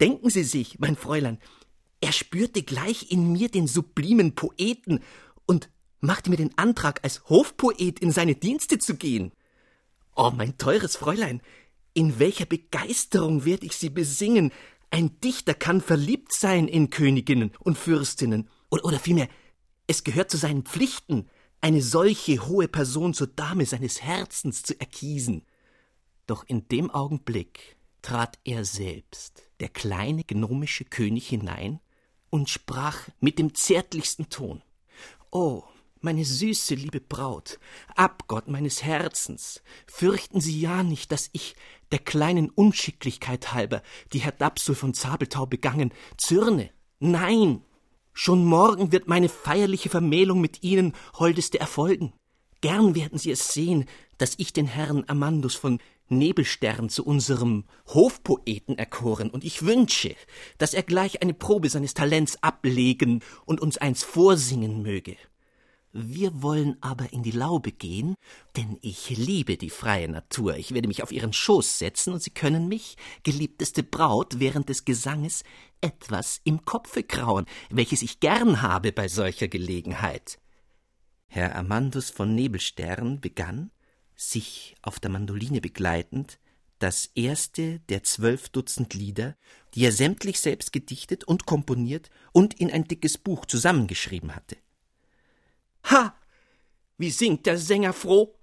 denken 0.00 0.30
Sie 0.30 0.44
sich, 0.44 0.78
mein 0.78 0.96
Fräulein, 0.96 1.38
er 2.00 2.12
spürte 2.12 2.62
gleich 2.62 3.10
in 3.10 3.32
mir 3.32 3.48
den 3.48 3.66
sublimen 3.66 4.34
Poeten 4.34 5.00
und 5.46 5.70
machte 6.00 6.30
mir 6.30 6.36
den 6.36 6.56
Antrag, 6.56 7.00
als 7.02 7.28
Hofpoet 7.28 7.98
in 7.98 8.12
seine 8.12 8.34
Dienste 8.34 8.78
zu 8.78 8.96
gehen. 8.96 9.32
Oh, 10.14 10.30
mein 10.34 10.56
teures 10.58 10.96
Fräulein, 10.96 11.40
in 11.92 12.18
welcher 12.18 12.46
Begeisterung 12.46 13.44
werd 13.44 13.64
ich 13.64 13.72
Sie 13.76 13.90
besingen. 13.90 14.52
Ein 14.90 15.18
Dichter 15.20 15.54
kann 15.54 15.80
verliebt 15.80 16.32
sein 16.32 16.68
in 16.68 16.90
Königinnen 16.90 17.52
und 17.60 17.78
Fürstinnen. 17.78 18.48
Oder, 18.70 18.84
oder 18.84 18.98
vielmehr, 18.98 19.28
es 19.86 20.04
gehört 20.04 20.30
zu 20.30 20.36
seinen 20.36 20.62
Pflichten, 20.62 21.28
eine 21.60 21.82
solche 21.82 22.46
hohe 22.46 22.68
Person 22.68 23.14
zur 23.14 23.28
Dame 23.28 23.66
seines 23.66 24.02
Herzens 24.02 24.62
zu 24.62 24.78
erkiesen. 24.78 25.46
Doch 26.26 26.44
in 26.46 26.68
dem 26.68 26.90
Augenblick 26.90 27.76
trat 28.02 28.38
er 28.44 28.64
selbst, 28.64 29.42
der 29.60 29.68
kleine 29.68 30.24
gnomische 30.24 30.84
König, 30.84 31.28
hinein 31.28 31.80
und 32.30 32.50
sprach 32.50 33.08
mit 33.20 33.38
dem 33.38 33.54
zärtlichsten 33.54 34.28
Ton. 34.28 34.62
Oh, 35.30 35.62
meine 36.00 36.24
süße, 36.24 36.74
liebe 36.74 37.00
Braut, 37.00 37.58
Abgott 37.96 38.46
meines 38.46 38.82
Herzens, 38.82 39.62
fürchten 39.86 40.40
Sie 40.40 40.60
ja 40.60 40.82
nicht, 40.82 41.12
dass 41.12 41.30
ich 41.32 41.56
der 41.92 41.98
kleinen 41.98 42.50
Unschicklichkeit 42.50 43.54
halber, 43.54 43.82
die 44.12 44.18
Herr 44.18 44.32
Dapsul 44.32 44.74
von 44.74 44.92
Zabeltau 44.92 45.46
begangen, 45.46 45.94
zürne. 46.18 46.70
Nein, 46.98 47.62
schon 48.14 48.44
morgen 48.44 48.92
wird 48.92 49.08
meine 49.08 49.28
feierliche 49.28 49.90
Vermählung 49.90 50.40
mit 50.40 50.62
Ihnen, 50.62 50.94
Holdeste, 51.18 51.60
erfolgen. 51.60 52.14
Gern 52.62 52.94
werden 52.94 53.18
Sie 53.18 53.30
es 53.30 53.52
sehen, 53.52 53.84
dass 54.16 54.34
ich 54.38 54.54
den 54.54 54.66
Herrn 54.66 55.04
Amandus 55.06 55.54
von 55.54 55.80
Nebelstern 56.08 56.88
zu 56.88 57.04
unserem 57.04 57.64
Hofpoeten 57.86 58.78
erkoren, 58.78 59.30
und 59.30 59.44
ich 59.44 59.64
wünsche, 59.66 60.14
dass 60.58 60.74
er 60.74 60.82
gleich 60.82 61.22
eine 61.22 61.34
Probe 61.34 61.68
seines 61.68 61.94
Talents 61.94 62.42
ablegen 62.42 63.22
und 63.44 63.60
uns 63.60 63.78
eins 63.78 64.02
vorsingen 64.02 64.82
möge. 64.82 65.16
Wir 65.96 66.42
wollen 66.42 66.76
aber 66.80 67.12
in 67.12 67.22
die 67.22 67.30
Laube 67.30 67.70
gehen, 67.70 68.16
denn 68.56 68.78
ich 68.82 69.10
liebe 69.10 69.56
die 69.56 69.70
freie 69.70 70.08
Natur. 70.08 70.56
Ich 70.56 70.74
werde 70.74 70.88
mich 70.88 71.04
auf 71.04 71.12
Ihren 71.12 71.32
Schoß 71.32 71.78
setzen, 71.78 72.12
und 72.12 72.20
Sie 72.20 72.32
können 72.32 72.66
mich, 72.66 72.96
geliebteste 73.22 73.84
Braut, 73.84 74.40
während 74.40 74.68
des 74.68 74.84
Gesanges 74.84 75.44
etwas 75.80 76.40
im 76.42 76.64
Kopfe 76.64 77.04
krauen, 77.04 77.46
welches 77.70 78.02
ich 78.02 78.18
gern 78.18 78.60
habe 78.60 78.90
bei 78.90 79.06
solcher 79.06 79.46
Gelegenheit. 79.46 80.40
Herr 81.28 81.54
Amandus 81.54 82.10
von 82.10 82.34
Nebelstern 82.34 83.20
begann, 83.20 83.70
sich 84.16 84.74
auf 84.82 84.98
der 84.98 85.12
Mandoline 85.12 85.60
begleitend, 85.60 86.40
das 86.80 87.06
erste 87.14 87.78
der 87.88 88.02
zwölf 88.02 88.48
Dutzend 88.48 88.94
Lieder, 88.94 89.36
die 89.74 89.84
er 89.84 89.92
sämtlich 89.92 90.40
selbst 90.40 90.72
gedichtet 90.72 91.22
und 91.22 91.46
komponiert 91.46 92.10
und 92.32 92.54
in 92.54 92.72
ein 92.72 92.82
dickes 92.82 93.16
Buch 93.16 93.46
zusammengeschrieben 93.46 94.34
hatte. 94.34 94.56
Ha! 95.90 96.14
Wie 96.96 97.10
singt 97.10 97.44
der 97.46 97.58
Sänger 97.58 97.92
froh? 97.92 98.34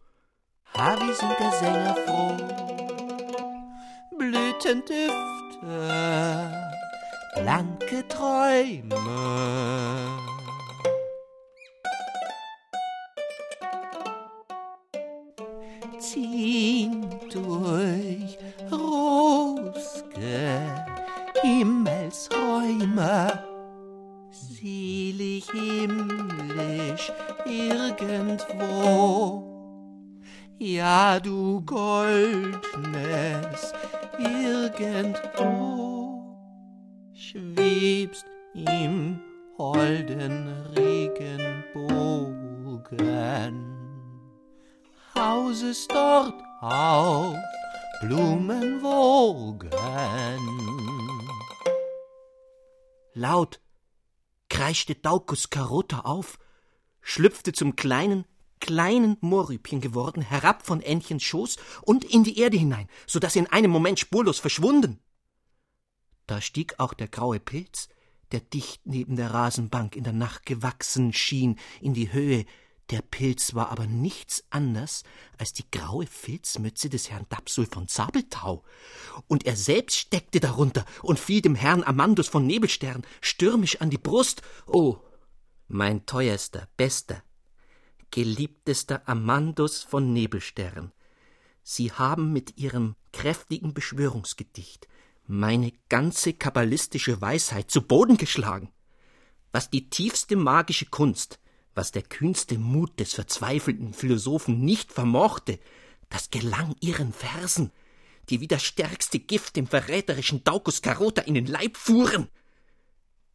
Ha, 0.76 0.98
wie 1.00 1.14
singt 1.14 1.40
der 1.40 1.52
Sänger 1.52 1.96
froh? 2.06 2.38
Blütendüfte, 4.18 6.52
blanke 7.36 8.08
Träume. 8.08 8.96
Ziehen 16.00 17.10
durch 17.32 18.38
Ruske 18.72 20.62
Himmelsräume 21.42 23.51
selig 24.62 25.50
himmlisch 25.52 27.12
irgendwo. 27.46 29.44
Ja, 30.60 31.20
du 31.20 31.62
Goldnes 31.62 32.62
irgendwo 34.20 35.82
schwebst 37.14 38.26
im 38.54 39.20
holden 39.58 40.48
Regenbogen. 40.78 41.82
Hausest 45.16 45.92
dort 45.92 46.36
auf 46.62 47.36
Blumenwogen. 48.02 49.72
Laut 53.14 53.60
kreischte 54.62 54.94
Daucus 54.94 55.50
Carota 55.50 56.02
auf, 56.02 56.38
schlüpfte 57.02 57.52
zum 57.52 57.76
kleinen, 57.76 58.26
kleinen 58.60 59.18
Mohrrübchen 59.20 59.82
geworden, 59.82 60.22
herab 60.22 60.64
von 60.64 60.82
Ännchens 60.82 61.24
Schoß 61.24 61.58
und 61.82 62.04
in 62.04 62.24
die 62.24 62.38
Erde 62.38 62.58
hinein, 62.58 62.88
so 63.08 63.18
dass 63.18 63.36
er 63.36 63.42
in 63.42 63.48
einem 63.48 63.72
Moment 63.72 63.98
spurlos 63.98 64.38
verschwunden. 64.38 65.00
Da 66.28 66.42
stieg 66.42 66.76
auch 66.78 66.94
der 66.94 67.08
graue 67.08 67.40
Pilz, 67.40 67.90
der 68.32 68.42
dicht 68.42 68.82
neben 68.86 69.16
der 69.16 69.34
Rasenbank 69.34 69.96
in 69.96 70.04
der 70.04 70.14
Nacht 70.14 70.46
gewachsen 70.46 71.12
schien, 71.12 71.58
in 71.82 71.96
die 71.96 72.14
Höhe, 72.14 72.46
der 72.92 73.02
Pilz 73.02 73.56
war 73.56 73.70
aber 73.70 73.88
nichts 73.88 74.44
anders 74.50 75.04
als 75.38 75.54
die 75.54 75.70
graue 75.72 76.06
Filzmütze 76.06 76.90
des 76.90 77.10
Herrn 77.10 77.26
Dapsul 77.30 77.66
von 77.66 77.88
Zabeltau. 77.88 78.64
Und 79.28 79.46
er 79.46 79.56
selbst 79.56 79.98
steckte 79.98 80.40
darunter 80.40 80.86
und 81.02 81.20
fiel 81.20 81.42
dem 81.42 81.56
Herrn 81.56 81.84
Amandus 81.84 82.28
von 82.28 82.46
Nebelstern 82.46 83.04
stürmisch 83.22 83.82
an 83.82 83.90
die 83.90 83.98
Brust. 83.98 84.42
Oh, 84.68 84.98
mein 85.68 86.06
teuerster, 86.06 86.68
bester, 86.78 87.24
geliebtester 88.12 89.08
Amandus 89.08 89.84
von 89.84 90.12
Nebelstern, 90.12 90.92
Sie 91.64 91.92
haben 91.92 92.34
mit 92.34 92.58
Ihrem 92.58 92.96
kräftigen 93.14 93.74
Beschwörungsgedicht 93.74 94.88
meine 95.28 95.72
ganze 95.90 96.34
kabbalistische 96.34 97.22
Weisheit 97.22 97.70
zu 97.70 97.84
Boden 97.84 98.18
geschlagen. 98.18 98.72
Was 99.52 99.70
die 99.70 99.90
tiefste 99.90 100.36
magische 100.36 100.88
Kunst 100.88 101.40
was 101.74 101.92
der 101.92 102.04
kühnste 102.04 102.58
Mut 102.58 103.00
des 103.00 103.14
verzweifelten 103.14 103.94
Philosophen 103.94 104.62
nicht 104.62 104.92
vermochte, 104.92 105.60
das 106.10 106.30
gelang 106.30 106.76
ihren 106.82 107.14
Versen, 107.14 107.72
die 108.30 108.42
wie 108.42 108.48
das 108.48 108.64
stärkste 108.64 109.20
Gift 109.20 109.56
dem 109.56 109.68
verräterischen 109.68 110.44
Daucus 110.44 110.82
Carota 110.82 111.22
in 111.22 111.34
den 111.34 111.46
Leib 111.46 111.78
fuhren. 111.78 112.28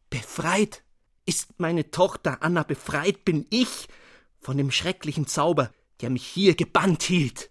Befreit 0.09 0.83
ist 1.25 1.59
meine 1.59 1.91
Tochter 1.91 2.41
Anna, 2.41 2.63
befreit 2.63 3.25
bin 3.25 3.45
ich 3.49 3.87
von 4.39 4.57
dem 4.57 4.71
schrecklichen 4.71 5.27
Zauber, 5.27 5.71
der 6.01 6.09
mich 6.09 6.25
hier 6.25 6.55
gebannt 6.55 7.03
hielt. 7.03 7.49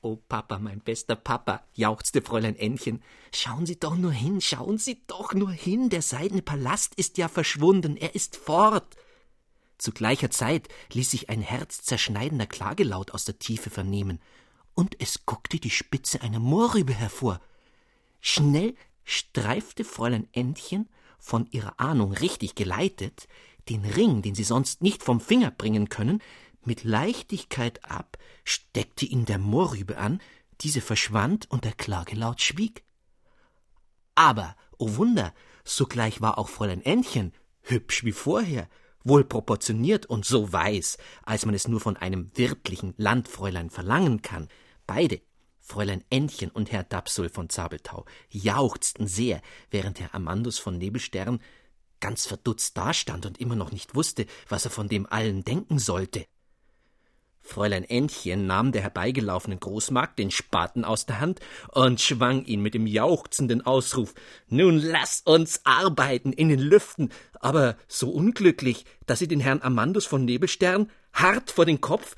Oh 0.00 0.16
Papa, 0.28 0.58
mein 0.58 0.80
bester 0.80 1.16
Papa, 1.16 1.64
jauchzte 1.74 2.22
Fräulein 2.22 2.56
Ännchen, 2.56 3.02
schauen 3.34 3.66
Sie 3.66 3.78
doch 3.78 3.96
nur 3.96 4.12
hin, 4.12 4.40
schauen 4.40 4.78
Sie 4.78 5.02
doch 5.06 5.34
nur 5.34 5.50
hin, 5.50 5.90
der 5.90 6.02
seidene 6.02 6.42
Palast 6.42 6.94
ist 6.94 7.18
ja 7.18 7.28
verschwunden, 7.28 7.96
er 7.96 8.14
ist 8.14 8.36
fort. 8.36 8.96
Zu 9.78 9.92
gleicher 9.92 10.30
Zeit 10.30 10.68
ließ 10.92 11.10
sich 11.10 11.28
ein 11.28 11.42
herzzerschneidender 11.42 12.46
Klagelaut 12.46 13.10
aus 13.12 13.24
der 13.24 13.38
Tiefe 13.38 13.70
vernehmen, 13.70 14.20
und 14.74 15.00
es 15.00 15.24
guckte 15.24 15.58
die 15.58 15.70
Spitze 15.70 16.20
einer 16.20 16.38
Mohrrübe 16.38 16.92
hervor. 16.92 17.40
Schnell 18.20 18.74
streifte 19.04 19.84
Fräulein 19.84 20.28
Entchen, 20.32 20.88
von 21.18 21.46
ihrer 21.50 21.80
Ahnung 21.80 22.12
richtig 22.12 22.54
geleitet, 22.54 23.26
den 23.68 23.84
Ring, 23.84 24.22
den 24.22 24.34
sie 24.34 24.44
sonst 24.44 24.82
nicht 24.82 25.02
vom 25.02 25.20
Finger 25.20 25.50
bringen 25.50 25.88
können, 25.88 26.22
mit 26.64 26.84
Leichtigkeit 26.84 27.84
ab, 27.84 28.18
steckte 28.44 29.06
ihn 29.06 29.24
der 29.24 29.38
Mohrrübe 29.38 29.98
an, 29.98 30.20
diese 30.60 30.80
verschwand 30.80 31.50
und 31.50 31.64
der 31.64 31.72
Klagelaut 31.72 32.40
schwieg. 32.40 32.84
Aber, 34.14 34.56
o 34.78 34.86
oh 34.86 34.96
Wunder, 34.96 35.34
sogleich 35.64 36.20
war 36.20 36.38
auch 36.38 36.48
Fräulein 36.48 36.82
Entchen 36.82 37.32
hübsch 37.62 38.04
wie 38.04 38.12
vorher, 38.12 38.68
wohl 39.08 39.24
proportioniert 39.24 40.06
und 40.06 40.24
so 40.24 40.52
weiß, 40.52 40.98
als 41.22 41.46
man 41.46 41.54
es 41.54 41.68
nur 41.68 41.80
von 41.80 41.96
einem 41.96 42.30
wirtlichen 42.34 42.94
Landfräulein 42.96 43.70
verlangen 43.70 44.22
kann. 44.22 44.48
Beide, 44.86 45.20
Fräulein 45.60 46.04
Ännchen 46.10 46.50
und 46.50 46.70
Herr 46.72 46.84
Dapsul 46.84 47.28
von 47.28 47.48
Zabeltau, 47.48 48.04
jauchzten 48.30 49.06
sehr, 49.06 49.40
während 49.70 50.00
Herr 50.00 50.14
Amandus 50.14 50.58
von 50.58 50.78
Nebelstern 50.78 51.40
ganz 52.00 52.26
verdutzt 52.26 52.76
dastand 52.76 53.26
und 53.26 53.38
immer 53.40 53.56
noch 53.56 53.72
nicht 53.72 53.94
wusste, 53.94 54.26
was 54.48 54.64
er 54.64 54.70
von 54.70 54.88
dem 54.88 55.06
allen 55.06 55.44
denken 55.44 55.78
sollte. 55.78 56.26
Fräulein 57.46 57.84
Entchen 57.84 58.46
nahm 58.46 58.72
der 58.72 58.82
herbeigelaufenen 58.82 59.60
Großmagd 59.60 60.18
den 60.18 60.30
Spaten 60.30 60.84
aus 60.84 61.06
der 61.06 61.20
Hand 61.20 61.40
und 61.70 62.00
schwang 62.00 62.44
ihn 62.44 62.60
mit 62.60 62.74
dem 62.74 62.86
jauchzenden 62.86 63.64
Ausruf 63.64 64.14
Nun 64.48 64.78
lass 64.78 65.22
uns 65.24 65.60
arbeiten 65.64 66.32
in 66.32 66.48
den 66.48 66.58
Lüften, 66.58 67.10
aber 67.40 67.76
so 67.86 68.10
unglücklich, 68.10 68.84
dass 69.06 69.20
sie 69.20 69.28
den 69.28 69.40
Herrn 69.40 69.62
Amandus 69.62 70.06
von 70.06 70.24
Nebelstern 70.24 70.90
hart 71.12 71.52
vor 71.52 71.64
den 71.64 71.80
Kopf, 71.80 72.16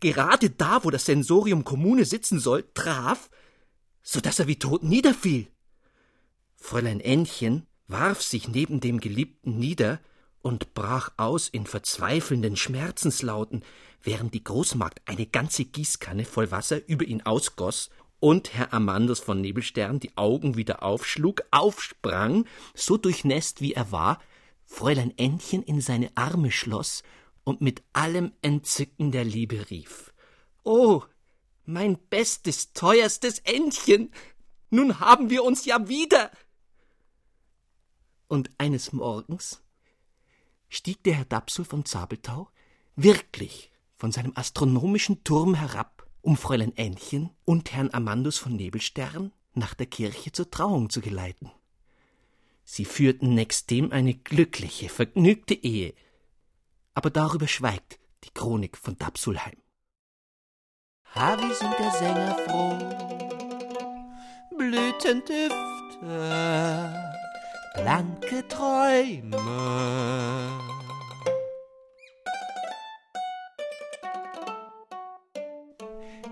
gerade 0.00 0.50
da, 0.50 0.82
wo 0.82 0.90
das 0.90 1.06
Sensorium 1.06 1.64
Kommune 1.64 2.04
sitzen 2.04 2.40
soll, 2.40 2.64
traf, 2.74 3.30
so 4.02 4.20
dass 4.20 4.40
er 4.40 4.48
wie 4.48 4.58
tot 4.58 4.82
niederfiel. 4.82 5.46
Fräulein 6.56 7.00
Ännchen 7.00 7.66
warf 7.86 8.22
sich 8.22 8.48
neben 8.48 8.80
dem 8.80 8.98
Geliebten 8.98 9.56
nieder 9.58 10.00
und 10.44 10.74
brach 10.74 11.10
aus 11.16 11.48
in 11.48 11.64
verzweifelnden 11.64 12.54
Schmerzenslauten, 12.56 13.64
während 14.02 14.34
die 14.34 14.44
Großmagd 14.44 15.00
eine 15.06 15.24
ganze 15.24 15.64
Gießkanne 15.64 16.26
voll 16.26 16.50
Wasser 16.50 16.86
über 16.86 17.06
ihn 17.06 17.22
ausgoss 17.22 17.88
und 18.20 18.52
Herr 18.52 18.74
Amandus 18.74 19.20
von 19.20 19.40
Nebelstern 19.40 20.00
die 20.00 20.14
Augen 20.18 20.56
wieder 20.56 20.82
aufschlug, 20.82 21.44
aufsprang, 21.50 22.44
so 22.74 22.98
durchnässt 22.98 23.62
wie 23.62 23.72
er 23.72 23.90
war, 23.90 24.20
Fräulein 24.66 25.16
Ännchen 25.16 25.62
in 25.62 25.80
seine 25.80 26.10
Arme 26.14 26.50
schloss 26.50 27.02
und 27.44 27.62
mit 27.62 27.82
allem 27.94 28.32
Entzücken 28.42 29.12
der 29.12 29.24
Liebe 29.24 29.70
rief 29.70 30.12
Oh, 30.62 31.02
mein 31.64 31.96
bestes, 32.10 32.74
teuerstes 32.74 33.38
Entchen, 33.38 34.12
nun 34.68 35.00
haben 35.00 35.30
wir 35.30 35.42
uns 35.42 35.64
ja 35.64 35.88
wieder. 35.88 36.30
Und 38.28 38.50
eines 38.58 38.92
Morgens 38.92 39.63
stieg 40.68 41.02
der 41.04 41.14
Herr 41.14 41.24
Dapsul 41.24 41.64
vom 41.64 41.84
Zabeltau 41.84 42.48
wirklich 42.96 43.70
von 43.96 44.12
seinem 44.12 44.32
astronomischen 44.34 45.24
Turm 45.24 45.54
herab, 45.54 46.06
um 46.20 46.36
Fräulein 46.36 46.76
Ännchen 46.76 47.30
und 47.44 47.72
Herrn 47.72 47.90
Amandus 47.92 48.38
von 48.38 48.54
Nebelstern 48.56 49.32
nach 49.54 49.74
der 49.74 49.86
Kirche 49.86 50.32
zur 50.32 50.50
Trauung 50.50 50.90
zu 50.90 51.00
geleiten. 51.00 51.50
Sie 52.64 52.84
führten 52.84 53.34
nächstdem 53.34 53.92
eine 53.92 54.14
glückliche, 54.14 54.88
vergnügte 54.88 55.54
Ehe. 55.54 55.94
Aber 56.94 57.10
darüber 57.10 57.46
schweigt 57.46 57.98
die 58.24 58.30
Chronik 58.30 58.76
von 58.76 58.96
Dapsulheim. 58.96 59.56
Ha, 61.14 61.36
wie 61.38 61.54
sind 61.54 61.74
der 61.78 61.92
Sänger 61.92 62.34
froh, 62.38 62.78
Blütendüfte, 64.56 65.54
blanke 67.74 68.46
Träume. 68.48 69.38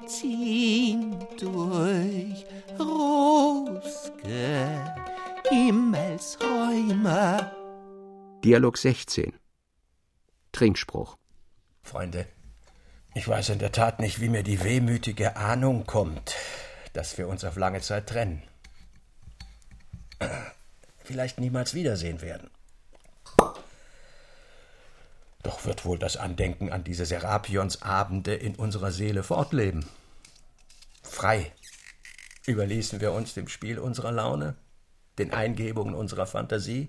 Ziehen 0.07 1.16
durch 1.38 2.47
Ruske 2.78 4.95
Himmelsräume. 5.49 7.51
Dialog 8.45 8.78
16 8.78 9.32
Trinkspruch 10.53 11.16
Freunde, 11.82 12.26
ich 13.14 13.26
weiß 13.26 13.51
in 13.51 13.59
der 13.59 13.72
Tat 13.72 14.01
nicht, 14.01 14.20
wie 14.20 14.28
mir 14.28 14.43
die 14.43 14.62
wehmütige 14.62 15.36
Ahnung 15.36 15.86
kommt, 15.86 16.36
dass 16.93 17.18
wir 17.18 17.28
uns 17.28 17.45
auf 17.45 17.57
lange 17.57 17.80
Zeit 17.80 18.09
trennen. 18.09 18.43
Vielleicht 21.12 21.38
niemals 21.38 21.74
wiedersehen 21.74 22.22
werden. 22.22 22.48
Doch 25.42 25.66
wird 25.66 25.84
wohl 25.84 25.98
das 25.98 26.16
Andenken 26.16 26.72
an 26.72 26.84
diese 26.84 27.04
Serapionsabende 27.04 28.34
in 28.34 28.54
unserer 28.54 28.92
Seele 28.92 29.22
fortleben. 29.22 29.84
Frei 31.02 31.52
überließen 32.46 33.02
wir 33.02 33.12
uns 33.12 33.34
dem 33.34 33.48
Spiel 33.48 33.78
unserer 33.78 34.10
Laune, 34.10 34.56
den 35.18 35.34
Eingebungen 35.34 35.94
unserer 35.94 36.26
Fantasie. 36.26 36.88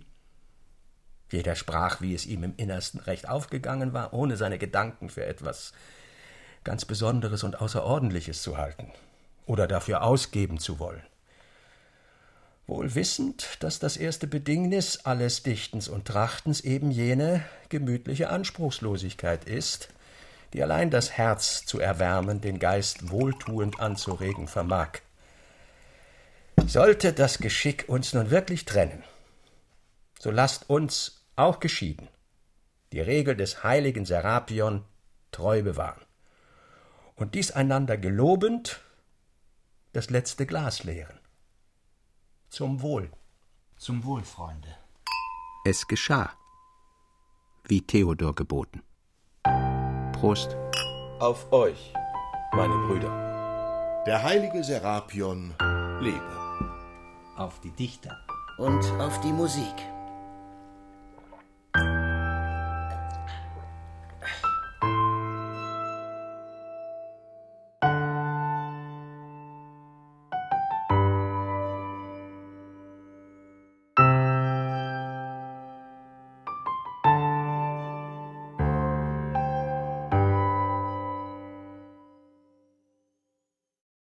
Jeder 1.29 1.57
sprach, 1.57 1.99
wie 1.99 2.15
es 2.15 2.25
ihm 2.25 2.45
im 2.45 2.55
Innersten 2.55 3.01
recht 3.01 3.27
aufgegangen 3.27 3.91
war, 3.91 4.13
ohne 4.13 4.37
seine 4.37 4.57
Gedanken 4.57 5.09
für 5.09 5.25
etwas 5.25 5.73
ganz 6.63 6.85
Besonderes 6.85 7.43
und 7.43 7.59
Außerordentliches 7.59 8.41
zu 8.41 8.55
halten 8.55 8.89
oder 9.45 9.67
dafür 9.67 10.01
ausgeben 10.01 10.59
zu 10.59 10.79
wollen. 10.79 11.03
Wohl 12.65 12.95
wissend, 12.95 13.57
dass 13.59 13.79
das 13.79 13.97
erste 13.97 14.25
Bedingnis 14.25 14.99
alles 15.03 15.43
Dichtens 15.43 15.87
und 15.87 16.05
Trachtens 16.05 16.61
eben 16.61 16.91
jene 16.91 17.43
gemütliche 17.69 18.29
Anspruchslosigkeit 18.29 19.45
ist, 19.45 19.89
die 20.53 20.63
allein 20.63 20.89
das 20.89 21.11
Herz 21.11 21.65
zu 21.65 21.79
erwärmen, 21.79 22.39
den 22.39 22.59
Geist 22.59 23.09
wohltuend 23.09 23.79
anzuregen 23.79 24.47
vermag. 24.47 24.99
Sollte 26.65 27.11
das 27.11 27.39
Geschick 27.39 27.85
uns 27.87 28.13
nun 28.13 28.29
wirklich 28.31 28.65
trennen, 28.65 29.03
so 30.19 30.31
lasst 30.31 30.69
uns 30.69 31.25
auch 31.35 31.59
geschieden 31.59 32.07
die 32.93 33.01
Regel 33.01 33.35
des 33.35 33.63
heiligen 33.63 34.05
Serapion 34.05 34.85
treu 35.31 35.63
bewahren 35.63 36.01
und 37.15 37.33
dies 37.33 37.51
einander 37.51 37.97
gelobend 37.97 38.81
das 39.93 40.11
letzte 40.11 40.45
Glas 40.45 40.83
leeren. 40.83 41.19
Zum 42.53 42.83
Wohl. 42.83 43.09
Zum 43.77 44.03
Wohl, 44.03 44.21
Freunde. 44.21 44.67
Es 45.65 45.87
geschah, 45.87 46.29
wie 47.63 47.81
Theodor 47.81 48.35
geboten. 48.35 48.83
Prost. 50.11 50.55
Auf 51.19 51.51
euch, 51.51 51.91
meine 52.51 52.75
Brüder. 52.85 54.03
Der 54.05 54.21
heilige 54.21 54.63
Serapion 54.63 55.55
lebe. 55.99 56.37
Auf 57.37 57.59
die 57.59 57.71
Dichter. 57.71 58.23
Und 58.59 58.85
auf 59.01 59.19
die 59.21 59.33
Musik. 59.33 59.73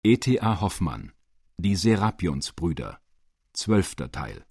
E.T.A. 0.07 0.61
Hoffmann 0.61 1.13
Die 1.57 1.77
Serapionsbrüder 1.77 3.01
Zwölfter 3.55 4.13
Teil 4.13 4.45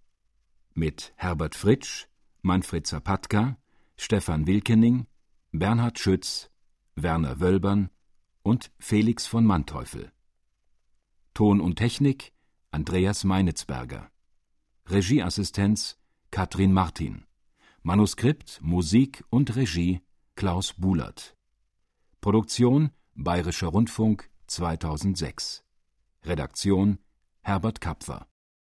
mit 0.74 1.14
Herbert 1.16 1.54
Fritsch, 1.54 2.08
Manfred 2.42 2.88
Zapatka, 2.88 3.60
Stefan 3.96 4.48
Wilkening, 4.48 5.06
Bernhard 5.52 6.00
Schütz, 6.00 6.50
Werner 6.96 7.40
Wölbern 7.40 7.92
und 8.42 8.72
Felix 8.80 9.28
von 9.28 9.46
Manteuffel. 9.46 10.12
Ton 11.36 11.62
und 11.62 11.76
Technik 11.76 12.34
Andreas 12.72 13.24
Meinitzberger. 13.24 14.10
Regieassistenz 14.88 16.00
Katrin 16.32 16.74
Martin. 16.74 17.28
Manuskript, 17.84 18.60
Musik 18.64 19.24
und 19.30 19.56
Regie 19.56 20.02
Klaus 20.34 20.74
Bulert. 20.74 21.38
Produktion 22.22 22.90
Bayerischer 23.14 23.68
Rundfunk 23.68 24.33
2006. 24.48 25.64
Redaktion 26.26 27.00
Herbert 27.42 27.82
Kapfer 27.82 28.28